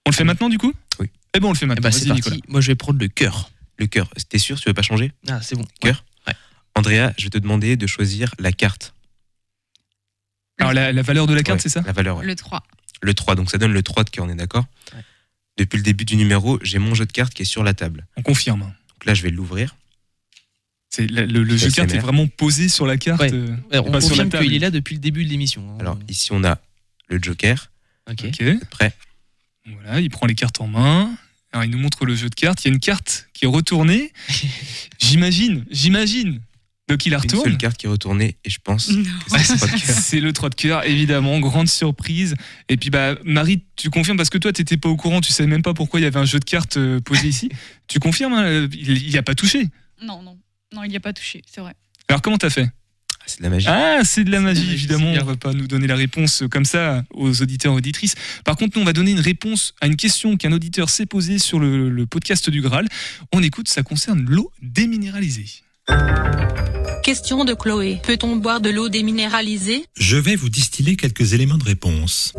On 0.05 0.09
le 0.11 0.15
fait 0.15 0.23
maintenant, 0.25 0.49
du 0.49 0.57
coup? 0.57 0.73
Oui. 0.99 1.09
Eh 1.33 1.39
ben, 1.39 1.47
on 1.47 1.51
le 1.51 1.57
fait 1.57 1.65
Eh 1.65 1.67
maintenant. 1.69 1.81
ben, 1.83 1.91
c'est 1.91 2.07
parti. 2.07 2.21
Nicolas. 2.29 2.37
Moi, 2.49 2.61
je 2.61 2.67
vais 2.67 2.75
prendre 2.75 2.99
le 2.99 3.07
cœur. 3.07 3.49
Le 3.77 3.87
cœur, 3.87 4.09
t'es 4.29 4.37
sûr? 4.37 4.59
Tu 4.59 4.69
veux 4.69 4.73
pas 4.73 4.81
changer? 4.81 5.11
Ah, 5.27 5.41
c'est 5.41 5.55
bon. 5.55 5.65
Cœur? 5.79 6.03
Ouais. 6.27 6.33
Andrea, 6.75 7.11
je 7.17 7.23
vais 7.23 7.29
te 7.29 7.37
demander 7.37 7.75
de 7.75 7.87
choisir 7.87 8.35
la 8.39 8.51
carte. 8.51 8.93
Alors, 10.59 10.73
la, 10.73 10.91
la 10.91 11.01
valeur 11.01 11.25
de 11.27 11.33
la 11.33 11.41
carte, 11.43 11.57
Ouais, 11.59 11.63
c'est 11.63 11.69
ça? 11.69 11.81
La 11.85 11.91
valeur, 11.93 12.17
ouais. 12.17 12.25
Le 12.25 12.35
3. 12.35 12.63
Le 13.01 13.13
3, 13.13 13.35
donc 13.35 13.49
ça 13.49 13.57
donne 13.57 13.73
le 13.73 13.81
3 13.83 14.03
de 14.03 14.09
cœur, 14.09 14.25
on 14.25 14.29
est 14.29 14.35
d'accord 14.35 14.65
Ouais. 14.93 14.99
Depuis 15.57 15.77
le 15.77 15.83
début 15.83 16.05
du 16.05 16.15
numéro, 16.15 16.59
j'ai 16.63 16.79
mon 16.79 16.93
jeu 16.95 17.05
de 17.05 17.11
cartes 17.11 17.33
qui 17.33 17.41
est 17.41 17.45
sur 17.45 17.63
la 17.63 17.73
table. 17.73 18.05
On 18.15 18.21
confirme. 18.21 18.61
Donc 18.61 19.05
là, 19.05 19.13
je 19.13 19.21
vais 19.23 19.29
l'ouvrir. 19.29 19.75
C'est 20.95 21.09
la- 21.09 21.25
le, 21.25 21.43
le 21.43 21.57
C'est 21.57 21.65
jeu 21.65 21.71
de 21.71 21.75
carte 21.75 21.89
ASMR. 21.89 21.97
est 21.97 22.01
vraiment 22.01 22.27
posé 22.27 22.69
sur 22.69 22.85
la 22.85 22.97
carte. 22.97 23.21
Ouais. 23.21 23.33
euh, 23.33 23.47
Ouais, 23.71 23.79
on 23.79 23.91
confirme 23.91 24.29
qu'il 24.29 24.53
est 24.53 24.59
là 24.59 24.69
depuis 24.69 24.95
le 24.95 25.01
début 25.01 25.23
de 25.25 25.29
l'émission. 25.29 25.63
hein. 25.71 25.77
Alors 25.79 25.97
ici, 26.07 26.31
on 26.31 26.43
a 26.43 26.59
le 27.07 27.19
joker. 27.21 27.71
ok. 28.09 28.25
Ok. 28.27 28.41
Vous 28.41 28.47
êtes 28.49 28.69
prêts? 28.69 28.93
Voilà, 29.65 29.99
il 30.01 30.09
prend 30.09 30.27
les 30.27 30.35
cartes 30.35 30.61
en 30.61 30.67
main. 30.67 31.09
Alors, 31.51 31.63
il 31.65 31.71
nous 31.71 31.77
montre 31.79 32.05
le 32.05 32.15
jeu 32.15 32.29
de 32.29 32.35
cartes. 32.35 32.63
Il 32.63 32.67
y 32.67 32.71
a 32.71 32.73
une 32.73 32.79
carte 32.79 33.27
qui 33.33 33.45
est 33.45 33.47
retournée. 33.47 34.11
j'imagine, 34.99 35.65
j'imagine. 35.71 36.39
Donc, 36.89 37.05
il 37.05 37.11
la 37.11 37.17
Une 37.17 37.21
retourne. 37.23 37.43
seule 37.45 37.57
carte 37.57 37.77
qui 37.77 37.85
est 37.85 37.89
retournée 37.89 38.35
et 38.43 38.49
je 38.49 38.59
pense 38.61 38.89
Non. 38.89 39.03
que 39.03 39.39
c'est 39.39 39.39
le 39.39 39.57
3 39.57 39.67
de 39.69 39.71
cœur. 39.71 39.95
C'est 40.03 40.19
le 40.19 40.33
3 40.33 40.49
de 40.49 40.55
cœur, 40.55 40.85
évidemment, 40.85 41.39
grande 41.39 41.69
surprise. 41.69 42.35
Et 42.69 42.75
puis, 42.77 42.89
bah, 42.89 43.15
Marie, 43.23 43.63
tu 43.77 43.89
confirmes 43.89 44.17
parce 44.17 44.29
que 44.29 44.37
toi, 44.37 44.51
t'étais 44.51 44.75
pas 44.77 44.89
au 44.89 44.97
courant, 44.97 45.21
tu 45.21 45.31
savais 45.31 45.47
même 45.49 45.61
pas 45.61 45.73
pourquoi 45.73 45.99
il 46.01 46.03
y 46.03 46.05
avait 46.05 46.19
un 46.19 46.25
jeu 46.25 46.39
de 46.39 46.45
cartes 46.45 46.77
euh, 46.77 46.99
posé 46.99 47.27
ici. 47.27 47.49
Tu 47.87 47.99
confirmes, 47.99 48.33
hein, 48.33 48.67
il 48.73 49.09
n'y 49.09 49.17
a 49.17 49.23
pas 49.23 49.33
touché. 49.35 49.69
Non, 50.01 50.21
non. 50.23 50.37
Non, 50.73 50.83
il 50.83 50.89
n'y 50.89 50.97
a 50.97 50.99
pas 50.99 51.13
touché, 51.13 51.41
c'est 51.49 51.61
vrai. 51.61 51.73
Alors, 52.09 52.21
comment 52.21 52.37
t'as 52.37 52.49
fait? 52.49 52.67
Ah, 52.67 53.23
C'est 53.27 53.37
de 53.39 53.43
la 53.43 53.49
magie. 53.49 53.67
Ah, 53.69 53.99
c'est 54.03 54.23
de 54.23 54.31
la 54.31 54.39
magie, 54.41 54.61
magie, 54.61 54.73
évidemment. 54.73 55.13
On 55.21 55.23
va 55.23 55.35
pas 55.37 55.53
nous 55.53 55.67
donner 55.67 55.87
la 55.87 55.95
réponse 55.95 56.41
euh, 56.43 56.47
comme 56.47 56.65
ça 56.65 57.03
aux 57.13 57.41
auditeurs 57.41 57.73
et 57.73 57.77
auditrices. 57.77 58.15
Par 58.43 58.55
contre, 58.57 58.75
nous, 58.77 58.81
on 58.81 58.85
va 58.85 58.93
donner 58.93 59.11
une 59.11 59.19
réponse 59.19 59.73
à 59.81 59.87
une 59.87 59.95
question 59.95 60.35
qu'un 60.35 60.51
auditeur 60.51 60.89
s'est 60.89 61.05
posée 61.05 61.39
sur 61.39 61.59
le, 61.59 61.89
le 61.89 62.05
podcast 62.05 62.49
du 62.49 62.61
Graal. 62.61 62.87
On 63.31 63.41
écoute, 63.41 63.69
ça 63.69 63.83
concerne 63.83 64.25
l'eau 64.27 64.51
déminéralisée. 64.61 65.45
Question 67.03 67.45
de 67.45 67.53
Chloé. 67.53 67.99
Peut-on 68.03 68.37
boire 68.37 68.61
de 68.61 68.69
l'eau 68.69 68.89
déminéralisée? 68.89 69.85
Je 69.97 70.17
vais 70.17 70.35
vous 70.35 70.49
distiller 70.49 70.95
quelques 70.95 71.33
éléments 71.33 71.57
de 71.57 71.65
réponse. 71.65 72.33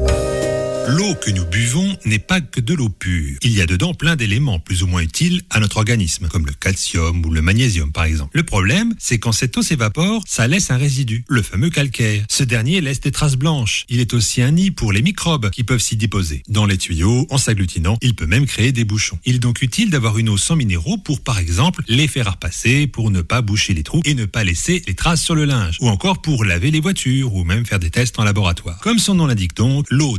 L'eau 0.87 1.15
que 1.15 1.31
nous 1.31 1.47
buvons 1.47 1.97
n'est 2.05 2.19
pas 2.19 2.43
que 2.43 2.61
de 2.61 2.75
l'eau 2.75 2.91
pure. 2.91 3.39
Il 3.43 3.53
y 3.53 3.63
a 3.63 3.67
dedans 3.67 3.95
plein 3.95 4.17
d'éléments 4.17 4.59
plus 4.59 4.83
ou 4.83 4.87
moins 4.87 5.01
utiles 5.01 5.41
à 5.49 5.59
notre 5.59 5.79
organisme, 5.79 6.29
comme 6.29 6.45
le 6.45 6.53
calcium 6.53 7.25
ou 7.25 7.31
le 7.31 7.41
magnésium 7.41 7.91
par 7.91 8.05
exemple. 8.05 8.37
Le 8.37 8.43
problème, 8.43 8.95
c'est 8.99 9.19
quand 9.19 9.33
cette 9.33 9.57
eau 9.57 9.63
s'évapore, 9.63 10.23
ça 10.27 10.47
laisse 10.47 10.71
un 10.71 10.77
résidu, 10.77 11.25
le 11.29 11.41
fameux 11.41 11.71
calcaire. 11.71 12.25
Ce 12.29 12.45
dernier 12.45 12.83
laisse 12.83 13.01
des 13.01 13.13
traces 13.13 13.37
blanches. 13.37 13.87
Il 13.89 14.01
est 14.01 14.13
aussi 14.13 14.43
un 14.43 14.51
nid 14.51 14.71
pour 14.71 14.93
les 14.93 15.01
microbes 15.01 15.49
qui 15.51 15.65
peuvent 15.65 15.81
s'y 15.81 15.97
déposer. 15.97 16.43
Dans 16.49 16.67
les 16.67 16.77
tuyaux, 16.77 17.27
en 17.31 17.39
s'agglutinant, 17.39 17.97
il 18.03 18.15
peut 18.15 18.27
même 18.27 18.45
créer 18.45 18.73
des 18.73 18.85
bouchons. 18.85 19.19
Il 19.25 19.37
est 19.37 19.39
donc 19.39 19.63
utile 19.63 19.89
d'avoir 19.89 20.19
une 20.19 20.29
eau 20.29 20.37
sans 20.37 20.57
minéraux 20.57 20.99
pour 20.99 21.23
par 21.23 21.39
exemple 21.39 21.83
les 21.89 22.09
faire 22.09 22.31
repasser, 22.33 22.87
pour 22.87 23.11
ne 23.11 23.23
pas 23.23 23.41
boucher 23.41 23.73
les 23.73 23.85
trous 23.85 24.03
et 24.05 24.15
ne 24.15 24.27
pas 24.27 24.45
laisser 24.45 24.83
les 24.87 24.95
traces 24.95 25.23
sur 25.23 25.35
le 25.35 25.47
linge, 25.47 25.79
ou 25.81 25.89
encore 25.89 26.21
pour 26.21 26.45
laver 26.45 26.71
les 26.71 26.81
voitures 26.81 27.35
ou 27.35 27.45
même 27.45 27.65
faire 27.65 27.79
des 27.79 27.91
tests 27.91 28.19
en 28.19 28.25
laboratoire. 28.25 28.79
Comme 28.81 28.99
son 28.99 29.15
nom 29.15 29.27
l'indique 29.27 29.57
donc, 29.57 29.87
l'eau 29.91 30.19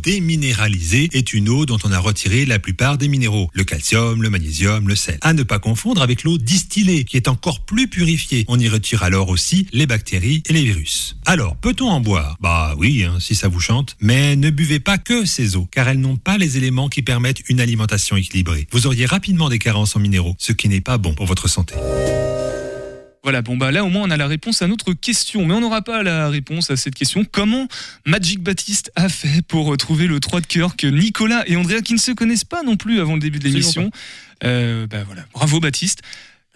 déminéralisée 0.55 1.09
est 1.11 1.33
une 1.33 1.49
eau 1.49 1.65
dont 1.65 1.77
on 1.83 1.91
a 1.91 1.99
retiré 1.99 2.45
la 2.45 2.59
plupart 2.59 2.97
des 2.97 3.07
minéraux, 3.07 3.49
le 3.53 3.63
calcium, 3.63 4.23
le 4.23 4.29
magnésium, 4.29 4.87
le 4.87 4.95
sel. 4.95 5.17
À 5.21 5.33
ne 5.33 5.43
pas 5.43 5.59
confondre 5.59 6.01
avec 6.01 6.23
l'eau 6.23 6.37
distillée, 6.37 7.03
qui 7.03 7.17
est 7.17 7.27
encore 7.27 7.59
plus 7.61 7.87
purifiée. 7.87 8.45
On 8.47 8.59
y 8.59 8.69
retire 8.69 9.03
alors 9.03 9.29
aussi 9.29 9.67
les 9.73 9.85
bactéries 9.85 10.43
et 10.47 10.53
les 10.53 10.63
virus. 10.63 11.17
Alors, 11.25 11.55
peut-on 11.57 11.89
en 11.89 11.99
boire? 11.99 12.37
Bah 12.39 12.73
oui, 12.77 13.03
hein, 13.03 13.17
si 13.19 13.35
ça 13.35 13.47
vous 13.47 13.59
chante. 13.59 13.97
Mais 13.99 14.35
ne 14.35 14.49
buvez 14.49 14.79
pas 14.79 14.97
que 14.97 15.25
ces 15.25 15.55
eaux, 15.55 15.67
car 15.69 15.89
elles 15.89 15.99
n'ont 15.99 16.17
pas 16.17 16.37
les 16.37 16.57
éléments 16.57 16.89
qui 16.89 17.01
permettent 17.01 17.41
une 17.49 17.59
alimentation 17.59 18.15
équilibrée. 18.15 18.67
Vous 18.71 18.87
auriez 18.87 19.05
rapidement 19.05 19.49
des 19.49 19.59
carences 19.59 19.95
en 19.95 19.99
minéraux, 19.99 20.35
ce 20.37 20.53
qui 20.53 20.69
n'est 20.69 20.81
pas 20.81 20.97
bon 20.97 21.13
pour 21.13 21.25
votre 21.25 21.49
santé. 21.49 21.75
Voilà, 23.25 23.41
bon 23.41 23.57
bah 23.57 23.71
là 23.71 23.83
au 23.83 23.89
moins 23.89 24.03
on 24.03 24.11
a 24.11 24.17
la 24.17 24.27
réponse 24.27 24.61
à 24.61 24.67
notre 24.67 24.93
question, 24.93 25.47
mais 25.47 25.55
on 25.55 25.59
n'aura 25.59 25.81
pas 25.81 26.03
la 26.03 26.29
réponse 26.29 26.69
à 26.69 26.77
cette 26.77 26.93
question. 26.93 27.25
Comment 27.25 27.67
Magic 28.05 28.39
Baptiste 28.39 28.91
a 28.95 29.09
fait 29.09 29.41
pour 29.41 29.75
trouver 29.77 30.05
le 30.05 30.19
3 30.19 30.41
de 30.41 30.45
cœur 30.45 30.75
que 30.75 30.85
Nicolas 30.85 31.43
et 31.47 31.55
Andrea, 31.55 31.81
qui 31.81 31.93
ne 31.93 31.97
se 31.97 32.11
connaissent 32.11 32.43
pas 32.43 32.61
non 32.61 32.77
plus 32.77 32.99
avant 32.99 33.15
le 33.15 33.19
début 33.19 33.39
de 33.39 33.45
l'émission, 33.45 33.89
euh, 34.43 34.85
bah 34.85 35.03
voilà, 35.07 35.25
bravo 35.33 35.59
Baptiste. 35.59 36.03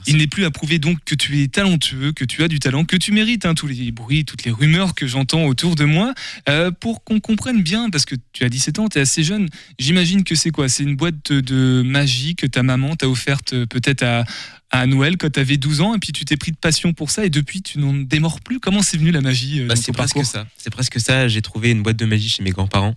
Il 0.08 0.18
n'est 0.18 0.28
plus 0.28 0.45
à 0.45 0.52
prouver 0.52 0.80
donc 0.80 0.97
que 1.06 1.16
tu 1.16 1.41
es 1.41 1.47
talentueux, 1.47 2.12
que 2.14 2.24
tu 2.26 2.43
as 2.43 2.47
du 2.47 2.60
talent, 2.60 2.86
que 2.86 2.95
tu 2.95 3.12
mérites 3.12 3.45
hein, 3.45 3.54
tous 3.54 3.68
les 3.68 3.91
bruits, 3.91 4.26
toutes 4.26 4.43
les 4.43 4.52
rumeurs 4.52 4.95
que 4.95 5.08
j'entends 5.08 5.45
autour 5.45 5.76
de 5.76 5.86
moi. 5.86 6.14
Euh, 6.47 6.72
pour 6.72 7.04
qu'on 7.04 7.20
comprenne 7.20 7.62
bien, 7.62 7.89
parce 7.89 8.06
que 8.06 8.16
tu 8.32 8.43
as 8.43 8.50
17 8.50 8.80
ans, 8.80 8.88
tu 8.88 8.97
es 8.97 9.02
assez 9.02 9.24
jeune, 9.24 9.50
j'imagine 9.78 10.24
que 10.24 10.36
c'est 10.36 10.52
quoi? 10.52 10.70
C'est 10.70 10.84
une 10.84 10.95
boîte 10.95 11.32
de, 11.32 11.82
magie 11.82 12.36
que 12.36 12.45
ta 12.45 12.64
maman 12.64 12.95
t'a 12.95 13.10
offerte 13.10 13.54
euh, 13.54 13.66
peut-être 13.66 14.04
à, 14.04 14.24
à 14.72 14.86
Noël 14.86 15.18
quand 15.18 15.32
tu 15.32 15.39
avais 15.39 15.58
12 15.58 15.82
ans, 15.82 15.95
et 15.95 16.00
puis 16.00 16.12
tu 16.12 16.26
t'es 16.26 16.38
pris 16.38 16.52
de 16.52 16.58
passion 16.58 16.93
pour 16.93 17.12
ça, 17.12 17.26
et 17.26 17.30
depuis 17.30 17.62
tu 17.62 17.80
n'en 17.80 17.93
démords 17.93 18.41
plus. 18.41 18.60
Comment 18.60 18.82
c'est 18.82 18.97
venu 18.97 19.12
la 19.12 19.22
magie 19.22 19.62
euh, 19.62 19.68
Bah, 19.68 19.76
c'est 19.76 19.91
presque 19.91 20.24
ça. 20.24 20.47
C'est 20.58 20.72
presque 20.72 21.00
ça. 21.00 21.28
J'ai 21.28 21.41
trouvé 21.41 21.72
une 21.72 21.84
boîte 21.84 21.97
de 21.97 22.06
magie 22.06 22.30
chez 22.30 22.43
mes 22.43 22.52
grands-parents. 22.52 22.95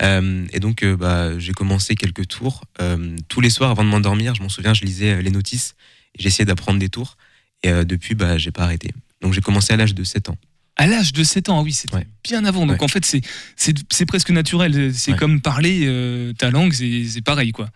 Euh, 0.00 0.46
et 0.52 0.58
donc, 0.58 0.84
bah, 0.84 1.38
j'ai 1.38 1.52
commencé 1.52 1.94
quelques 1.94 2.26
tours. 2.26 2.62
Tous 3.28 3.40
les 3.40 3.50
soirs, 3.50 3.70
avant 3.70 3.84
de 3.84 3.88
m'endormir, 3.88 4.34
je 4.34 4.42
m'en 4.42 4.48
souviens, 4.48 4.74
je 4.74 4.82
lisais 4.82 5.22
les 5.22 5.30
notices. 5.30 5.76
J'essayais 6.18 6.44
d'apprendre 6.44 6.78
des 6.78 6.88
tours. 6.88 7.16
Et 7.62 7.68
euh, 7.70 7.84
depuis, 7.84 8.14
bah, 8.14 8.38
j'ai 8.38 8.50
pas 8.50 8.64
arrêté. 8.64 8.90
Donc, 9.20 9.32
j'ai 9.32 9.40
commencé 9.40 9.72
à 9.72 9.76
l'âge 9.76 9.94
de 9.94 10.04
7 10.04 10.28
ans. 10.30 10.36
À 10.76 10.86
l'âge 10.86 11.12
de 11.12 11.22
7 11.22 11.48
ans, 11.50 11.58
ah 11.60 11.62
oui, 11.62 11.76
Ouais. 11.92 12.06
bien 12.24 12.44
avant. 12.44 12.66
Donc 12.66 12.78
Ouais. 12.78 12.84
en 12.84 12.88
fait, 12.88 13.04
c'est- 13.04 13.20
c'est 13.56 13.74
c'est 13.90 14.06
presque 14.06 14.30
naturel. 14.30 14.92
C'est 14.94 15.12
Ouais. 15.12 15.18
comme 15.18 15.40
parler 15.42 15.82
euh, 15.84 16.32
ta 16.32 16.50
langue, 16.50 16.72
c'est 16.72 17.04
c'est 17.04 17.20
pareil, 17.20 17.52
quoi. 17.52 17.68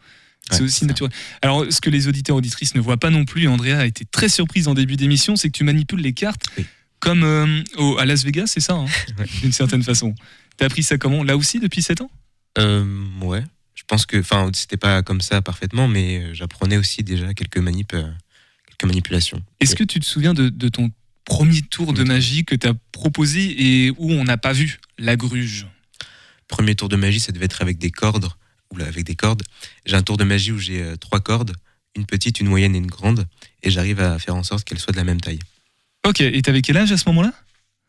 C'est 0.50 0.62
aussi 0.62 0.72
c'est 0.74 0.80
ça. 0.80 0.86
naturel. 0.86 1.12
Alors, 1.42 1.66
ce 1.70 1.80
que 1.80 1.90
les 1.90 2.08
auditeurs 2.08 2.36
auditrices 2.36 2.74
ne 2.74 2.80
voient 2.80 2.96
pas 2.96 3.10
non 3.10 3.24
plus, 3.24 3.48
Andrea 3.48 3.72
a 3.80 3.86
été 3.86 4.04
très 4.06 4.28
surprise 4.30 4.66
en 4.66 4.74
début 4.74 4.96
d'émission, 4.96 5.36
c'est 5.36 5.48
que 5.50 5.56
tu 5.58 5.62
manipules 5.64 6.00
les 6.00 6.14
cartes 6.14 6.46
Oui. 6.56 6.64
comme 7.00 7.22
euh, 7.22 7.62
au- 7.76 7.98
à 7.98 8.06
Las 8.06 8.24
Vegas, 8.24 8.46
c'est 8.46 8.60
ça, 8.60 8.72
hein, 8.74 8.86
d'une 9.42 9.52
certaine 9.52 9.82
façon. 9.82 10.14
T'as 10.56 10.64
appris 10.66 10.82
ça 10.82 10.96
comment? 10.98 11.22
Là 11.22 11.36
aussi, 11.36 11.60
depuis 11.60 11.82
7 11.82 12.00
ans? 12.00 12.10
Euh, 12.58 12.84
ouais. 13.20 13.44
Je 13.74 13.82
pense 13.86 14.06
que, 14.06 14.16
enfin, 14.18 14.50
c'était 14.54 14.78
pas 14.78 15.02
comme 15.02 15.20
ça 15.20 15.42
parfaitement, 15.42 15.86
mais 15.86 16.32
j'apprenais 16.34 16.78
aussi 16.78 17.02
déjà 17.04 17.34
quelques 17.34 17.58
manip, 17.58 17.92
quelques 18.76 18.88
manipulations. 18.88 19.42
Est-ce 19.60 19.76
que 19.76 19.84
tu 19.84 20.00
te 20.00 20.04
souviens 20.04 20.34
de, 20.34 20.48
de 20.48 20.68
ton 20.68 20.90
premier 21.24 21.62
tour 21.62 21.92
de 21.92 22.04
magie 22.04 22.44
que 22.44 22.54
tu 22.54 22.66
as 22.66 22.74
proposé 22.92 23.86
et 23.86 23.90
où 23.98 24.12
on 24.12 24.24
n'a 24.24 24.36
pas 24.36 24.52
vu 24.52 24.78
la 24.98 25.16
gruge? 25.16 25.66
Premier 26.48 26.74
tour 26.74 26.88
de 26.88 26.96
magie, 26.96 27.20
ça 27.20 27.32
devait 27.32 27.46
être 27.46 27.62
avec 27.62 27.78
des 27.78 27.90
cordes. 27.90 28.28
Ou 28.72 28.78
là, 28.78 28.86
avec 28.86 29.04
des 29.04 29.14
cordes. 29.14 29.42
J'ai 29.84 29.96
un 29.96 30.02
tour 30.02 30.16
de 30.16 30.24
magie 30.24 30.52
où 30.52 30.58
j'ai 30.58 30.82
euh, 30.82 30.96
trois 30.96 31.20
cordes, 31.20 31.52
une 31.94 32.04
petite, 32.04 32.40
une 32.40 32.48
moyenne 32.48 32.74
et 32.74 32.78
une 32.78 32.88
grande, 32.88 33.26
et 33.62 33.70
j'arrive 33.70 34.00
à 34.00 34.18
faire 34.18 34.34
en 34.34 34.42
sorte 34.42 34.64
qu'elles 34.64 34.80
soient 34.80 34.92
de 34.92 34.96
la 34.96 35.04
même 35.04 35.20
taille. 35.20 35.38
Ok, 36.04 36.20
et 36.20 36.42
t'avais 36.42 36.62
quel 36.62 36.76
âge 36.76 36.90
à 36.90 36.96
ce 36.96 37.08
moment-là? 37.08 37.32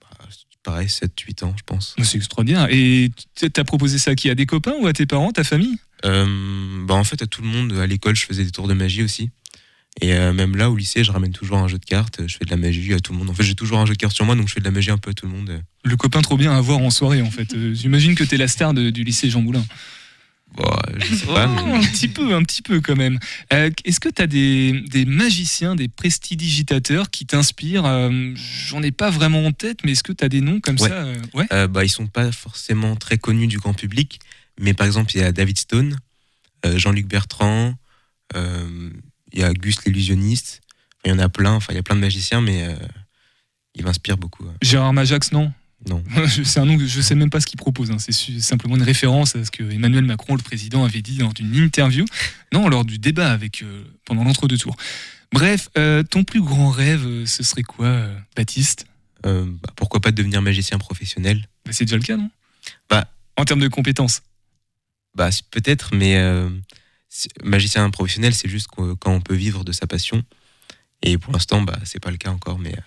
Bah, 0.02 0.28
Pareil, 0.64 0.88
7-8 0.88 1.46
ans, 1.46 1.56
je 1.58 1.64
pense. 1.64 1.96
C'est 2.04 2.18
extraordinaire. 2.18 2.68
Et 2.70 3.10
t'as 3.54 3.64
proposé 3.64 3.98
ça 3.98 4.12
à 4.12 4.16
qui? 4.16 4.30
À 4.30 4.36
des 4.36 4.46
copains 4.46 4.76
ou 4.80 4.86
à 4.88 4.94
tes 4.94 5.06
parents, 5.06 5.32
ta 5.32 5.44
famille? 5.44 5.78
Euh, 6.06 6.86
bah, 6.86 6.94
en 6.94 7.04
fait, 7.04 7.22
à 7.22 7.28
tout 7.28 7.42
le 7.42 7.48
monde, 7.48 7.74
à 7.74 7.88
l'école, 7.88 8.16
je 8.16 8.26
faisais 8.26 8.44
des 8.44 8.52
tours 8.52 8.68
de 8.68 8.74
magie 8.74 9.02
aussi. 9.02 9.32
Et 10.02 10.14
euh, 10.14 10.32
même 10.34 10.56
là, 10.56 10.70
au 10.70 10.76
lycée, 10.76 11.04
je 11.04 11.12
ramène 11.12 11.32
toujours 11.32 11.58
un 11.58 11.68
jeu 11.68 11.80
de 11.80 11.86
cartes, 11.86 12.22
je 12.28 12.38
fais 12.38 12.46
de 12.46 12.52
la 12.52 12.58
magie 12.58 12.94
à 12.94 13.00
tout 13.00 13.14
le 13.14 13.18
monde. 13.20 13.30
En 13.30 13.34
fait, 13.34 13.44
j'ai 13.44 13.56
toujours 13.56 13.80
un 13.80 13.86
jeu 13.86 13.94
de 13.94 13.98
cartes 13.98 14.14
sur 14.16 14.26
moi, 14.26 14.36
donc 14.36 14.48
je 14.48 14.54
fais 14.54 14.60
de 14.60 14.66
la 14.66 14.72
magie 14.72 14.92
un 14.92 14.98
peu 14.98 15.10
à 15.10 15.14
tout 15.14 15.26
le 15.26 15.32
monde. 15.32 15.62
Le 15.84 15.98
copain 15.98 16.22
trop 16.22 16.38
bien 16.38 16.56
à 16.56 16.62
voir 16.62 16.80
en 16.80 16.90
soirée, 16.92 17.22
en 17.22 17.32
fait. 17.32 17.54
Euh, 17.56 17.74
J'imagine 17.74 18.14
que 18.14 18.24
t'es 18.24 18.38
la 18.38 18.48
star 18.48 18.74
de- 18.76 18.92
du 18.92 19.04
lycée 19.04 19.30
Jean 19.30 19.42
Moulin. 19.42 19.66
Bon, 20.56 20.64
euh, 20.66 20.94
je 21.00 21.14
sais 21.16 21.26
pas, 21.26 21.50
Oh, 21.50 21.74
un 21.76 21.82
petit 21.82 22.08
peu, 22.08 22.34
un 22.34 22.42
petit 22.44 22.62
peu 22.62 22.80
quand 22.80 22.96
même. 22.96 23.20
Euh, 23.54 23.70
Est-ce 23.86 24.00
que 24.00 24.08
tu 24.10 24.22
as 24.22 24.28
des, 24.28 24.82
des 24.88 25.06
magiciens, 25.06 25.76
des 25.76 25.88
prestidigitateurs 25.88 27.10
qui 27.10 27.26
t'inspirent? 27.26 27.86
Euh, 27.86 28.34
J'en 28.36 28.82
ai 28.84 28.92
pas 28.92 29.10
vraiment 29.10 29.46
en 29.46 29.52
tête, 29.52 29.80
mais 29.84 29.92
est-ce 29.94 30.04
que 30.04 30.14
tu 30.14 30.24
as 30.24 30.30
des 30.30 30.42
noms 30.42 30.60
comme 30.62 30.80
Ouais. 30.80 30.90
ça 30.90 31.06
Ouais? 31.34 31.46
euh, 31.52 31.68
bah, 31.68 31.84
ils 31.84 31.90
sont 31.90 32.08
pas 32.08 32.32
forcément 32.32 32.96
très 32.96 33.18
connus 33.18 33.48
du 33.48 33.58
grand 33.58 33.74
public. 33.74 34.20
Mais 34.60 34.74
par 34.74 34.88
exemple, 34.88 35.12
il 35.16 35.22
y 35.22 35.24
a 35.24 35.32
David 35.32 35.58
Stone, 35.60 35.98
Jean-Luc 36.66 37.08
Bertrand, 37.08 37.74
il 39.34 39.40
y 39.40 39.44
a 39.44 39.54
Gus 39.54 39.84
l'illusionniste. 39.86 40.62
Il 41.06 41.12
y 41.12 41.14
en 41.14 41.20
a 41.20 41.30
plein, 41.30 41.54
enfin, 41.54 41.74
il 41.74 41.76
y 41.76 41.80
a 41.80 41.84
plein 41.84 41.96
de 41.96 42.02
magiciens, 42.02 42.42
mais 42.42 42.64
euh, 42.64 42.76
ils 43.76 43.84
m'inspirent 43.84 44.18
beaucoup. 44.18 44.44
ouais. 44.46 44.54
Gérard 44.62 44.94
Majax, 44.94 45.32
non 45.32 45.54
Non. 45.88 46.04
c'est 46.44 46.60
un 46.60 46.66
nom 46.66 46.78
que 46.78 46.86
je 46.88 47.02
sais 47.02 47.16
même 47.16 47.30
pas 47.30 47.40
ce 47.40 47.48
qu'il 47.48 47.58
propose. 47.58 47.92
hein. 47.92 47.98
C'est 48.00 48.12
simplement 48.42 48.76
une 48.76 48.84
référence 48.84 49.36
à 49.36 49.46
ce 49.46 49.52
que 49.52 49.64
Emmanuel 49.72 50.04
Macron, 50.06 50.36
le 50.36 50.42
président, 50.42 50.84
avait 50.84 51.02
dit 51.02 51.18
dans 51.18 51.32
une 51.40 51.56
interview. 51.56 52.06
Non, 52.52 52.68
lors 52.68 52.84
du 52.84 52.98
débat 53.00 53.32
avec 53.32 53.62
euh, 53.62 53.84
pendant 54.06 54.24
l'entre-deux 54.24 54.58
tours. 54.58 54.76
Bref, 55.32 55.70
euh, 55.78 56.04
ton 56.04 56.24
plus 56.24 56.42
grand 56.42 56.70
rêve, 56.70 57.26
ce 57.26 57.44
serait 57.44 57.64
quoi, 57.64 58.08
Baptiste? 58.36 58.86
Bah, 59.24 59.44
pourquoi 59.76 60.00
pas 60.00 60.12
devenir 60.12 60.42
magicien 60.42 60.78
professionnel? 60.78 61.48
Bah, 61.66 61.72
C'est 61.74 61.84
déjà 61.84 61.98
le 61.98 62.02
cas, 62.04 62.16
non? 62.16 62.30
Bah, 62.90 63.12
En 63.36 63.44
termes 63.46 63.60
de 63.60 63.68
compétences? 63.68 64.22
bah 65.16 65.30
peut-être, 65.52 65.96
mais 65.96 66.16
magicien 67.44 67.90
professionnel, 67.90 68.34
c'est 68.34 68.50
juste 68.50 68.68
quand 68.68 69.12
on 69.12 69.22
peut 69.22 69.36
vivre 69.36 69.64
de 69.64 69.72
sa 69.72 69.88
passion. 69.88 70.24
Et 71.04 71.18
pour 71.18 71.34
l'instant, 71.34 71.62
bah, 71.62 71.78
c'est 71.84 72.02
pas 72.02 72.12
le 72.12 72.18
cas 72.18 72.32
encore, 72.32 72.60
mais 72.60 72.74
euh, 72.74 72.82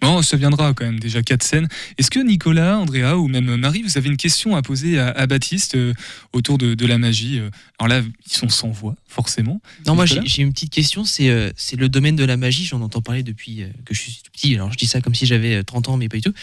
Bon, 0.00 0.22
ça 0.22 0.36
viendra 0.38 0.72
quand 0.72 0.84
même, 0.84 0.98
déjà 0.98 1.22
quatre 1.22 1.42
scènes. 1.42 1.68
Est-ce 1.98 2.10
que 2.10 2.20
Nicolas, 2.20 2.78
Andrea 2.78 3.18
ou 3.18 3.28
même 3.28 3.54
Marie, 3.56 3.82
vous 3.82 3.98
avez 3.98 4.08
une 4.08 4.16
question 4.16 4.56
à 4.56 4.62
poser 4.62 4.98
à, 4.98 5.10
à 5.10 5.26
Baptiste 5.26 5.74
euh, 5.74 5.92
autour 6.32 6.56
de, 6.56 6.74
de 6.74 6.86
la 6.86 6.96
magie 6.96 7.38
euh? 7.38 7.50
Alors 7.78 7.88
là, 7.88 8.02
ils 8.26 8.32
sont 8.32 8.48
sans 8.48 8.70
voix, 8.70 8.96
forcément. 9.06 9.60
Non, 9.86 9.94
moi 9.94 10.06
Nicolas 10.06 10.22
j'ai 10.24 10.36
j'ai 10.36 10.42
une 10.42 10.52
petite 10.52 10.72
question, 10.72 11.04
c'est 11.04 11.28
euh, 11.28 11.50
le 11.76 11.88
domaine 11.88 12.16
de 12.16 12.24
la 12.24 12.38
magie, 12.38 12.64
j'en 12.64 12.80
entends 12.80 13.02
parler 13.02 13.22
depuis 13.22 13.62
euh, 13.62 13.68
que 13.84 13.94
je 13.94 14.00
suis 14.00 14.22
tout 14.24 14.30
petit, 14.32 14.54
alors 14.54 14.72
je 14.72 14.78
dis 14.78 14.86
ça 14.86 15.02
comme 15.02 15.14
si 15.14 15.26
j'avais 15.26 15.56
euh, 15.56 15.62
30 15.62 15.90
ans, 15.90 15.96
mais 15.98 16.08
pas 16.08 16.16
du 16.16 16.22
tout. 16.22 16.34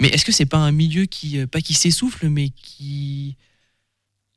Mais 0.00 0.08
est-ce 0.08 0.24
que 0.24 0.32
c'est 0.32 0.46
pas 0.46 0.58
un 0.58 0.72
milieu 0.72 1.06
qui, 1.06 1.38
euh, 1.38 1.46
pas 1.46 1.62
qui 1.62 1.72
s'essouffle, 1.72 2.28
mais 2.28 2.50
qui... 2.50 3.36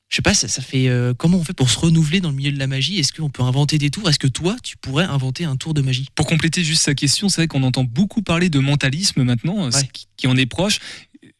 Je 0.09 0.15
sais 0.15 0.21
pas, 0.23 0.33
ça, 0.33 0.47
ça 0.47 0.61
fait... 0.61 0.89
euh, 0.89 1.13
comment 1.13 1.37
on 1.37 1.43
fait 1.43 1.53
pour 1.53 1.69
se 1.69 1.77
renouveler 1.77 2.19
dans 2.19 2.29
le 2.29 2.35
milieu 2.35 2.51
de 2.51 2.57
la 2.57 2.65
magie? 2.65 2.97
Est-ce 2.97 3.13
qu'on 3.13 3.29
peut 3.29 3.43
inventer 3.43 3.77
des 3.77 3.91
tours? 3.91 4.09
Est-ce 4.09 4.17
que 4.17 4.27
toi, 4.27 4.55
tu 4.63 4.75
pourrais 4.75 5.05
inventer 5.05 5.45
un 5.45 5.55
tour 5.55 5.75
de 5.75 5.81
magie? 5.81 6.07
Pour 6.15 6.25
compléter 6.25 6.63
juste 6.63 6.81
sa 6.81 6.95
question, 6.95 7.29
c'est 7.29 7.41
vrai 7.41 7.47
qu'on 7.47 7.61
entend 7.63 7.83
beaucoup 7.83 8.23
parler 8.23 8.49
de 8.49 8.59
mentalisme 8.59 9.23
maintenant, 9.23 9.67
euh, 9.67 9.69
qui, 9.93 10.07
qui 10.17 10.27
en 10.27 10.35
est 10.35 10.47
proche. 10.47 10.79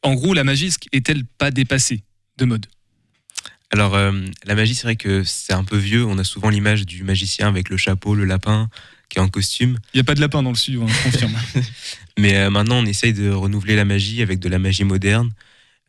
En 0.04 0.14
gros, 0.14 0.34
la 0.36 0.44
magie 0.44 0.72
est-elle 0.92 1.26
pas 1.26 1.50
dépassée 1.50 2.04
de 2.38 2.46
mode? 2.46 2.68
Alors, 3.72 3.96
euh, 3.96 4.12
la 4.46 4.56
magie, 4.56 4.76
c'est 4.76 4.84
vrai 4.84 4.96
que 4.96 5.24
c'est 5.24 5.54
un 5.54 5.64
peu 5.64 5.78
vieux. 5.78 6.06
On 6.06 6.18
a 6.18 6.24
souvent 6.24 6.50
l'image 6.50 6.86
du 6.86 7.04
magicien 7.04 7.48
avec 7.48 7.70
le 7.70 7.78
chapeau, 7.78 8.16
le 8.16 8.26
lapin, 8.26 8.70
qui 9.10 9.18
est 9.18 9.22
en 9.22 9.30
costume. 9.30 9.78
Il 9.94 9.98
n'y 9.98 10.02
a 10.02 10.04
pas 10.04 10.16
de 10.16 10.22
lapin 10.22 10.44
dans 10.44 10.50
le 10.50 10.56
studio, 10.56 10.84
hein, 10.84 10.88
je 10.88 11.04
confirme. 11.12 11.36
Mais 12.20 12.38
euh, 12.38 12.50
maintenant, 12.50 12.78
on 12.78 12.86
essaye 12.86 13.14
de 13.14 13.30
renouveler 13.30 13.76
la 13.76 13.86
magie 13.86 14.22
avec 14.22 14.40
de 14.40 14.50
la 14.50 14.60
magie 14.60 14.84
moderne. 14.84 15.32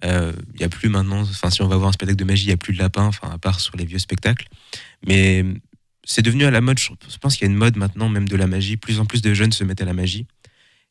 Euh, 0.04 0.32
Il 0.54 0.58
n'y 0.58 0.64
a 0.64 0.68
plus 0.68 0.88
maintenant, 0.88 1.20
enfin, 1.20 1.50
si 1.50 1.62
on 1.62 1.68
va 1.68 1.76
voir 1.76 1.88
un 1.88 1.92
spectacle 1.92 2.18
de 2.18 2.24
magie, 2.24 2.44
il 2.44 2.48
n'y 2.48 2.54
a 2.54 2.56
plus 2.56 2.72
de 2.72 2.78
lapin, 2.78 3.04
enfin, 3.04 3.30
à 3.30 3.38
part 3.38 3.60
sur 3.60 3.76
les 3.76 3.84
vieux 3.84 3.98
spectacles. 3.98 4.48
Mais 5.06 5.42
euh, 5.42 5.54
c'est 6.04 6.22
devenu 6.22 6.44
à 6.44 6.50
la 6.50 6.60
mode. 6.60 6.78
Je 6.78 7.18
pense 7.20 7.36
qu'il 7.36 7.46
y 7.46 7.48
a 7.48 7.52
une 7.52 7.58
mode 7.58 7.76
maintenant, 7.76 8.08
même 8.08 8.28
de 8.28 8.36
la 8.36 8.46
magie. 8.46 8.76
Plus 8.76 8.98
en 9.00 9.06
plus 9.06 9.22
de 9.22 9.34
jeunes 9.34 9.52
se 9.52 9.64
mettent 9.64 9.82
à 9.82 9.84
la 9.84 9.92
magie. 9.92 10.26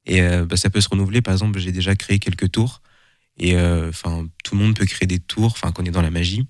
Et 0.06 0.22
euh, 0.22 0.46
bah, 0.46 0.58
ça 0.58 0.70
peut 0.70 0.82
se 0.82 0.90
renouveler. 0.90 1.22
Par 1.22 1.34
exemple, 1.34 1.60
j'ai 1.60 1.72
déjà 1.72 1.96
créé 1.96 2.20
quelques 2.20 2.52
tours. 2.52 2.82
Et 3.38 3.56
euh, 3.56 3.90
enfin, 3.90 4.28
tout 4.44 4.56
le 4.56 4.62
monde 4.62 4.76
peut 4.76 4.86
créer 4.86 5.08
des 5.08 5.20
tours, 5.20 5.54
enfin, 5.54 5.72
quand 5.72 5.84
on 5.84 5.86
est 5.86 5.92
dans 5.92 6.02
la 6.02 6.12
magie. 6.12 6.48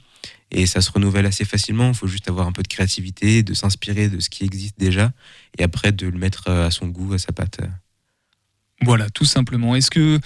Et 0.52 0.66
ça 0.66 0.82
se 0.82 0.92
renouvelle 0.92 1.26
assez 1.26 1.46
facilement. 1.46 1.90
Il 1.90 1.96
faut 1.96 2.08
juste 2.08 2.28
avoir 2.28 2.48
un 2.48 2.52
peu 2.52 2.64
de 2.64 2.68
créativité, 2.68 3.44
de 3.44 3.54
s'inspirer 3.54 4.10
de 4.10 4.20
ce 4.20 4.30
qui 4.30 4.44
existe 4.44 4.80
déjà, 4.80 5.12
et 5.58 5.64
après 5.64 5.92
de 5.92 6.08
le 6.08 6.18
mettre 6.18 6.48
euh, 6.48 6.68
à 6.68 6.72
son 6.72 6.88
goût, 6.88 7.14
à 7.14 7.20
sa 7.20 7.32
patte. 7.32 7.60
Voilà, 8.82 9.10
tout 9.10 9.26
simplement. 9.26 9.76
Est-ce 9.76 9.92
que 9.92 10.20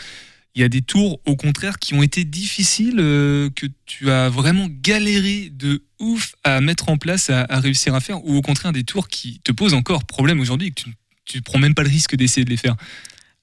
il 0.56 0.62
y 0.62 0.66
a 0.66 0.70
des 0.70 0.82
tours, 0.82 1.20
au 1.26 1.36
contraire, 1.36 1.80
qui 1.80 1.94
ont 1.94 2.04
été 2.04 2.26
difficiles, 2.26 3.00
euh, 3.00 3.50
que 3.56 3.66
tu 3.86 4.12
as 4.12 4.30
vraiment 4.30 4.68
galéré 4.70 5.50
de 5.52 5.84
ouf 6.00 6.36
à 6.44 6.62
mettre 6.62 6.90
en 6.90 6.98
place, 6.98 7.30
à, 7.30 7.46
réussir 7.60 7.96
à 7.96 8.00
faire, 8.00 8.24
ou 8.26 8.36
au 8.36 8.42
contraire 8.42 8.72
des 8.72 8.84
tours 8.84 9.08
qui 9.08 9.40
te 9.44 9.52
posent 9.52 9.74
encore 9.74 10.06
problème 10.06 10.40
aujourd'hui 10.40 10.68
et 10.68 10.72
que 10.72 10.82
tu 10.82 10.94
tu 11.26 11.42
prends 11.42 11.60
même 11.60 11.74
pas 11.74 11.84
le 11.84 11.90
risque 11.90 12.16
d'essayer 12.16 12.44
de 12.44 12.50
les 12.50 12.58
faire 12.58 12.76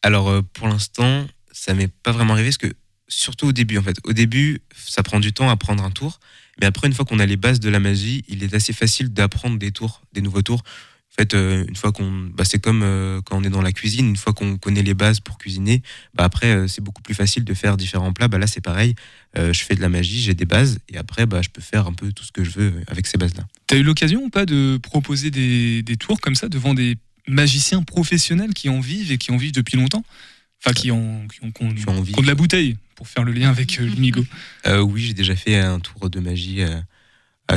Alors 0.02 0.28
euh, 0.28 0.42
pour 0.52 0.68
l'instant, 0.68 1.26
ça 1.50 1.74
m'est 1.74 1.88
pas 1.88 2.12
vraiment 2.12 2.34
arrivé 2.34 2.48
parce 2.48 2.58
que 2.58 2.74
surtout 3.08 3.48
au 3.48 3.52
début 3.52 3.78
en 3.78 3.82
fait. 3.82 3.96
Au 4.04 4.12
début, 4.12 4.60
ça 4.74 5.02
prend 5.02 5.20
du 5.20 5.32
temps 5.32 5.48
à 5.48 5.52
apprendre 5.52 5.82
un 5.82 5.90
tour, 5.90 6.20
mais 6.60 6.66
après 6.66 6.86
une 6.86 6.92
fois 6.92 7.04
qu'on 7.04 7.18
a 7.18 7.26
les 7.26 7.36
bases 7.36 7.60
de 7.60 7.68
la 7.68 7.80
magie, 7.80 8.24
il 8.28 8.44
est 8.44 8.54
assez 8.54 8.72
facile 8.72 9.12
d'apprendre 9.12 9.58
des 9.58 9.72
tours, 9.72 10.02
des 10.12 10.20
nouveaux 10.20 10.42
tours. 10.42 10.62
Fait, 11.20 11.34
euh, 11.34 11.66
une 11.68 11.76
fois 11.76 11.92
qu'on, 11.92 12.10
bah, 12.34 12.44
c'est 12.46 12.60
comme 12.60 12.80
euh, 12.82 13.20
quand 13.22 13.36
on 13.36 13.44
est 13.44 13.50
dans 13.50 13.60
la 13.60 13.72
cuisine, 13.72 14.08
une 14.08 14.16
fois 14.16 14.32
qu'on 14.32 14.56
connaît 14.56 14.82
les 14.82 14.94
bases 14.94 15.20
pour 15.20 15.36
cuisiner, 15.36 15.82
bah 16.14 16.24
après 16.24 16.46
euh, 16.46 16.66
c'est 16.66 16.80
beaucoup 16.80 17.02
plus 17.02 17.12
facile 17.12 17.44
de 17.44 17.52
faire 17.52 17.76
différents 17.76 18.14
plats. 18.14 18.26
Bah 18.28 18.38
là 18.38 18.46
c'est 18.46 18.62
pareil, 18.62 18.94
je 19.36 19.52
fais 19.62 19.74
de 19.74 19.82
la 19.82 19.90
magie, 19.90 20.18
j'ai 20.22 20.32
des 20.32 20.46
bases 20.46 20.78
et 20.88 20.96
après 20.96 21.26
bah 21.26 21.42
je 21.42 21.50
peux 21.50 21.60
faire 21.60 21.86
un 21.86 21.92
peu 21.92 22.10
tout 22.10 22.24
ce 22.24 22.32
que 22.32 22.42
je 22.42 22.52
veux 22.52 22.72
avec 22.86 23.06
ces 23.06 23.18
bases 23.18 23.34
là. 23.36 23.46
T'as 23.66 23.76
eu 23.76 23.82
l'occasion 23.82 24.22
ou 24.24 24.30
pas 24.30 24.46
de 24.46 24.78
proposer 24.82 25.30
des, 25.30 25.82
des 25.82 25.96
tours 25.98 26.20
comme 26.22 26.34
ça 26.36 26.48
devant 26.48 26.72
des 26.72 26.96
magiciens 27.28 27.82
professionnels 27.82 28.54
qui 28.54 28.70
en 28.70 28.80
vivent 28.80 29.12
et 29.12 29.18
qui 29.18 29.30
en 29.30 29.36
vivent 29.36 29.52
depuis 29.52 29.76
longtemps? 29.76 30.04
Enfin, 30.64 30.72
qui 30.72 30.90
ont, 30.90 31.26
qui 31.28 31.44
ont, 31.44 31.50
qui 31.50 31.62
ont- 31.64 32.02
qui 32.04 32.18
ont 32.18 32.22
de 32.22 32.26
la 32.26 32.34
bouteille, 32.34 32.76
pour 32.94 33.08
faire 33.08 33.24
le 33.24 33.32
lien 33.32 33.50
avec 33.50 33.78
euh, 33.78 33.86
l'Imigo. 33.86 34.24
Euh, 34.66 34.80
oui, 34.80 35.00
j'ai 35.02 35.14
déjà 35.14 35.34
fait 35.36 35.56
un 35.56 35.80
tour 35.80 36.10
de 36.10 36.20
magie 36.20 36.60
euh, 36.62 36.80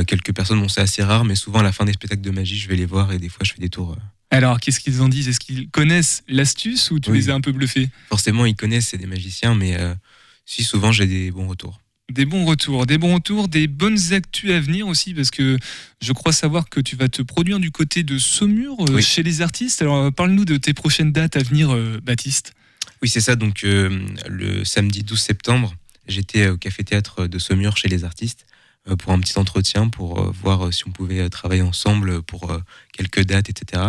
quelques 0.02 0.34
personnes. 0.34 0.60
Bon, 0.60 0.68
c'est 0.68 0.80
assez 0.80 1.02
rare, 1.04 1.24
mais 1.24 1.36
souvent 1.36 1.60
à 1.60 1.62
la 1.62 1.70
fin 1.70 1.84
des 1.84 1.92
spectacles 1.92 2.22
de 2.22 2.30
magie, 2.30 2.58
je 2.58 2.68
vais 2.68 2.74
les 2.76 2.86
voir 2.86 3.12
et 3.12 3.18
des 3.18 3.28
fois 3.28 3.40
je 3.44 3.52
fais 3.52 3.60
des 3.60 3.68
tours. 3.68 3.92
euh. 3.92 4.00
Alors, 4.30 4.58
qu'est-ce 4.58 4.80
qu'ils 4.80 5.00
en 5.00 5.08
disent? 5.08 5.28
Est-ce 5.28 5.38
qu'ils 5.38 5.68
connaissent 5.70 6.24
l'astuce 6.26 6.90
ou 6.90 6.98
tu 6.98 7.10
Oui. 7.12 7.18
les 7.18 7.30
as 7.30 7.34
un 7.34 7.40
peu 7.40 7.52
bluffés? 7.52 7.88
Forcément, 8.08 8.44
ils 8.46 8.56
connaissent, 8.56 8.88
c'est 8.88 8.98
des 8.98 9.06
magiciens, 9.06 9.54
mais 9.54 9.76
euh, 9.78 9.94
si 10.44 10.64
souvent 10.64 10.90
j'ai 10.90 11.06
des 11.06 11.30
bons 11.30 11.46
retours. 11.46 11.80
Des 12.12 12.24
bons 12.26 12.44
retours, 12.44 12.84
des 12.84 12.98
bons 12.98 13.14
retours, 13.14 13.48
des 13.48 13.66
bonnes 13.68 14.12
actus 14.12 14.50
à 14.50 14.60
venir 14.60 14.88
aussi, 14.88 15.14
parce 15.14 15.30
que 15.30 15.56
je 16.02 16.12
crois 16.12 16.32
savoir 16.32 16.68
que 16.68 16.80
tu 16.80 16.96
vas 16.96 17.08
te 17.08 17.22
produire 17.22 17.60
du 17.60 17.70
côté 17.70 18.02
de 18.02 18.18
Saumur, 18.18 18.76
euh, 18.80 18.94
Oui. 18.94 19.02
chez 19.02 19.22
les 19.22 19.40
artistes. 19.40 19.80
Alors, 19.82 19.96
euh, 19.96 20.10
parle-nous 20.10 20.44
de 20.44 20.56
tes 20.56 20.74
prochaines 20.74 21.12
dates 21.12 21.36
à 21.36 21.42
venir, 21.42 21.72
euh, 21.72 22.00
Baptiste. 22.02 22.52
Oui, 23.02 23.08
c'est 23.08 23.20
ça. 23.20 23.36
Donc, 23.36 23.62
euh, 23.64 24.04
le 24.28 24.64
samedi 24.64 25.02
12 25.04 25.18
septembre, 25.20 25.74
j'étais 26.08 26.48
au 26.48 26.56
café-théâtre 26.58 27.26
de 27.26 27.38
Saumur 27.38 27.76
chez 27.76 27.88
les 27.88 28.04
artistes 28.04 28.44
euh, 28.50 28.53
pour 28.98 29.12
un 29.12 29.20
petit 29.20 29.38
entretien, 29.38 29.88
pour 29.88 30.20
euh, 30.20 30.30
voir 30.42 30.66
euh, 30.66 30.70
si 30.70 30.86
on 30.86 30.90
pouvait 30.90 31.20
euh, 31.20 31.28
travailler 31.28 31.62
ensemble 31.62 32.22
pour 32.22 32.50
euh, 32.50 32.58
quelques 32.92 33.24
dates, 33.24 33.48
etc. 33.48 33.82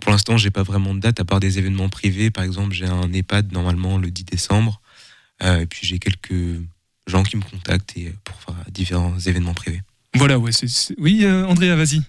Pour 0.00 0.10
l'instant, 0.12 0.36
j'ai 0.36 0.50
pas 0.50 0.62
vraiment 0.62 0.94
de 0.94 1.00
date, 1.00 1.20
à 1.20 1.24
part 1.24 1.40
des 1.40 1.58
événements 1.58 1.88
privés. 1.88 2.30
Par 2.30 2.42
exemple, 2.44 2.72
j'ai 2.72 2.86
un 2.86 3.12
EHPAD 3.12 3.52
normalement 3.52 3.98
le 3.98 4.10
10 4.10 4.24
décembre. 4.24 4.80
Euh, 5.42 5.60
et 5.60 5.66
puis, 5.66 5.86
j'ai 5.86 5.98
quelques 5.98 6.60
gens 7.06 7.22
qui 7.22 7.36
me 7.36 7.42
contactent 7.42 7.96
et, 7.96 8.08
euh, 8.08 8.12
pour 8.24 8.40
faire 8.42 8.54
différents 8.70 9.18
événements 9.18 9.54
privés. 9.54 9.82
Voilà, 10.14 10.38
ouais. 10.38 10.52
c'est- 10.52 10.68
c'est- 10.68 10.94
Oui, 10.98 11.20
euh, 11.24 11.46
Andrea, 11.46 11.76
vas-y. 11.76 12.02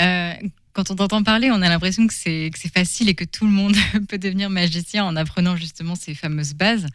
Euh, 0.00 0.32
quand 0.72 0.90
on 0.90 0.96
t'entend 0.96 1.22
parler, 1.22 1.50
on 1.50 1.60
a 1.62 1.68
l'impression 1.68 2.06
que 2.06 2.14
c'est 2.14 2.50
facile 2.72 3.08
et 3.08 3.14
que 3.14 3.24
tout 3.24 3.44
le 3.44 3.50
monde 3.50 3.74
peut 4.08 4.18
devenir 4.18 4.50
magicien 4.50 5.04
en 5.04 5.16
apprenant 5.16 5.56
justement 5.56 5.94
ces 5.94 6.14
fameuses 6.14 6.54
bases. 6.54 6.86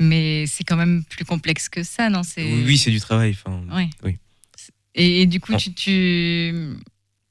Mais 0.00 0.44
c'est 0.46 0.64
quand 0.64 0.76
même 0.76 1.04
plus 1.04 1.24
complexe 1.24 1.68
que 1.68 1.82
ça, 1.82 2.08
non? 2.10 2.22
C'est 2.22 2.44
Oui, 2.44 2.62
oui, 2.66 2.78
c'est 2.78 2.90
du 2.90 3.00
travail. 3.00 3.30
Enfin, 3.38 3.62
Ouais. 3.74 3.88
oui. 4.02 4.16
Et, 4.94 5.22
et 5.22 5.26
du 5.26 5.40
coup, 5.40 5.54
tu, 5.56 5.72
tu... 5.74 6.54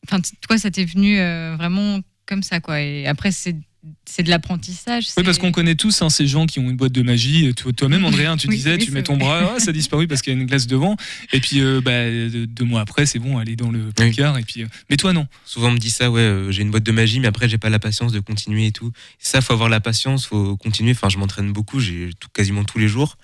Enfin, 0.07 0.19
toi, 0.41 0.57
ça 0.57 0.69
t'est 0.69 0.85
venu 0.85 1.17
euh, 1.19 1.55
vraiment 1.57 1.99
comme 2.27 2.43
ça, 2.43 2.59
quoi. 2.59 2.79
Et 2.81 3.07
après, 3.07 3.31
c'est 3.31 3.55
c'est 4.05 4.23
de 4.23 4.29
l'apprentissage. 4.29 5.07
Oui, 5.17 5.23
parce 5.23 5.37
qu'on 5.37 5.51
connaît 5.51 5.75
tous 5.75 6.01
hein, 6.01 6.09
ces 6.09 6.27
gens 6.27 6.45
qui 6.45 6.59
ont 6.59 6.69
une 6.69 6.77
boîte 6.77 6.91
de 6.91 7.01
magie. 7.01 7.53
Toi- 7.55 7.73
Toi-même, 7.73 8.05
Andrea, 8.05 8.35
tu 8.37 8.47
Oui, 8.47 8.55
disais, 8.57 8.75
oui, 8.75 8.85
tu 8.85 8.91
mets 8.91 9.03
ton 9.03 9.13
vrai. 9.17 9.25
bras, 9.25 9.53
ah, 9.55 9.59
ça 9.59 9.69
a 9.69 9.73
disparu 9.73 10.07
parce 10.07 10.21
qu'il 10.21 10.33
y 10.33 10.35
a 10.35 10.39
une 10.39 10.45
glace 10.45 10.67
devant. 10.67 10.95
Et 11.33 11.39
puis, 11.39 11.59
euh, 11.61 11.81
bah, 11.81 12.09
deux 12.47 12.65
mois 12.65 12.81
après, 12.81 13.05
c'est 13.05 13.19
bon, 13.19 13.39
elle 13.41 13.49
est 13.49 13.55
dans 13.55 13.71
le 13.71 13.91
placard. 13.91 14.37
Et 14.37 14.43
puis, 14.43 14.63
euh, 14.63 14.67
mais 14.89 14.97
toi, 14.97 15.13
non. 15.13 15.27
Souvent 15.45 15.69
on 15.69 15.71
me 15.71 15.77
dit 15.79 15.89
ça, 15.89 16.09
ouais, 16.11 16.21
euh, 16.21 16.51
j'ai 16.51 16.61
une 16.61 16.71
boîte 16.71 16.83
de 16.83 16.91
magie, 16.91 17.19
mais 17.19 17.27
après 17.27 17.47
j'ai 17.49 17.57
pas 17.57 17.69
la 17.69 17.79
patience 17.79 18.11
de 18.11 18.19
continuer 18.19 18.67
et 18.67 18.71
tout. 18.71 18.91
Ça, 19.19 19.41
faut 19.41 19.53
avoir 19.53 19.69
la 19.69 19.79
patience, 19.79 20.25
faut 20.25 20.55
continuer. 20.57 20.91
Enfin, 20.91 21.09
je 21.09 21.17
m'entraîne 21.17 21.51
beaucoup, 21.53 21.79
j'ai 21.79 22.09
quasiment 22.33 22.63
tous 22.63 22.77
les 22.79 22.87
jours. 22.87 23.17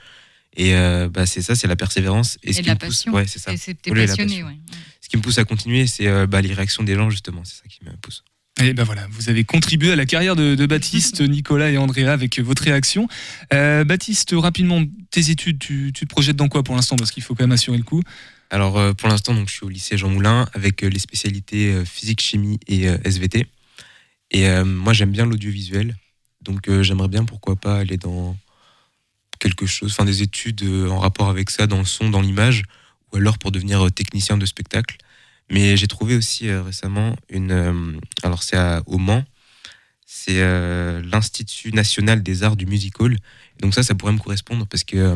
Et 0.57 0.75
euh, 0.75 1.07
bah, 1.09 1.25
c'est 1.25 1.41
ça, 1.41 1.55
c'est 1.55 1.67
la 1.67 1.77
persévérance. 1.77 2.37
Et 2.43 2.51
ce 2.51 2.57
de 2.57 2.63
qui 2.63 2.67
la 2.67 2.73
me 2.75 2.79
pousse- 2.79 2.87
passion. 2.89 3.13
ouais, 3.13 3.25
c'est 3.27 3.39
ça. 3.39 3.53
Et 3.53 3.55
la 3.55 4.05
passionné, 4.07 4.29
passion. 4.41 4.47
ouais. 4.47 4.57
Ce 4.99 5.07
qui 5.07 5.15
me 5.17 5.21
pousse 5.21 5.37
à 5.37 5.45
continuer, 5.45 5.87
c'est 5.87 6.07
euh, 6.07 6.27
bah, 6.27 6.41
les 6.41 6.53
réactions 6.53 6.83
des 6.83 6.95
gens, 6.95 7.09
justement. 7.09 7.41
C'est 7.45 7.55
ça 7.55 7.63
qui 7.69 7.79
me 7.85 7.91
pousse. 8.01 8.23
Et 8.59 8.73
ben 8.73 8.83
voilà, 8.83 9.07
vous 9.11 9.29
avez 9.29 9.43
contribué 9.43 9.93
à 9.93 9.95
la 9.95 10.05
carrière 10.05 10.35
de, 10.35 10.55
de 10.55 10.65
Baptiste, 10.65 11.21
Nicolas 11.27 11.71
et 11.71 11.77
Andrea 11.77 12.09
avec 12.11 12.39
votre 12.39 12.63
réaction. 12.63 13.07
Euh, 13.53 13.83
Baptiste, 13.83 14.33
rapidement, 14.33 14.83
tes 15.09 15.29
études, 15.29 15.57
tu, 15.57 15.91
tu 15.93 16.05
te 16.05 16.09
projettes 16.09 16.35
dans 16.35 16.49
quoi 16.49 16.61
pour 16.61 16.75
l'instant? 16.75 16.95
Parce 16.95 17.11
qu'il 17.11 17.23
faut 17.23 17.33
quand 17.33 17.43
même 17.43 17.53
assurer 17.53 17.77
le 17.77 17.83
coup. 17.83 18.01
Alors 18.49 18.77
euh, 18.77 18.93
pour 18.93 19.07
l'instant, 19.07 19.33
donc 19.33 19.47
je 19.47 19.53
suis 19.53 19.65
au 19.65 19.69
lycée 19.69 19.97
Jean 19.97 20.09
Moulin 20.09 20.47
avec 20.53 20.83
euh, 20.83 20.89
les 20.89 20.99
spécialités 20.99 21.83
physique, 21.85 22.21
chimie 22.21 22.59
et 22.67 22.87
SVT. 23.05 23.47
Et 24.33 24.47
moi, 24.63 24.93
j'aime 24.93 25.11
bien 25.11 25.25
l'audiovisuel, 25.25 25.93
donc 26.41 26.69
j'aimerais 26.83 27.09
bien, 27.09 27.25
pourquoi 27.25 27.57
pas, 27.57 27.79
aller 27.79 27.97
dans 27.97 28.37
quelque 29.39 29.65
chose, 29.65 29.91
enfin 29.91 30.05
des 30.05 30.21
études 30.21 30.63
en 30.89 30.99
rapport 30.99 31.27
avec 31.27 31.49
ça, 31.49 31.67
dans 31.67 31.79
le 31.79 31.85
son, 31.85 32.09
dans 32.09 32.21
l'image, 32.21 32.63
ou 33.11 33.17
alors 33.17 33.37
pour 33.37 33.51
devenir 33.51 33.91
technicien 33.91 34.37
de 34.37 34.45
spectacle. 34.45 34.95
Mais 35.51 35.75
j'ai 35.75 35.87
trouvé 35.87 36.15
aussi 36.15 36.47
euh, 36.47 36.63
récemment 36.63 37.13
une, 37.29 37.51
euh, 37.51 37.99
alors 38.23 38.41
c'est 38.41 38.57
au 38.85 38.97
Mans, 38.97 39.25
c'est 40.05 40.41
euh, 40.41 41.01
l'Institut 41.03 41.73
national 41.73 42.23
des 42.23 42.43
arts 42.43 42.55
du 42.55 42.65
musical. 42.65 43.17
Donc 43.59 43.73
ça, 43.73 43.83
ça 43.83 43.93
pourrait 43.93 44.13
me 44.13 44.17
correspondre 44.17 44.65
parce 44.65 44.85
que 44.85 45.15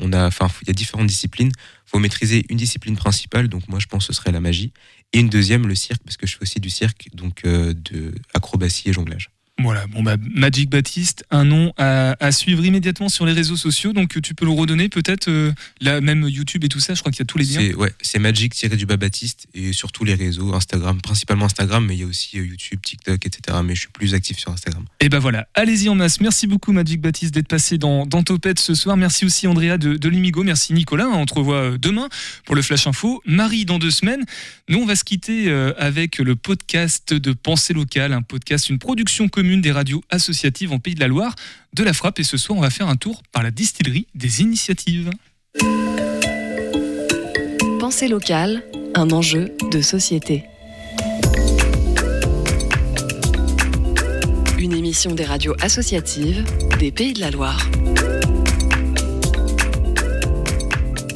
il 0.00 0.12
y 0.12 0.70
a 0.70 0.72
différentes 0.72 1.06
disciplines. 1.06 1.52
faut 1.86 2.00
maîtriser 2.00 2.44
une 2.48 2.56
discipline 2.56 2.96
principale, 2.96 3.48
donc 3.48 3.68
moi 3.68 3.78
je 3.78 3.86
pense 3.86 4.08
que 4.08 4.12
ce 4.12 4.20
serait 4.20 4.32
la 4.32 4.40
magie, 4.40 4.72
et 5.12 5.20
une 5.20 5.28
deuxième, 5.30 5.66
le 5.66 5.74
cirque, 5.74 6.02
parce 6.04 6.16
que 6.16 6.26
je 6.26 6.36
fais 6.36 6.42
aussi 6.42 6.60
du 6.60 6.68
cirque, 6.68 7.08
donc 7.14 7.44
de 7.44 8.14
acrobatie 8.34 8.90
et 8.90 8.92
jonglage. 8.92 9.30
Voilà, 9.62 9.86
bon 9.88 10.02
bah 10.02 10.16
Magic 10.34 10.70
Baptiste, 10.70 11.24
un 11.30 11.44
nom 11.44 11.72
à, 11.76 12.16
à 12.24 12.32
suivre 12.32 12.64
immédiatement 12.64 13.08
sur 13.08 13.26
les 13.26 13.32
réseaux 13.32 13.56
sociaux. 13.56 13.92
Donc 13.92 14.20
tu 14.22 14.34
peux 14.34 14.44
le 14.44 14.52
redonner 14.52 14.88
peut-être, 14.88 15.28
euh, 15.28 15.52
là 15.80 16.00
même 16.00 16.26
YouTube 16.28 16.64
et 16.64 16.68
tout 16.68 16.80
ça. 16.80 16.94
Je 16.94 17.00
crois 17.00 17.12
qu'il 17.12 17.20
y 17.20 17.22
a 17.22 17.26
tous 17.26 17.38
les 17.38 17.44
liens. 17.44 17.60
C'est 17.60 17.74
ouais, 17.74 17.92
c'est 18.00 18.18
Magic 18.18 18.54
du 18.68 18.86
bas 18.86 18.96
Baptiste 18.96 19.46
et 19.54 19.72
sur 19.72 19.92
tous 19.92 20.04
les 20.04 20.14
réseaux, 20.14 20.54
Instagram, 20.54 21.00
principalement 21.00 21.46
Instagram, 21.46 21.84
mais 21.86 21.96
il 21.96 22.00
y 22.00 22.02
a 22.04 22.06
aussi 22.06 22.38
euh, 22.38 22.44
YouTube, 22.44 22.80
TikTok, 22.82 23.26
etc. 23.26 23.58
Mais 23.64 23.74
je 23.74 23.80
suis 23.80 23.88
plus 23.88 24.14
actif 24.14 24.38
sur 24.38 24.52
Instagram. 24.52 24.84
Et 25.00 25.08
ben 25.08 25.18
voilà, 25.18 25.48
allez-y 25.54 25.88
en 25.88 25.94
masse. 25.94 26.20
Merci 26.20 26.46
beaucoup 26.46 26.72
Magic 26.72 27.00
Baptiste 27.00 27.34
d'être 27.34 27.48
passé 27.48 27.78
dans, 27.78 28.06
dans 28.06 28.22
Topette 28.22 28.58
ce 28.58 28.74
soir. 28.74 28.96
Merci 28.96 29.24
aussi 29.24 29.46
Andrea 29.46 29.78
de, 29.78 29.96
de 29.96 30.08
Limigo. 30.08 30.42
Merci 30.42 30.72
Nicolas. 30.72 31.08
On 31.08 31.26
te 31.26 31.34
revoit 31.34 31.56
euh, 31.56 31.78
demain 31.78 32.08
pour 32.44 32.54
le 32.54 32.62
Flash 32.62 32.86
Info. 32.86 33.22
Marie 33.26 33.64
dans 33.64 33.78
deux 33.78 33.90
semaines. 33.90 34.24
Nous 34.68 34.78
on 34.78 34.86
va 34.86 34.96
se 34.96 35.04
quitter 35.04 35.48
euh, 35.48 35.72
avec 35.78 36.18
le 36.18 36.36
podcast 36.36 37.12
de 37.14 37.32
Pensée 37.32 37.74
locale, 37.74 38.12
un 38.12 38.22
podcast, 38.22 38.68
une 38.68 38.78
production 38.78 39.28
commune 39.28 39.49
des 39.58 39.72
radios 39.72 40.02
associatives 40.10 40.72
en 40.72 40.78
Pays 40.78 40.94
de 40.94 41.00
la 41.00 41.08
Loire 41.08 41.34
de 41.74 41.82
la 41.82 41.92
Frappe. 41.92 42.18
Et 42.18 42.24
ce 42.24 42.36
soir 42.36 42.58
on 42.58 42.62
va 42.62 42.70
faire 42.70 42.88
un 42.88 42.96
tour 42.96 43.22
par 43.32 43.42
la 43.42 43.50
distillerie 43.50 44.06
des 44.14 44.40
initiatives. 44.42 45.10
Pensée 47.80 48.08
locale, 48.08 48.62
un 48.94 49.10
enjeu 49.10 49.52
de 49.70 49.80
société. 49.80 50.44
Une 54.58 54.72
émission 54.72 55.14
des 55.14 55.24
radios 55.24 55.54
associatives 55.60 56.44
des 56.78 56.92
Pays 56.92 57.14
de 57.14 57.20
la 57.20 57.30
Loire. 57.30 57.68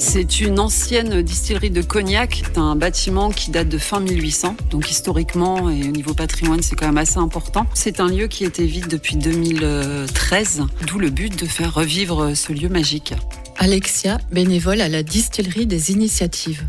C'est 0.06 0.40
une 0.40 0.60
ancienne 0.60 1.22
distillerie 1.22 1.70
de 1.70 1.80
cognac, 1.80 2.42
C'est 2.44 2.58
un 2.58 2.76
bâtiment 2.76 3.30
qui 3.30 3.50
date 3.50 3.68
de 3.68 3.78
fin 3.78 4.00
1800, 4.00 4.54
donc 4.70 4.88
historiquement 4.90 5.70
et 5.70 5.88
au 5.88 5.90
niveau 5.90 6.12
patrimoine 6.12 6.62
c'est 6.62 6.76
quand 6.76 6.86
même 6.86 6.98
assez 6.98 7.16
important. 7.16 7.66
C'est 7.74 7.98
un 8.00 8.08
lieu 8.08 8.28
qui 8.28 8.44
était 8.44 8.66
vide 8.66 8.86
depuis 8.86 9.16
2013, 9.16 10.62
d'où 10.86 10.98
le 10.98 11.10
but 11.10 11.36
de 11.36 11.46
faire 11.46 11.74
revivre 11.74 12.36
ce 12.36 12.52
lieu 12.52 12.68
magique. 12.68 13.14
Alexia, 13.56 14.18
bénévole 14.30 14.82
à 14.82 14.88
la 14.88 15.02
distillerie 15.02 15.66
des 15.66 15.90
initiatives. 15.90 16.64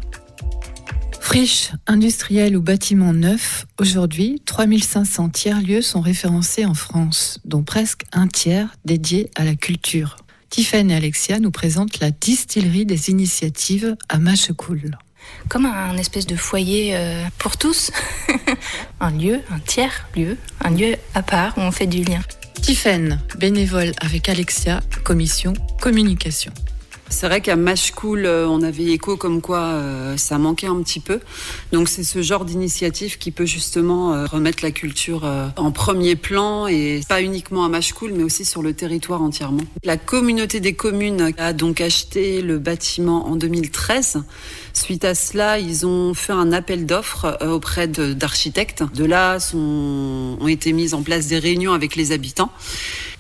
Friche, 1.20 1.72
industrielle 1.88 2.56
ou 2.56 2.62
bâtiment 2.62 3.14
neuf, 3.14 3.68
aujourd'hui 3.80 4.42
3500 4.46 5.30
tiers-lieux 5.30 5.82
sont 5.82 6.02
référencés 6.02 6.66
en 6.66 6.74
France, 6.74 7.40
dont 7.44 7.64
presque 7.64 8.06
un 8.14 8.28
tiers 8.28 8.70
dédiés 8.86 9.30
à 9.36 9.44
la 9.44 9.56
culture. 9.56 10.16
Tiffany 10.50 10.94
et 10.94 10.96
Alexia 10.96 11.40
nous 11.40 11.52
présentent 11.52 12.00
la 12.00 12.12
distillerie 12.12 12.86
des 12.86 13.10
initiatives 13.10 13.96
à 14.10 14.20
Machecoul. 14.20 14.98
Comme 15.50 15.66
un 15.66 15.98
espèce 15.98 16.28
de 16.28 16.36
foyer 16.36 16.96
euh, 16.96 17.24
pour 17.40 17.58
tous, 17.58 17.92
un 19.00 19.12
lieu, 19.12 19.42
un 19.50 19.60
tiers 19.60 20.08
lieu, 20.16 20.38
un 20.62 20.70
lieu 20.70 20.96
à 21.14 21.24
part 21.24 21.58
où 21.58 21.62
on 21.62 21.72
fait 21.72 21.88
du 21.88 22.04
lien. 22.04 22.22
Tiffen, 22.62 23.20
bénévole 23.38 23.92
avec 24.02 24.30
Alexia, 24.30 24.82
commission 25.04 25.54
communication. 25.82 26.52
C'est 27.10 27.28
vrai 27.28 27.40
qu'à 27.40 27.56
Mashcool, 27.56 28.26
euh, 28.26 28.48
on 28.48 28.62
avait 28.62 28.86
écho 28.86 29.16
comme 29.16 29.42
quoi 29.42 29.60
euh, 29.60 30.18
ça 30.18 30.38
manquait 30.38 30.68
un 30.68 30.82
petit 30.82 31.00
peu. 31.00 31.20
Donc 31.72 31.88
c'est 31.88 32.04
ce 32.04 32.22
genre 32.22 32.46
d'initiative 32.46 33.18
qui 33.18 33.32
peut 33.32 33.46
justement 33.46 34.14
euh, 34.14 34.26
remettre 34.26 34.64
la 34.64 34.72
culture 34.72 35.24
en 35.56 35.72
premier 35.72 36.16
plan 36.16 36.68
et 36.68 37.02
pas 37.08 37.22
uniquement 37.22 37.64
à 37.64 37.70
Mashcool, 37.70 38.12
mais 38.14 38.24
aussi 38.24 38.44
sur 38.44 38.62
le 38.62 38.74
territoire 38.74 39.22
entièrement. 39.22 39.62
La 39.84 39.98
communauté 39.98 40.60
des 40.60 40.74
communes 40.74 41.32
a 41.38 41.54
donc 41.54 41.80
acheté 41.80 42.42
le 42.42 42.58
bâtiment 42.58 43.28
en 43.28 43.36
2013. 43.36 44.24
Suite 44.76 45.06
à 45.06 45.16
cela, 45.16 45.58
ils 45.58 45.88
ont 45.88 46.14
fait 46.14 46.34
un 46.34 46.52
appel 46.52 46.86
d'offres 46.86 47.38
euh, 47.42 47.52
auprès 47.52 47.88
d'architectes. 47.88 48.84
De 48.94 49.06
là 49.06 49.38
ont 49.54 50.48
été 50.48 50.74
mises 50.74 50.94
en 50.94 51.02
place 51.02 51.28
des 51.28 51.40
réunions 51.40 51.72
avec 51.72 51.96
les 51.96 52.12
habitants. 52.12 52.52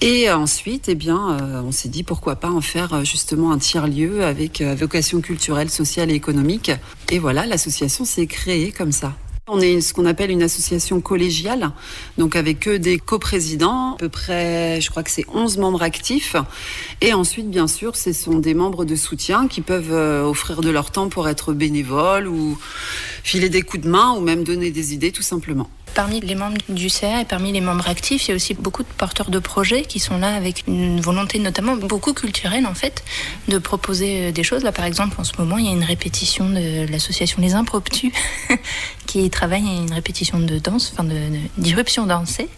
Et 0.01 0.29
ensuite, 0.29 0.89
eh 0.89 0.95
bien, 0.95 1.39
euh, 1.39 1.61
on 1.61 1.71
s'est 1.71 1.87
dit 1.87 2.03
pourquoi 2.03 2.35
pas 2.35 2.49
en 2.49 2.61
faire 2.61 2.93
euh, 2.93 3.03
justement 3.03 3.51
un 3.51 3.57
tiers-lieu 3.57 4.23
avec 4.25 4.59
euh, 4.59 4.75
vocation 4.75 5.21
culturelle, 5.21 5.69
sociale 5.69 6.11
et 6.11 6.13
économique. 6.15 6.71
Et 7.09 7.19
voilà, 7.19 7.45
l'association 7.45 8.03
s'est 8.03 8.27
créée 8.27 8.71
comme 8.71 8.91
ça. 8.91 9.13
On 9.47 9.59
est 9.59 9.79
ce 9.79 9.93
qu'on 9.93 10.07
appelle 10.07 10.31
une 10.31 10.41
association 10.41 11.01
collégiale, 11.01 11.69
donc 12.17 12.35
avec 12.35 12.61
que 12.61 12.77
des 12.77 12.97
coprésidents, 12.97 13.93
à 13.93 13.97
peu 13.97 14.09
près, 14.09 14.81
je 14.81 14.89
crois 14.89 15.03
que 15.03 15.11
c'est 15.11 15.25
11 15.31 15.59
membres 15.59 15.83
actifs. 15.83 16.35
Et 17.01 17.13
ensuite, 17.13 17.51
bien 17.51 17.67
sûr, 17.67 17.95
ce 17.95 18.11
sont 18.11 18.39
des 18.39 18.55
membres 18.55 18.85
de 18.85 18.95
soutien 18.95 19.47
qui 19.47 19.61
peuvent 19.61 19.93
euh, 19.93 20.23
offrir 20.23 20.61
de 20.61 20.71
leur 20.71 20.89
temps 20.89 21.09
pour 21.09 21.29
être 21.29 21.53
bénévoles 21.53 22.27
ou 22.27 22.57
filer 23.23 23.49
des 23.49 23.61
coups 23.61 23.83
de 23.83 23.87
main 23.87 24.13
ou 24.13 24.19
même 24.19 24.43
donner 24.43 24.71
des 24.71 24.95
idées 24.95 25.11
tout 25.11 25.21
simplement. 25.21 25.69
Parmi 25.95 26.19
les 26.19 26.35
membres 26.35 26.57
du 26.67 26.89
CA 26.89 27.21
et 27.21 27.25
parmi 27.25 27.53
les 27.53 27.61
membres 27.61 27.87
actifs, 27.87 28.27
il 28.27 28.31
y 28.31 28.31
a 28.33 28.35
aussi 28.35 28.53
beaucoup 28.53 28.83
de 28.83 28.87
porteurs 28.97 29.29
de 29.29 29.39
projets 29.39 29.83
qui 29.83 29.99
sont 29.99 30.17
là 30.17 30.35
avec 30.35 30.65
une 30.67 30.99
volonté 30.99 31.39
notamment 31.39 31.77
beaucoup 31.77 32.13
culturelle 32.13 32.65
en 32.65 32.73
fait 32.73 33.05
de 33.47 33.57
proposer 33.57 34.27
euh, 34.27 34.31
des 34.33 34.43
choses. 34.43 34.63
Là 34.63 34.73
par 34.73 34.83
exemple 34.83 35.15
en 35.19 35.23
ce 35.23 35.31
moment 35.37 35.57
il 35.57 35.65
y 35.65 35.69
a 35.69 35.71
une 35.71 35.85
répétition 35.85 36.49
de 36.49 36.85
l'association 36.91 37.41
Les 37.41 37.53
Impromptus 37.53 38.11
qui 39.07 39.29
travaille 39.29 39.65
à 39.65 39.73
une 39.73 39.93
répétition 39.93 40.37
de 40.37 40.59
danse, 40.59 40.91
enfin 40.93 41.07
d'irruption 41.57 42.05
dansée. 42.05 42.49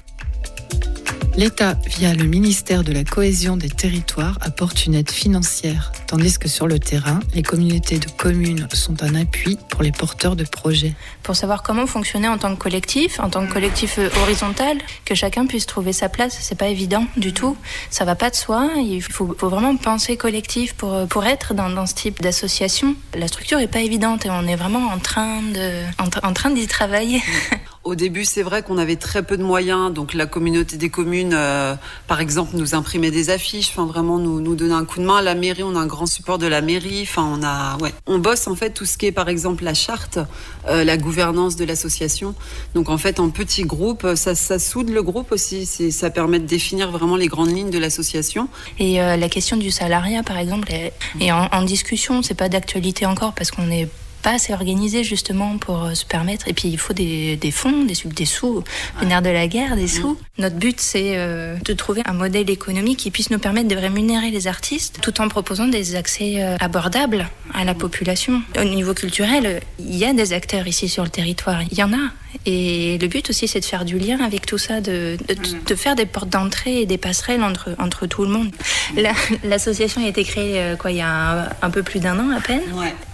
L'État, 1.37 1.75
via 1.85 2.15
le 2.15 2.23
ministère 2.23 2.83
de 2.83 2.91
la 2.91 3.03
Cohésion 3.03 3.57
des 3.57 3.69
Territoires, 3.69 4.39
apporte 4.41 4.87
une 4.87 4.95
aide 4.95 5.11
financière, 5.11 5.91
tandis 6.07 6.39
que 6.39 6.47
sur 6.47 6.65
le 6.65 6.79
terrain, 6.79 7.19
les 7.35 7.43
communautés 7.43 7.99
de 7.99 8.09
communes 8.09 8.67
sont 8.73 9.03
un 9.03 9.13
appui 9.13 9.55
pour 9.69 9.83
les 9.83 9.91
porteurs 9.91 10.35
de 10.35 10.43
projets. 10.43 10.95
pour 11.21 11.35
savoir 11.35 11.61
comment 11.61 11.85
fonctionner 11.85 12.27
en 12.27 12.39
tant 12.39 12.55
que 12.55 12.59
collectif, 12.59 13.19
en 13.19 13.29
tant 13.29 13.45
que 13.45 13.53
collectif 13.53 13.99
euh, 13.99 14.09
horizontal, 14.23 14.79
que 15.05 15.13
chacun 15.13 15.45
puisse 15.45 15.67
trouver 15.67 15.93
sa 15.93 16.09
place. 16.09 16.35
C'est 16.41 16.57
pas 16.57 16.69
évident 16.69 17.05
du 17.17 17.33
tout. 17.33 17.55
Ça 17.91 18.03
va 18.03 18.15
pas 18.15 18.31
de 18.31 18.35
soi. 18.35 18.71
Il 18.77 19.03
faut, 19.03 19.35
vraiment 19.39 19.77
penser 19.77 20.17
collectif 20.17 20.73
pour, 20.73 20.95
euh, 20.95 21.21
être 21.23 21.53
dans, 21.53 21.85
ce 21.85 21.93
type 21.93 22.19
d'association. 22.19 22.95
La 23.13 23.27
structure 23.27 23.59
est 23.59 23.67
pas 23.67 23.81
évidente 23.81 24.25
et 24.25 24.31
on 24.31 24.47
est 24.47 24.55
vraiment 24.55 24.89
en 24.89 24.97
train 24.97 26.49
d'y 26.49 26.67
travailler. 26.67 27.21
Au 27.87 27.95
début, 27.95 28.25
c'est 28.25 28.43
vrai 28.43 28.63
qu'on 28.63 28.77
avait 28.77 28.97
très 28.97 29.23
peu 29.23 29.37
de 29.37 29.43
moyens, 29.43 29.93
donc 29.93 30.13
la 30.13 30.25
communauté 30.25 30.75
des 30.75 30.89
communes, 30.89 31.33
euh, 31.33 31.73
par 32.05 32.19
exemple, 32.19 32.57
nous 32.57 32.75
imprimait 32.75 33.11
des 33.11 33.29
affiches, 33.29 33.69
enfin 33.69 33.85
vraiment 33.85 34.17
nous 34.17 34.41
nous 34.41 34.55
donnait 34.55 34.73
un 34.73 34.83
coup 34.83 34.99
de 34.99 35.05
main. 35.05 35.21
La 35.21 35.35
mairie, 35.35 35.63
on 35.63 35.73
a 35.73 35.79
un 35.79 35.85
grand 35.85 36.05
support 36.05 36.37
de 36.37 36.47
la 36.47 36.59
mairie, 36.59 37.03
enfin 37.03 37.23
on 37.23 37.41
a, 37.43 37.77
ouais, 37.77 37.93
on 38.05 38.19
bosse 38.19 38.45
en 38.47 38.55
fait 38.55 38.71
tout 38.71 38.83
ce 38.83 38.97
qui 38.97 39.05
est 39.05 39.13
par 39.13 39.29
exemple 39.29 39.63
la 39.63 39.73
charte, 39.73 40.19
euh, 40.67 40.83
la 40.83 40.97
gouvernance 40.97 41.55
de 41.55 41.63
l'association. 41.63 42.35
Donc 42.75 42.89
en 42.89 42.97
fait, 42.97 43.21
en 43.21 43.29
petits 43.29 43.63
groupes, 43.63 44.05
ça, 44.15 44.35
ça 44.35 44.59
soude 44.59 44.89
le 44.89 45.01
groupe 45.01 45.31
aussi, 45.31 45.65
ça 45.65 46.09
permet 46.09 46.39
de 46.39 46.45
définir 46.45 46.91
vraiment 46.91 47.15
les 47.15 47.27
grandes 47.27 47.55
lignes 47.55 47.71
de 47.71 47.79
l'association. 47.79 48.49
Et 48.79 49.01
euh, 49.01 49.15
la 49.15 49.29
question 49.29 49.55
du 49.55 49.71
salariat, 49.71 50.23
par 50.23 50.39
exemple, 50.39 50.73
est, 50.73 50.91
est 51.21 51.31
en, 51.31 51.47
en 51.53 51.61
discussion. 51.61 52.21
C'est 52.21 52.33
pas 52.33 52.49
d'actualité 52.49 53.05
encore 53.05 53.31
parce 53.31 53.49
qu'on 53.49 53.67
n'est 53.67 53.87
pas 54.27 54.33
assez 54.33 54.51
organisé 54.51 55.05
justement 55.05 55.57
pour 55.57 55.85
euh, 55.85 55.93
se 55.93 56.05
permettre. 56.05 56.49
Et 56.49 56.53
puis 56.53 56.67
il 56.67 56.77
faut 56.77 56.91
des, 56.91 57.37
des 57.37 57.51
fonds, 57.51 57.85
des, 57.85 57.95
sous, 58.25 58.61
le 58.99 59.07
nerf 59.07 59.21
de 59.21 59.29
la 59.29 59.47
guerre, 59.47 59.77
des 59.77 59.87
sous. 59.87 60.17
Notre 60.37 60.57
but, 60.57 60.81
c'est 60.81 61.13
euh, 61.15 61.55
de 61.63 61.71
trouver 61.71 62.01
un 62.03 62.11
modèle 62.11 62.49
économique 62.49 62.99
qui 62.99 63.09
puisse 63.09 63.29
nous 63.29 63.39
permettre 63.39 63.69
de 63.69 63.77
rémunérer 63.77 64.29
les 64.29 64.47
artistes 64.47 64.99
tout 65.01 65.21
en 65.21 65.29
proposant 65.29 65.67
des 65.69 65.95
accès 65.95 66.43
euh, 66.43 66.57
abordables 66.59 67.29
à 67.53 67.63
la 67.63 67.73
population. 67.73 68.41
Au 68.59 68.65
niveau 68.65 68.93
culturel, 68.93 69.61
il 69.79 69.95
y 69.95 70.03
a 70.03 70.11
des 70.11 70.33
acteurs 70.33 70.67
ici 70.67 70.89
sur 70.89 71.05
le 71.05 71.09
territoire. 71.09 71.61
Il 71.71 71.77
y 71.77 71.83
en 71.83 71.93
a. 71.93 72.11
Et 72.45 72.97
le 73.01 73.07
but 73.07 73.29
aussi, 73.29 73.47
c'est 73.47 73.59
de 73.59 73.65
faire 73.65 73.83
du 73.85 73.97
lien 73.97 74.19
avec 74.23 74.45
tout 74.45 74.57
ça, 74.57 74.79
de, 74.81 75.17
de, 75.27 75.35
de 75.65 75.75
faire 75.75 75.95
des 75.95 76.05
portes 76.05 76.29
d'entrée 76.29 76.81
et 76.81 76.85
des 76.85 76.97
passerelles 76.97 77.43
entre, 77.43 77.69
entre 77.79 78.05
tout 78.05 78.23
le 78.23 78.29
monde. 78.29 78.51
La- 78.95 79.11
L'association 79.43 80.03
a 80.03 80.07
été 80.07 80.23
créée 80.23 80.61
euh, 80.61 80.75
quoi, 80.75 80.91
il 80.91 80.97
y 80.97 81.01
a 81.01 81.09
un, 81.09 81.49
un 81.61 81.69
peu 81.69 81.83
plus 81.83 81.99
d'un 81.99 82.17
an 82.19 82.29
à 82.35 82.39
peine. 82.41 82.61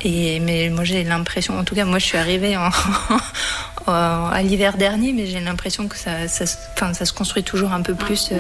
Et, 0.01 0.39
mais 0.39 0.70
moi, 0.70 0.84
j'ai 0.84 1.03
l'impression, 1.03 1.57
en 1.57 1.64
tout 1.64 1.76
cas, 1.76 1.86
moi, 1.86 1.99
je 1.99 2.05
suis 2.05 2.18
arrivée 2.18 2.57
en, 2.57 2.70
à 3.88 4.41
l'hiver 4.43 4.78
dernier, 4.78 5.14
mais 5.14 5.26
j'ai 5.28 5.39
l'impression 5.39 5.88
que 5.88 5.97
ça, 5.97 6.28
ça, 6.28 6.45
se- 6.45 6.57
enfin, 6.76 6.93
ça 6.93 7.05
se 7.05 7.14
construit 7.14 7.43
toujours 7.43 7.72
un 7.74 7.82
peu 7.82 7.95
plus. 7.95 8.30
euh, 8.32 8.38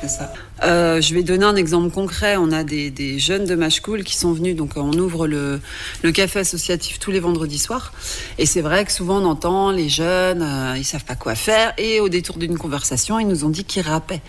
C'est 0.00 0.08
ça. 0.08 0.32
Euh, 0.62 1.00
je 1.00 1.14
vais 1.14 1.22
donner 1.22 1.44
un 1.44 1.56
exemple 1.56 1.90
concret. 1.90 2.36
On 2.36 2.52
a 2.52 2.62
des, 2.64 3.18
jeunes 3.18 3.44
de 3.44 3.54
Mashcool 3.54 4.04
qui 4.04 4.16
sont 4.16 4.32
venus. 4.32 4.56
Donc, 4.56 4.72
on 4.76 4.92
ouvre 4.92 5.26
le, 5.26 5.60
café 6.12 6.40
associatif 6.40 6.98
tous 6.98 7.10
les 7.10 7.20
vendredis 7.20 7.58
soirs. 7.58 7.92
Et 8.38 8.46
c'est 8.46 8.60
vrai 8.60 8.84
que 8.84 8.92
souvent, 8.92 9.20
on 9.20 9.24
entend 9.24 9.70
les 9.70 9.88
jeunes, 9.88 10.42
euh, 10.42 10.74
ils 10.76 10.84
savent 10.84 11.04
pas 11.04 11.14
quoi 11.14 11.34
faire. 11.34 11.72
Et 11.78 12.00
au 12.00 12.08
détour 12.08 12.36
d'une 12.36 12.58
conversation, 12.58 13.18
ils 13.18 13.26
nous 13.26 13.44
ont 13.44 13.48
dit 13.48 13.64
qu'ils 13.64 13.82
rappaient, 13.82 14.22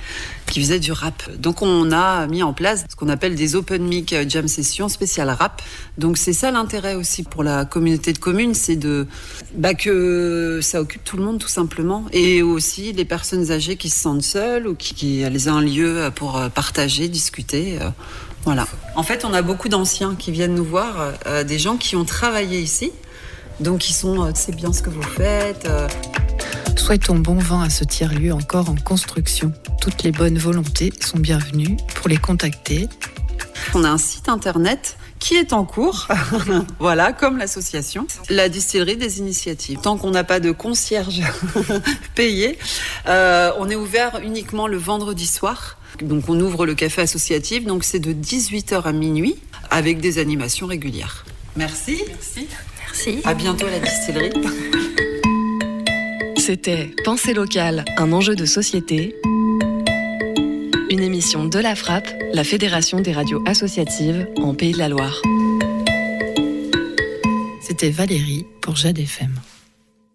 qu'ils 0.48 0.64
faisaient 0.64 0.80
du 0.80 0.92
rap. 0.92 1.24
Donc, 1.38 1.62
on 1.62 1.92
a 1.92 2.26
mis 2.28 2.44
en 2.44 2.54
place 2.54 2.86
ce 2.90 2.96
qu'on 2.96 3.10
appelle 3.10 3.36
des 3.36 3.56
open 3.56 3.84
mic 3.84 4.16
jam 4.28 4.48
sessions 4.48 4.90
spéciales 4.90 5.30
rap. 5.30 5.62
Donc, 5.98 6.18
c'est 6.18 6.34
ça 6.34 6.52
l'intérêt 6.52 6.96
aussi 6.96 7.24
pour 7.24 7.44
la 7.44 7.66
communauté 7.66 8.14
de 8.14 8.18
communes, 8.18 8.54
c'est 8.54 8.76
de 8.76 9.08
bah, 9.56 9.74
que 9.74 10.60
ça 10.62 10.82
occupe 10.82 11.04
tout 11.04 11.18
le 11.18 11.24
monde 11.24 11.40
tout 11.40 11.48
simplement. 11.48 12.06
Et 12.12 12.42
aussi 12.42 12.92
les 12.94 13.06
personnes 13.06 13.52
âgées 13.52 13.76
qui 13.76 13.90
se 13.90 14.00
sentent 14.00 14.24
seules 14.24 14.68
ou 14.68 14.76
qui, 14.76 14.94
qui 14.94 15.22
elles 15.22 15.50
ont 15.50 15.58
un 15.58 15.62
lieu 15.62 16.10
pour 16.16 16.23
euh, 16.32 16.50
partager, 16.50 17.08
discuter. 17.08 17.78
euh, 17.82 17.90
voilà. 18.44 18.68
En 18.96 19.04
fait, 19.04 19.24
on 19.26 19.34
a 19.34 19.42
beaucoup 19.42 19.70
d'anciens 19.70 20.16
qui 20.16 20.32
viennent 20.32 20.56
nous 20.56 20.66
voir, 20.66 21.14
euh, 21.28 21.44
des 21.44 21.60
gens 21.60 21.78
qui 21.78 21.96
ont 21.96 22.06
travaillé 22.06 22.60
ici. 22.60 22.92
Donc, 23.60 23.90
ils 23.90 23.94
sont, 23.94 24.32
c'est 24.36 24.56
bien 24.56 24.74
ce 24.74 24.82
que 24.82 24.90
vous 24.90 25.02
faites. 25.02 25.68
Souhaitons 26.76 27.20
bon 27.20 27.36
vent 27.36 27.62
à 27.62 27.70
ce 27.70 27.86
tiers-lieu 27.86 28.34
encore 28.34 28.70
en 28.70 28.76
construction. 28.76 29.54
Toutes 29.80 30.04
les 30.04 30.12
bonnes 30.12 30.38
volontés 30.38 30.92
sont 31.00 31.20
bienvenues 31.20 31.78
pour 31.96 32.10
les 32.10 32.18
contacter. 32.18 32.90
On 33.74 33.84
a 33.84 33.90
un 33.90 33.98
site 33.98 34.28
internet 34.28 34.98
qui 35.24 35.36
est 35.36 35.54
en 35.54 35.64
cours, 35.64 36.10
voilà, 36.80 37.14
comme 37.14 37.38
l'association, 37.38 38.06
la 38.30 38.50
distillerie 38.50 38.98
des 38.98 39.20
initiatives. 39.20 39.80
Tant 39.80 39.98
qu'on 39.98 40.12
n'a 40.12 40.26
pas 40.26 40.42
de 40.42 40.52
concierge 40.52 41.22
payé, 42.16 42.60
euh, 43.08 43.54
on 43.58 43.70
est 43.70 43.76
ouvert 43.76 44.20
uniquement 44.22 44.68
le 44.68 44.76
vendredi 44.76 45.26
soir. 45.26 45.78
Donc 46.02 46.28
on 46.28 46.38
ouvre 46.42 46.66
le 46.66 46.76
café 46.76 47.04
associatif, 47.04 47.64
donc 47.64 47.86
c'est 47.86 48.00
de 48.00 48.12
18h 48.12 48.84
à 48.84 48.92
minuit, 48.92 49.38
avec 49.72 50.02
des 50.02 50.20
animations 50.20 50.68
régulières. 50.68 51.24
Merci. 51.56 52.04
Merci. 52.06 52.48
Merci. 52.88 53.22
À 53.24 53.34
bientôt 53.34 53.66
à 53.68 53.72
la 53.72 53.80
distillerie. 53.80 54.34
C'était 56.38 56.94
Pensée 57.06 57.34
locale, 57.34 57.86
un 57.98 58.12
enjeu 58.12 58.36
de 58.36 58.46
société. 58.46 59.16
Une 60.94 61.02
émission 61.02 61.46
de 61.46 61.58
la 61.58 61.74
Frappe, 61.74 62.08
la 62.34 62.44
Fédération 62.44 63.00
des 63.00 63.14
radios 63.14 63.42
associatives 63.48 64.28
en 64.38 64.54
Pays 64.54 64.74
de 64.74 64.78
la 64.78 64.90
Loire. 64.90 65.20
C'était 67.64 67.90
Valérie 67.90 68.46
pour 68.62 68.76
Jade 68.76 69.00
FM. 69.00 69.34